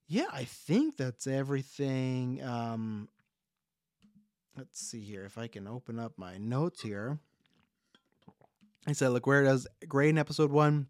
yeah, 0.07 0.27
I 0.33 0.45
think 0.45 0.97
that's 0.97 1.27
everything. 1.27 2.43
Um, 2.43 3.09
let's 4.57 4.81
see 4.81 5.01
here 5.01 5.25
if 5.25 5.39
I 5.39 5.47
can 5.47 5.67
open 5.67 5.99
up 5.99 6.13
my 6.17 6.37
notes 6.39 6.83
here. 6.83 7.19
I 8.87 8.93
said, 8.93 9.09
look 9.09 9.27
where 9.27 9.43
it 9.45 9.51
is. 9.51 9.67
Great 9.89 10.11
in 10.11 10.19
episode 10.19 10.51
one. 10.51 10.89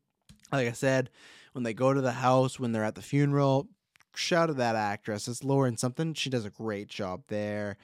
Like 0.53 0.69
I 0.69 0.73
said, 0.73 1.11
when 1.53 1.63
they 1.63 1.75
go 1.75 1.93
to 1.93 2.01
the 2.01 2.13
house, 2.13 2.59
when 2.59 2.73
they're 2.73 2.85
at 2.85 2.97
the 2.97 3.03
funeral, 3.03 3.69
shout 4.15 4.51
at 4.51 4.57
that 4.57 4.77
actress. 4.77 5.29
It's 5.29 5.45
Lauren 5.45 5.77
something. 5.77 6.15
She 6.15 6.31
does 6.31 6.45
a 6.45 6.51
great 6.51 6.89
job 6.89 7.23
there. 7.29 7.77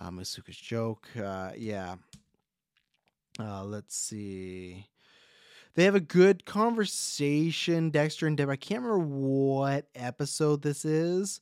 Uh, 0.00 0.10
Masuka's 0.10 0.56
joke. 0.56 1.08
Uh, 1.16 1.52
yeah. 1.56 1.96
Uh, 3.38 3.64
let's 3.64 3.96
see. 3.96 4.89
They 5.74 5.84
have 5.84 5.94
a 5.94 6.00
good 6.00 6.44
conversation, 6.44 7.90
Dexter 7.90 8.26
and 8.26 8.36
Deb. 8.36 8.50
I 8.50 8.56
can't 8.56 8.82
remember 8.82 9.06
what 9.06 9.86
episode 9.94 10.62
this 10.62 10.84
is, 10.84 11.40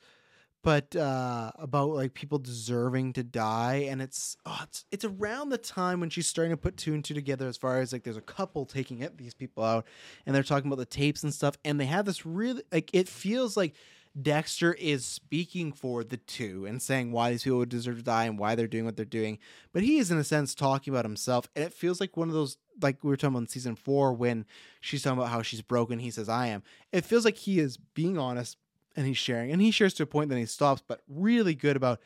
but 0.63 0.95
uh, 0.95 1.53
about 1.59 1.91
like 1.91 2.13
people 2.13 2.39
deserving 2.39 3.15
to 3.15 3.23
die, 3.23 3.87
and 3.89 4.03
it's 4.03 4.37
oh, 4.45 4.61
it's 4.65 4.85
it's 4.93 5.05
around 5.05 5.49
the 5.49 5.59
time 5.59 6.01
when 6.01 6.11
she's 6.11 6.27
starting 6.27 6.53
to 6.53 6.59
put 6.59 6.77
two 6.77 6.93
and 6.93 7.05
two 7.05 7.15
together. 7.15 7.49
As 7.49 7.57
far 7.57 7.81
as 7.81 7.93
like, 7.93 8.03
there's 8.03 8.17
a 8.19 8.21
couple 8.21 8.67
taking 8.67 9.01
it, 9.01 9.17
these 9.17 9.35
people 9.35 9.65
out, 9.65 9.87
and 10.27 10.35
they're 10.35 10.43
talking 10.43 10.69
about 10.69 10.79
the 10.79 10.87
tapes 10.87 11.23
and 11.23 11.33
stuff, 11.33 11.57
and 11.65 11.81
they 11.81 11.87
have 11.87 12.05
this 12.05 12.27
really 12.27 12.63
like 12.71 12.91
it 12.93 13.09
feels 13.09 13.57
like 13.57 13.75
Dexter 14.21 14.73
is 14.75 15.05
speaking 15.05 15.73
for 15.73 16.03
the 16.03 16.17
two 16.17 16.67
and 16.67 16.81
saying 16.81 17.13
why 17.13 17.31
these 17.31 17.45
people 17.45 17.59
would 17.59 17.69
deserve 17.69 17.99
to 17.99 18.03
die 18.03 18.25
and 18.25 18.39
why 18.39 18.55
they're 18.55 18.67
doing 18.67 18.85
what 18.85 18.97
they're 18.97 19.05
doing. 19.05 19.39
But 19.73 19.83
he 19.83 19.99
is, 19.99 20.11
in 20.11 20.19
a 20.19 20.25
sense, 20.25 20.55
talking 20.55 20.93
about 20.93 21.05
himself. 21.05 21.49
And 21.55 21.65
it 21.65 21.73
feels 21.73 22.01
like 22.01 22.17
one 22.17 22.29
of 22.29 22.35
those, 22.35 22.57
like 22.81 23.05
we 23.05 23.11
were 23.11 23.17
talking 23.17 23.35
about 23.35 23.41
in 23.41 23.49
season 23.49 23.77
four, 23.77 24.13
when 24.13 24.47
she's 24.81 25.03
talking 25.03 25.19
about 25.19 25.31
how 25.31 25.43
she's 25.43 25.63
broken. 25.63 25.99
He 25.99 26.11
says, 26.11 26.29
I 26.29 26.47
am. 26.49 26.63
It 26.91 27.05
feels 27.05 27.25
like 27.25 27.37
he 27.37 27.59
is 27.59 27.77
being 27.77 28.19
honest 28.19 28.57
and 28.97 29.07
he's 29.07 29.19
sharing. 29.19 29.53
And 29.53 29.61
he 29.61 29.71
shares 29.71 29.95
to 29.95 30.03
a 30.03 30.07
point, 30.07 30.31
then 30.31 30.39
he 30.39 30.47
stops, 30.47 30.83
but 30.87 31.03
really 31.09 31.55
good 31.55 31.77
about 31.77 32.01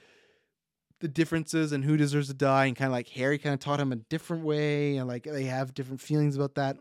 the 1.00 1.08
differences 1.08 1.72
and 1.72 1.84
who 1.84 1.96
deserves 1.96 2.28
to 2.28 2.34
die. 2.34 2.66
And 2.66 2.76
kind 2.76 2.88
of 2.88 2.92
like 2.92 3.08
Harry 3.10 3.38
kind 3.38 3.54
of 3.54 3.60
taught 3.60 3.80
him 3.80 3.92
a 3.92 3.96
different 3.96 4.44
way. 4.44 4.96
And 4.96 5.08
like 5.08 5.24
they 5.24 5.44
have 5.44 5.74
different 5.74 6.00
feelings 6.00 6.36
about 6.36 6.56
that 6.56 6.76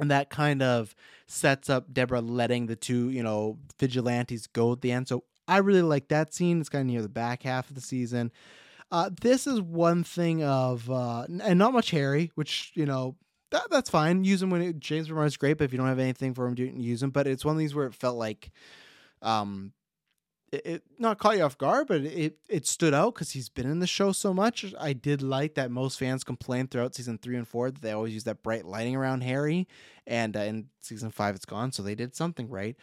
and 0.00 0.10
that 0.10 0.30
kind 0.30 0.62
of 0.62 0.94
sets 1.26 1.70
up 1.70 1.92
Deborah 1.92 2.20
letting 2.20 2.66
the 2.66 2.76
two, 2.76 3.10
you 3.10 3.22
know, 3.22 3.58
vigilantes 3.78 4.46
go 4.46 4.72
at 4.72 4.80
the 4.80 4.90
end. 4.90 5.06
So 5.06 5.24
I 5.46 5.58
really 5.58 5.82
like 5.82 6.08
that 6.08 6.34
scene. 6.34 6.60
It's 6.60 6.68
kind 6.68 6.82
of 6.82 6.92
near 6.92 7.02
the 7.02 7.08
back 7.08 7.42
half 7.42 7.68
of 7.68 7.74
the 7.74 7.80
season. 7.80 8.32
Uh, 8.90 9.10
this 9.20 9.46
is 9.46 9.60
one 9.60 10.02
thing 10.02 10.42
of, 10.42 10.90
uh, 10.90 11.26
and 11.28 11.58
not 11.58 11.72
much 11.72 11.90
Harry, 11.90 12.32
which 12.34 12.72
you 12.74 12.86
know 12.86 13.16
that 13.50 13.70
that's 13.70 13.90
fine. 13.90 14.24
Use 14.24 14.42
him 14.42 14.50
when 14.50 14.62
it, 14.62 14.80
James 14.80 15.08
Remar 15.08 15.26
is 15.26 15.36
great, 15.36 15.58
but 15.58 15.64
if 15.64 15.72
you 15.72 15.78
don't 15.78 15.88
have 15.88 15.98
anything 15.98 16.34
for 16.34 16.46
him, 16.46 16.54
do 16.54 16.64
use 16.64 17.02
him. 17.02 17.10
But 17.10 17.26
it's 17.26 17.44
one 17.44 17.54
of 17.54 17.58
these 17.58 17.74
where 17.74 17.86
it 17.86 17.94
felt 17.94 18.16
like, 18.16 18.50
um, 19.22 19.72
it, 20.52 20.66
it 20.66 20.82
not 20.98 21.18
caught 21.18 21.36
you 21.36 21.42
off 21.44 21.58
guard, 21.58 21.86
but 21.86 22.00
it 22.02 22.38
it 22.48 22.66
stood 22.66 22.94
out 22.94 23.14
because 23.14 23.30
he's 23.32 23.48
been 23.48 23.70
in 23.70 23.78
the 23.78 23.86
show 23.86 24.12
so 24.12 24.34
much. 24.34 24.74
I 24.78 24.92
did 24.92 25.22
like 25.22 25.54
that 25.54 25.70
most 25.70 25.98
fans 25.98 26.24
complained 26.24 26.70
throughout 26.70 26.94
season 26.94 27.18
three 27.18 27.36
and 27.36 27.46
four 27.46 27.70
that 27.70 27.82
they 27.82 27.92
always 27.92 28.14
use 28.14 28.24
that 28.24 28.42
bright 28.42 28.64
lighting 28.64 28.96
around 28.96 29.22
Harry, 29.22 29.68
and 30.06 30.36
uh, 30.36 30.40
in 30.40 30.66
season 30.80 31.10
five 31.10 31.34
it's 31.34 31.44
gone, 31.44 31.72
so 31.72 31.82
they 31.82 31.94
did 31.94 32.14
something 32.16 32.48
right. 32.48 32.76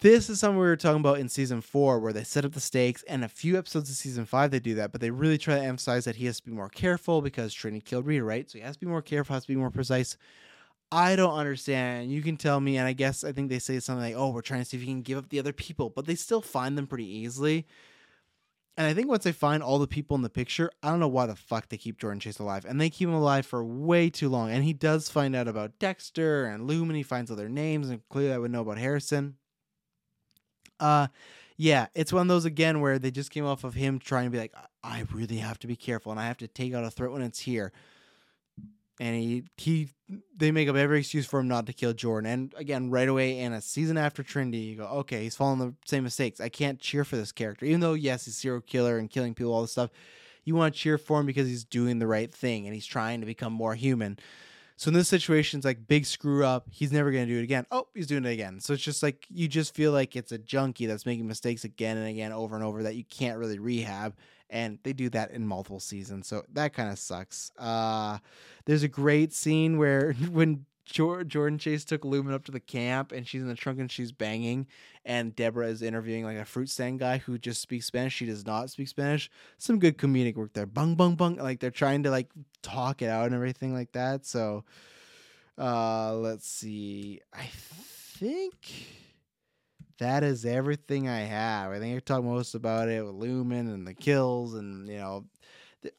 This 0.00 0.28
is 0.28 0.40
something 0.40 0.58
we 0.58 0.66
were 0.66 0.76
talking 0.76 1.00
about 1.00 1.20
in 1.20 1.30
season 1.30 1.62
four, 1.62 1.98
where 1.98 2.12
they 2.12 2.24
set 2.24 2.44
up 2.44 2.52
the 2.52 2.60
stakes, 2.60 3.02
and 3.04 3.24
a 3.24 3.28
few 3.28 3.56
episodes 3.56 3.88
of 3.88 3.96
season 3.96 4.26
five 4.26 4.50
they 4.50 4.60
do 4.60 4.74
that, 4.74 4.92
but 4.92 5.00
they 5.00 5.10
really 5.10 5.38
try 5.38 5.54
to 5.54 5.64
emphasize 5.64 6.04
that 6.04 6.16
he 6.16 6.26
has 6.26 6.38
to 6.40 6.44
be 6.44 6.52
more 6.52 6.68
careful 6.68 7.22
because 7.22 7.54
Trinity 7.54 7.80
killed 7.80 8.04
Rita, 8.04 8.22
right? 8.22 8.50
So 8.50 8.58
he 8.58 8.64
has 8.64 8.76
to 8.76 8.80
be 8.80 8.86
more 8.86 9.00
careful, 9.00 9.32
has 9.32 9.44
to 9.44 9.52
be 9.52 9.56
more 9.56 9.70
precise. 9.70 10.18
I 10.92 11.16
don't 11.16 11.34
understand. 11.34 12.12
You 12.12 12.22
can 12.22 12.36
tell 12.36 12.60
me, 12.60 12.76
and 12.76 12.86
I 12.86 12.92
guess 12.92 13.24
I 13.24 13.32
think 13.32 13.50
they 13.50 13.58
say 13.58 13.80
something 13.80 14.02
like, 14.02 14.14
"Oh, 14.14 14.30
we're 14.30 14.42
trying 14.42 14.60
to 14.60 14.64
see 14.64 14.76
if 14.76 14.82
you 14.82 14.88
can 14.88 15.02
give 15.02 15.18
up 15.18 15.28
the 15.30 15.38
other 15.38 15.52
people," 15.52 15.90
but 15.90 16.06
they 16.06 16.14
still 16.14 16.40
find 16.40 16.78
them 16.78 16.86
pretty 16.86 17.06
easily. 17.06 17.66
And 18.76 18.86
I 18.86 18.94
think 18.94 19.08
once 19.08 19.24
they 19.24 19.32
find 19.32 19.62
all 19.62 19.78
the 19.78 19.86
people 19.86 20.16
in 20.16 20.22
the 20.22 20.28
picture, 20.28 20.70
I 20.82 20.90
don't 20.90 21.00
know 21.00 21.08
why 21.08 21.26
the 21.26 21.34
fuck 21.34 21.68
they 21.68 21.78
keep 21.78 21.98
Jordan 21.98 22.20
Chase 22.20 22.38
alive, 22.38 22.64
and 22.66 22.80
they 22.80 22.90
keep 22.90 23.08
him 23.08 23.14
alive 23.14 23.46
for 23.46 23.64
way 23.64 24.10
too 24.10 24.28
long. 24.28 24.50
And 24.50 24.64
he 24.64 24.74
does 24.74 25.08
find 25.08 25.34
out 25.34 25.48
about 25.48 25.78
Dexter 25.78 26.44
and 26.44 26.66
Lumen. 26.66 26.94
He 26.94 27.02
finds 27.02 27.30
other 27.30 27.48
names, 27.48 27.88
and 27.88 28.06
clearly 28.10 28.34
I 28.34 28.38
would 28.38 28.50
know 28.50 28.60
about 28.60 28.78
Harrison. 28.78 29.36
Uh, 30.78 31.08
yeah, 31.56 31.86
it's 31.94 32.12
one 32.12 32.22
of 32.22 32.28
those 32.28 32.44
again 32.44 32.80
where 32.80 32.98
they 32.98 33.10
just 33.10 33.30
came 33.30 33.46
off 33.46 33.64
of 33.64 33.74
him 33.74 33.98
trying 33.98 34.26
to 34.26 34.30
be 34.30 34.38
like, 34.38 34.54
I 34.84 35.04
really 35.10 35.38
have 35.38 35.58
to 35.60 35.66
be 35.66 35.76
careful, 35.76 36.12
and 36.12 36.20
I 36.20 36.26
have 36.26 36.38
to 36.38 36.48
take 36.48 36.74
out 36.74 36.84
a 36.84 36.90
threat 36.90 37.12
when 37.12 37.22
it's 37.22 37.40
here 37.40 37.72
and 39.00 39.14
he 39.14 39.44
he 39.56 39.88
they 40.36 40.50
make 40.50 40.68
up 40.68 40.76
every 40.76 41.00
excuse 41.00 41.26
for 41.26 41.40
him 41.40 41.48
not 41.48 41.66
to 41.66 41.72
kill 41.72 41.92
Jordan. 41.92 42.30
And 42.30 42.54
again, 42.56 42.90
right 42.90 43.08
away 43.08 43.40
in 43.40 43.52
a 43.52 43.60
season 43.60 43.98
after 43.98 44.22
Trinity, 44.22 44.58
you 44.58 44.76
go, 44.76 44.86
okay, 44.86 45.24
he's 45.24 45.34
following 45.34 45.58
the 45.58 45.74
same 45.84 46.04
mistakes. 46.04 46.40
I 46.40 46.48
can't 46.48 46.78
cheer 46.78 47.04
for 47.04 47.16
this 47.16 47.32
character, 47.32 47.66
even 47.66 47.80
though 47.80 47.94
yes, 47.94 48.24
he's 48.24 48.36
serial 48.36 48.60
killer 48.60 48.98
and 48.98 49.10
killing 49.10 49.34
people, 49.34 49.52
all 49.52 49.62
this 49.62 49.72
stuff. 49.72 49.90
You 50.44 50.54
want 50.54 50.74
to 50.74 50.80
cheer 50.80 50.96
for 50.96 51.18
him 51.18 51.26
because 51.26 51.48
he's 51.48 51.64
doing 51.64 51.98
the 51.98 52.06
right 52.06 52.32
thing 52.32 52.66
and 52.66 52.74
he's 52.74 52.86
trying 52.86 53.20
to 53.20 53.26
become 53.26 53.52
more 53.52 53.74
human. 53.74 54.18
So 54.76 54.88
in 54.88 54.94
this 54.94 55.08
situation, 55.08 55.58
it's 55.58 55.64
like 55.64 55.88
big 55.88 56.06
screw 56.06 56.44
up. 56.44 56.66
He's 56.70 56.92
never 56.92 57.10
gonna 57.10 57.26
do 57.26 57.38
it 57.38 57.44
again. 57.44 57.66
Oh, 57.70 57.88
he's 57.94 58.06
doing 58.06 58.24
it 58.24 58.32
again. 58.32 58.60
So 58.60 58.74
it's 58.74 58.82
just 58.82 59.02
like 59.02 59.26
you 59.28 59.48
just 59.48 59.74
feel 59.74 59.90
like 59.90 60.14
it's 60.14 60.32
a 60.32 60.38
junkie 60.38 60.86
that's 60.86 61.06
making 61.06 61.26
mistakes 61.26 61.64
again 61.64 61.96
and 61.96 62.06
again 62.06 62.30
over 62.30 62.54
and 62.54 62.64
over 62.64 62.82
that 62.84 62.94
you 62.94 63.04
can't 63.04 63.38
really 63.38 63.58
rehab 63.58 64.14
and 64.50 64.78
they 64.82 64.92
do 64.92 65.08
that 65.10 65.30
in 65.30 65.46
multiple 65.46 65.80
seasons. 65.80 66.26
So 66.26 66.44
that 66.52 66.72
kind 66.72 66.90
of 66.90 66.98
sucks. 66.98 67.50
Uh, 67.58 68.18
there's 68.64 68.82
a 68.82 68.88
great 68.88 69.32
scene 69.32 69.78
where 69.78 70.12
when 70.30 70.66
Jordan 70.84 71.58
Chase 71.58 71.84
took 71.84 72.04
Lumen 72.04 72.32
up 72.32 72.44
to 72.44 72.52
the 72.52 72.60
camp 72.60 73.10
and 73.10 73.26
she's 73.26 73.42
in 73.42 73.48
the 73.48 73.54
trunk 73.54 73.80
and 73.80 73.90
she's 73.90 74.12
banging, 74.12 74.66
and 75.04 75.34
Deborah 75.34 75.66
is 75.66 75.82
interviewing 75.82 76.24
like 76.24 76.38
a 76.38 76.44
fruit 76.44 76.70
stand 76.70 77.00
guy 77.00 77.18
who 77.18 77.38
just 77.38 77.60
speaks 77.60 77.86
Spanish. 77.86 78.14
She 78.14 78.26
does 78.26 78.46
not 78.46 78.70
speak 78.70 78.88
Spanish. 78.88 79.28
Some 79.58 79.78
good 79.78 79.98
comedic 79.98 80.36
work 80.36 80.52
there. 80.52 80.66
Bung 80.66 80.94
bung 80.94 81.16
bung. 81.16 81.36
Like 81.36 81.60
they're 81.60 81.70
trying 81.70 82.04
to 82.04 82.10
like 82.10 82.30
talk 82.62 83.02
it 83.02 83.08
out 83.08 83.26
and 83.26 83.34
everything 83.34 83.74
like 83.74 83.92
that. 83.92 84.26
So 84.26 84.64
uh 85.58 86.14
let's 86.14 86.46
see. 86.46 87.20
I 87.32 87.48
think 87.52 88.54
that 89.98 90.22
is 90.22 90.44
everything 90.44 91.08
I 91.08 91.20
have. 91.20 91.72
I 91.72 91.78
think 91.78 91.96
I 91.96 92.00
talked 92.00 92.24
most 92.24 92.54
about 92.54 92.88
it 92.88 93.04
with 93.04 93.14
Lumen 93.14 93.68
and 93.68 93.86
the 93.86 93.94
kills, 93.94 94.54
and 94.54 94.88
you 94.88 94.98
know, 94.98 95.26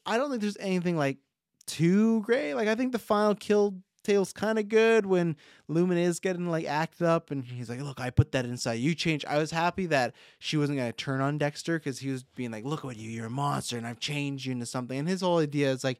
I 0.05 0.17
don't 0.17 0.29
think 0.29 0.41
there's 0.41 0.57
anything 0.59 0.97
like 0.97 1.17
too 1.65 2.21
great. 2.21 2.53
Like 2.53 2.67
I 2.67 2.75
think 2.75 2.91
the 2.91 2.99
final 2.99 3.35
kill 3.35 3.75
tail's 4.03 4.31
kind 4.31 4.57
of 4.57 4.69
good 4.69 5.05
when 5.05 5.35
Lumen 5.67 5.97
is 5.97 6.19
getting 6.19 6.47
like 6.49 6.65
acted 6.65 7.05
up, 7.05 7.29
and 7.31 7.43
he's 7.43 7.69
like, 7.69 7.81
"Look, 7.81 7.99
I 7.99 8.09
put 8.09 8.31
that 8.31 8.45
inside 8.45 8.75
you." 8.75 8.95
Change. 8.95 9.25
I 9.25 9.37
was 9.37 9.51
happy 9.51 9.85
that 9.87 10.13
she 10.39 10.57
wasn't 10.57 10.77
gonna 10.77 10.93
turn 10.93 11.21
on 11.21 11.37
Dexter 11.37 11.77
because 11.77 11.99
he 11.99 12.09
was 12.09 12.23
being 12.23 12.51
like, 12.51 12.65
"Look 12.65 12.85
at 12.85 12.97
you, 12.97 13.09
you're 13.09 13.27
a 13.27 13.29
monster, 13.29 13.77
and 13.77 13.85
I've 13.85 13.99
changed 13.99 14.45
you 14.45 14.53
into 14.53 14.65
something." 14.65 14.97
And 14.97 15.07
his 15.07 15.21
whole 15.21 15.39
idea 15.39 15.71
is 15.71 15.83
like 15.83 15.99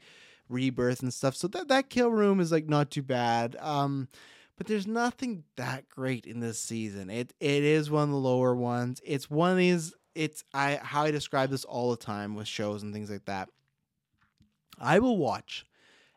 rebirth 0.50 1.02
and 1.02 1.14
stuff. 1.14 1.36
So 1.36 1.48
that 1.50 1.68
that 1.68 1.90
kill 1.90 2.10
room 2.10 2.40
is 2.40 2.52
like 2.52 2.68
not 2.68 2.92
too 2.92 3.04
bad. 3.04 3.56
Um, 3.60 4.08
but 4.58 4.68
there's 4.68 4.88
nothing 4.88 5.44
that 5.56 5.88
great 5.88 6.26
in 6.26 6.40
this 6.40 6.60
season. 6.60 7.10
It 7.10 7.34
it 7.40 7.64
is 7.64 7.90
one 7.90 8.04
of 8.04 8.10
the 8.10 8.16
lower 8.16 8.56
ones. 8.56 9.00
It's 9.06 9.30
one 9.30 9.52
of 9.52 9.58
these. 9.58 9.94
It's 10.16 10.44
I 10.54 10.80
how 10.82 11.04
I 11.04 11.12
describe 11.12 11.52
this 11.52 11.64
all 11.64 11.92
the 11.92 11.98
time 11.98 12.36
with 12.36 12.48
shows 12.48 12.84
and 12.84 12.94
things 12.94 13.10
like 13.12 13.26
that. 13.26 13.50
I 14.80 15.00
will 15.00 15.18
watch 15.18 15.66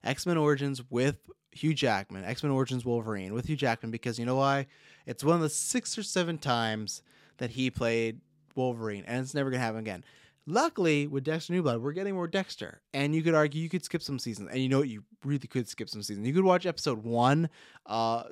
X 0.02 0.26
Men 0.26 0.38
Origins 0.38 0.82
with 0.90 1.18
Hugh 1.52 1.74
Jackman, 1.74 2.24
X 2.24 2.42
Men 2.42 2.52
Origins 2.52 2.84
Wolverine 2.84 3.34
with 3.34 3.46
Hugh 3.46 3.56
Jackman 3.56 3.90
because 3.90 4.18
you 4.18 4.24
know 4.24 4.36
why? 4.36 4.66
It's 5.06 5.22
one 5.22 5.36
of 5.36 5.42
the 5.42 5.50
six 5.50 5.98
or 5.98 6.02
seven 6.02 6.38
times 6.38 7.02
that 7.38 7.50
he 7.50 7.70
played 7.70 8.20
Wolverine, 8.54 9.04
and 9.06 9.22
it's 9.22 9.34
never 9.34 9.50
gonna 9.50 9.62
happen 9.62 9.80
again. 9.80 10.04
Luckily, 10.50 11.06
with 11.06 11.22
Dexter 11.22 11.52
New 11.52 11.62
Blood, 11.62 11.80
we're 11.80 11.92
getting 11.92 12.14
more 12.14 12.26
Dexter, 12.26 12.80
and 12.92 13.14
you 13.14 13.22
could 13.22 13.34
argue 13.34 13.62
you 13.62 13.68
could 13.68 13.84
skip 13.84 14.02
some 14.02 14.18
seasons, 14.18 14.48
and 14.50 14.58
you 14.60 14.68
know 14.68 14.80
what? 14.80 14.88
You 14.88 15.04
really 15.24 15.46
could 15.46 15.68
skip 15.68 15.88
some 15.88 16.02
seasons. 16.02 16.26
You 16.26 16.34
could 16.34 16.42
watch 16.42 16.66
episode 16.66 17.04
one, 17.04 17.48
uh, 17.86 18.24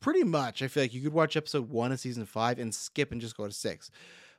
pretty 0.00 0.24
much. 0.24 0.62
I 0.62 0.68
feel 0.68 0.84
like 0.84 0.94
you 0.94 1.02
could 1.02 1.12
watch 1.12 1.36
episode 1.36 1.68
one 1.68 1.92
of 1.92 2.00
season 2.00 2.24
five 2.24 2.58
and 2.58 2.74
skip 2.74 3.12
and 3.12 3.20
just 3.20 3.36
go 3.36 3.46
to 3.46 3.52
six. 3.52 3.90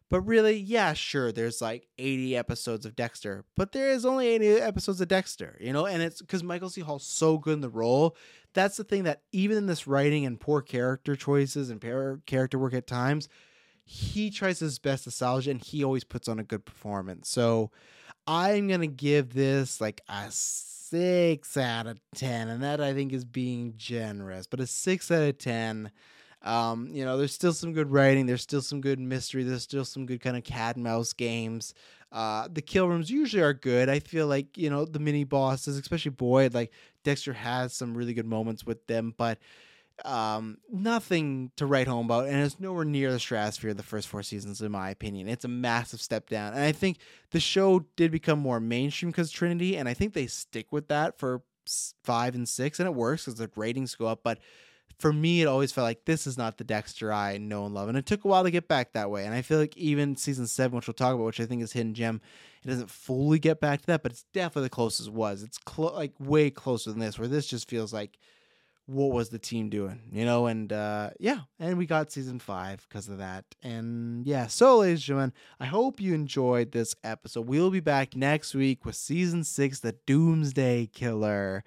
But 0.09 0.21
really, 0.21 0.57
yeah, 0.57 0.93
sure, 0.93 1.31
there's 1.31 1.61
like 1.61 1.87
80 1.99 2.35
episodes 2.35 2.85
of 2.87 2.95
Dexter, 2.95 3.45
but 3.55 3.71
there 3.71 3.91
is 3.91 4.03
only 4.03 4.27
80 4.29 4.47
episodes 4.53 4.99
of 4.99 5.07
Dexter, 5.07 5.57
you 5.59 5.73
know, 5.73 5.85
and 5.85 6.01
it's 6.01 6.21
because 6.21 6.43
Michael 6.43 6.69
C. 6.69 6.81
Hall's 6.81 7.05
so 7.05 7.37
good 7.37 7.53
in 7.53 7.61
the 7.61 7.69
role. 7.69 8.15
That's 8.53 8.77
the 8.77 8.83
thing 8.83 9.03
that 9.03 9.21
even 9.31 9.57
in 9.57 9.65
this 9.67 9.85
writing 9.85 10.25
and 10.25 10.39
poor 10.39 10.61
character 10.63 11.15
choices 11.15 11.69
and 11.69 11.79
character 12.25 12.57
work 12.57 12.73
at 12.73 12.87
times, 12.87 13.29
he 13.87 14.29
tries 14.29 14.59
his 14.59 14.79
best 14.79 15.05
to 15.05 15.11
salvage 15.11 15.47
and 15.47 15.61
he 15.61 15.83
always 15.83 16.03
puts 16.03 16.27
on 16.27 16.39
a 16.39 16.43
good 16.43 16.65
performance. 16.65 17.29
So 17.29 17.71
I'm 18.27 18.67
to 18.67 18.87
give 18.87 19.33
this 19.33 19.79
like 19.79 20.01
a 20.09 20.25
six 20.29 21.55
out 21.55 21.87
of 21.87 21.99
10. 22.15 22.49
And 22.49 22.63
that 22.63 22.81
I 22.81 22.93
think 22.93 23.13
is 23.13 23.23
being 23.23 23.73
generous, 23.77 24.45
but 24.45 24.59
a 24.59 24.67
six 24.67 25.09
out 25.09 25.23
of 25.23 25.37
10. 25.37 25.91
Um, 26.43 26.89
you 26.91 27.03
know, 27.05 27.17
there's 27.17 27.33
still 27.33 27.53
some 27.53 27.73
good 27.73 27.91
writing, 27.91 28.25
there's 28.25 28.43
still 28.43 28.61
some 28.61 28.79
good 28.79 28.99
mystery, 28.99 29.43
there's 29.43 29.63
still 29.63 29.83
some 29.85 30.05
good 30.05 30.21
kind 30.21 30.37
of 30.37 30.43
cat 30.43 30.75
and 30.75 30.83
mouse 30.83 31.11
games. 31.13 31.73
Uh, 32.11 32.47
the 32.51 32.61
kill 32.61 32.87
rooms 32.87 33.09
usually 33.09 33.41
are 33.41 33.53
good. 33.53 33.89
I 33.89 33.99
feel 33.99 34.27
like, 34.27 34.57
you 34.57 34.69
know, 34.69 34.85
the 34.85 34.99
mini 34.99 35.23
bosses, 35.23 35.77
especially 35.77 36.11
Boyd, 36.11 36.53
like 36.53 36.71
Dexter 37.03 37.33
has 37.33 37.73
some 37.73 37.95
really 37.95 38.13
good 38.13 38.25
moments 38.25 38.65
with 38.65 38.85
them, 38.87 39.13
but 39.17 39.39
um, 40.05 40.57
nothing 40.71 41.51
to 41.57 41.65
write 41.65 41.87
home 41.87 42.05
about, 42.05 42.27
and 42.27 42.43
it's 42.43 42.59
nowhere 42.59 42.85
near 42.85 43.11
the 43.11 43.19
stratosphere 43.19 43.71
of 43.71 43.77
the 43.77 43.83
first 43.83 44.07
four 44.07 44.23
seasons, 44.23 44.61
in 44.61 44.71
my 44.71 44.89
opinion. 44.89 45.27
It's 45.27 45.45
a 45.45 45.49
massive 45.49 46.01
step 46.01 46.29
down, 46.29 46.53
and 46.53 46.63
I 46.63 46.71
think 46.71 46.97
the 47.31 47.39
show 47.39 47.85
did 47.95 48.11
become 48.11 48.39
more 48.39 48.59
mainstream 48.59 49.11
because 49.11 49.31
Trinity, 49.31 49.77
and 49.77 49.89
I 49.89 49.93
think 49.93 50.13
they 50.13 50.27
stick 50.27 50.71
with 50.71 50.87
that 50.89 51.17
for 51.17 51.41
five 52.03 52.35
and 52.35 52.47
six, 52.47 52.79
and 52.79 52.87
it 52.87 52.93
works 52.93 53.25
because 53.25 53.39
the 53.39 53.49
ratings 53.55 53.95
go 53.95 54.07
up. 54.07 54.21
But 54.23 54.39
for 54.99 55.13
me, 55.13 55.41
it 55.41 55.47
always 55.47 55.71
felt 55.71 55.85
like 55.85 56.05
this 56.05 56.25
is 56.25 56.37
not 56.37 56.57
the 56.57 56.63
Dexter 56.63 57.11
I 57.11 57.37
know 57.37 57.65
and 57.65 57.73
love, 57.73 57.89
and 57.89 57.97
it 57.97 58.05
took 58.05 58.23
a 58.23 58.27
while 58.27 58.43
to 58.43 58.51
get 58.51 58.67
back 58.67 58.93
that 58.93 59.11
way. 59.11 59.25
And 59.25 59.33
I 59.33 59.41
feel 59.41 59.59
like 59.59 59.77
even 59.77 60.15
season 60.15 60.47
seven, 60.47 60.75
which 60.75 60.87
we'll 60.87 60.93
talk 60.93 61.13
about, 61.13 61.25
which 61.25 61.39
I 61.39 61.45
think 61.45 61.61
is 61.61 61.73
hidden 61.73 61.93
gem, 61.93 62.21
it 62.63 62.67
doesn't 62.67 62.89
fully 62.89 63.39
get 63.39 63.59
back 63.59 63.81
to 63.81 63.87
that, 63.87 64.03
but 64.03 64.11
it's 64.11 64.25
definitely 64.33 64.67
the 64.67 64.69
closest 64.69 65.09
it 65.09 65.13
was. 65.13 65.43
It's 65.43 65.57
clo- 65.57 65.93
like 65.93 66.13
way 66.19 66.49
closer 66.49 66.91
than 66.91 66.99
this, 66.99 67.19
where 67.19 67.27
this 67.27 67.47
just 67.47 67.69
feels 67.69 67.93
like 67.93 68.17
what 68.87 69.11
was 69.11 69.29
the 69.29 69.37
team 69.37 69.69
doing, 69.69 70.01
you 70.11 70.25
know? 70.25 70.47
And 70.47 70.71
uh, 70.71 71.11
yeah, 71.19 71.41
and 71.59 71.77
we 71.77 71.85
got 71.85 72.11
season 72.11 72.39
five 72.39 72.85
because 72.87 73.09
of 73.09 73.19
that. 73.19 73.43
And 73.61 74.25
yeah, 74.25 74.47
so 74.47 74.79
ladies 74.79 74.99
and 74.99 75.03
gentlemen, 75.03 75.33
I 75.59 75.65
hope 75.65 76.01
you 76.01 76.13
enjoyed 76.13 76.71
this 76.71 76.95
episode. 77.03 77.47
We'll 77.47 77.69
be 77.69 77.81
back 77.81 78.15
next 78.15 78.55
week 78.55 78.85
with 78.85 78.95
season 78.95 79.43
six, 79.43 79.81
The 79.81 79.91
Doomsday 80.05 80.87
Killer. 80.87 81.63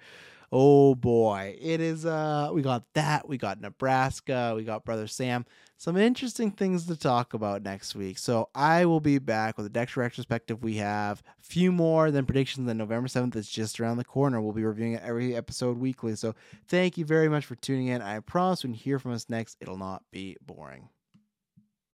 Oh 0.51 0.95
boy, 0.95 1.55
it 1.61 1.79
is. 1.79 2.05
Uh, 2.05 2.49
we 2.51 2.61
got 2.61 2.83
that. 2.95 3.29
We 3.29 3.37
got 3.37 3.61
Nebraska. 3.61 4.53
We 4.55 4.63
got 4.63 4.83
Brother 4.83 5.07
Sam. 5.07 5.45
Some 5.81 5.97
interesting 5.97 6.51
things 6.51 6.85
to 6.85 6.95
talk 6.95 7.33
about 7.33 7.63
next 7.63 7.95
week. 7.95 8.19
So 8.19 8.49
I 8.53 8.85
will 8.85 8.99
be 8.99 9.17
back 9.17 9.57
with 9.57 9.65
a 9.65 9.69
Dexter 9.69 10.01
retrospective. 10.01 10.61
We 10.61 10.75
have 10.75 11.23
a 11.41 11.43
few 11.43 11.71
more 11.71 12.11
than 12.11 12.27
predictions. 12.27 12.67
Then 12.67 12.77
November 12.77 13.07
seventh 13.07 13.35
is 13.35 13.49
just 13.49 13.79
around 13.79 13.97
the 13.97 14.05
corner. 14.05 14.39
We'll 14.39 14.53
be 14.53 14.63
reviewing 14.63 14.93
it 14.93 15.01
every 15.03 15.35
episode 15.35 15.79
weekly. 15.79 16.15
So 16.15 16.35
thank 16.67 16.99
you 16.99 17.05
very 17.05 17.29
much 17.29 17.47
for 17.47 17.55
tuning 17.55 17.87
in. 17.87 18.03
I 18.03 18.19
promise 18.19 18.61
when 18.61 18.73
you 18.73 18.79
hear 18.79 18.99
from 18.99 19.13
us 19.13 19.27
next, 19.27 19.57
it'll 19.59 19.75
not 19.75 20.03
be 20.11 20.37
boring. 20.45 20.87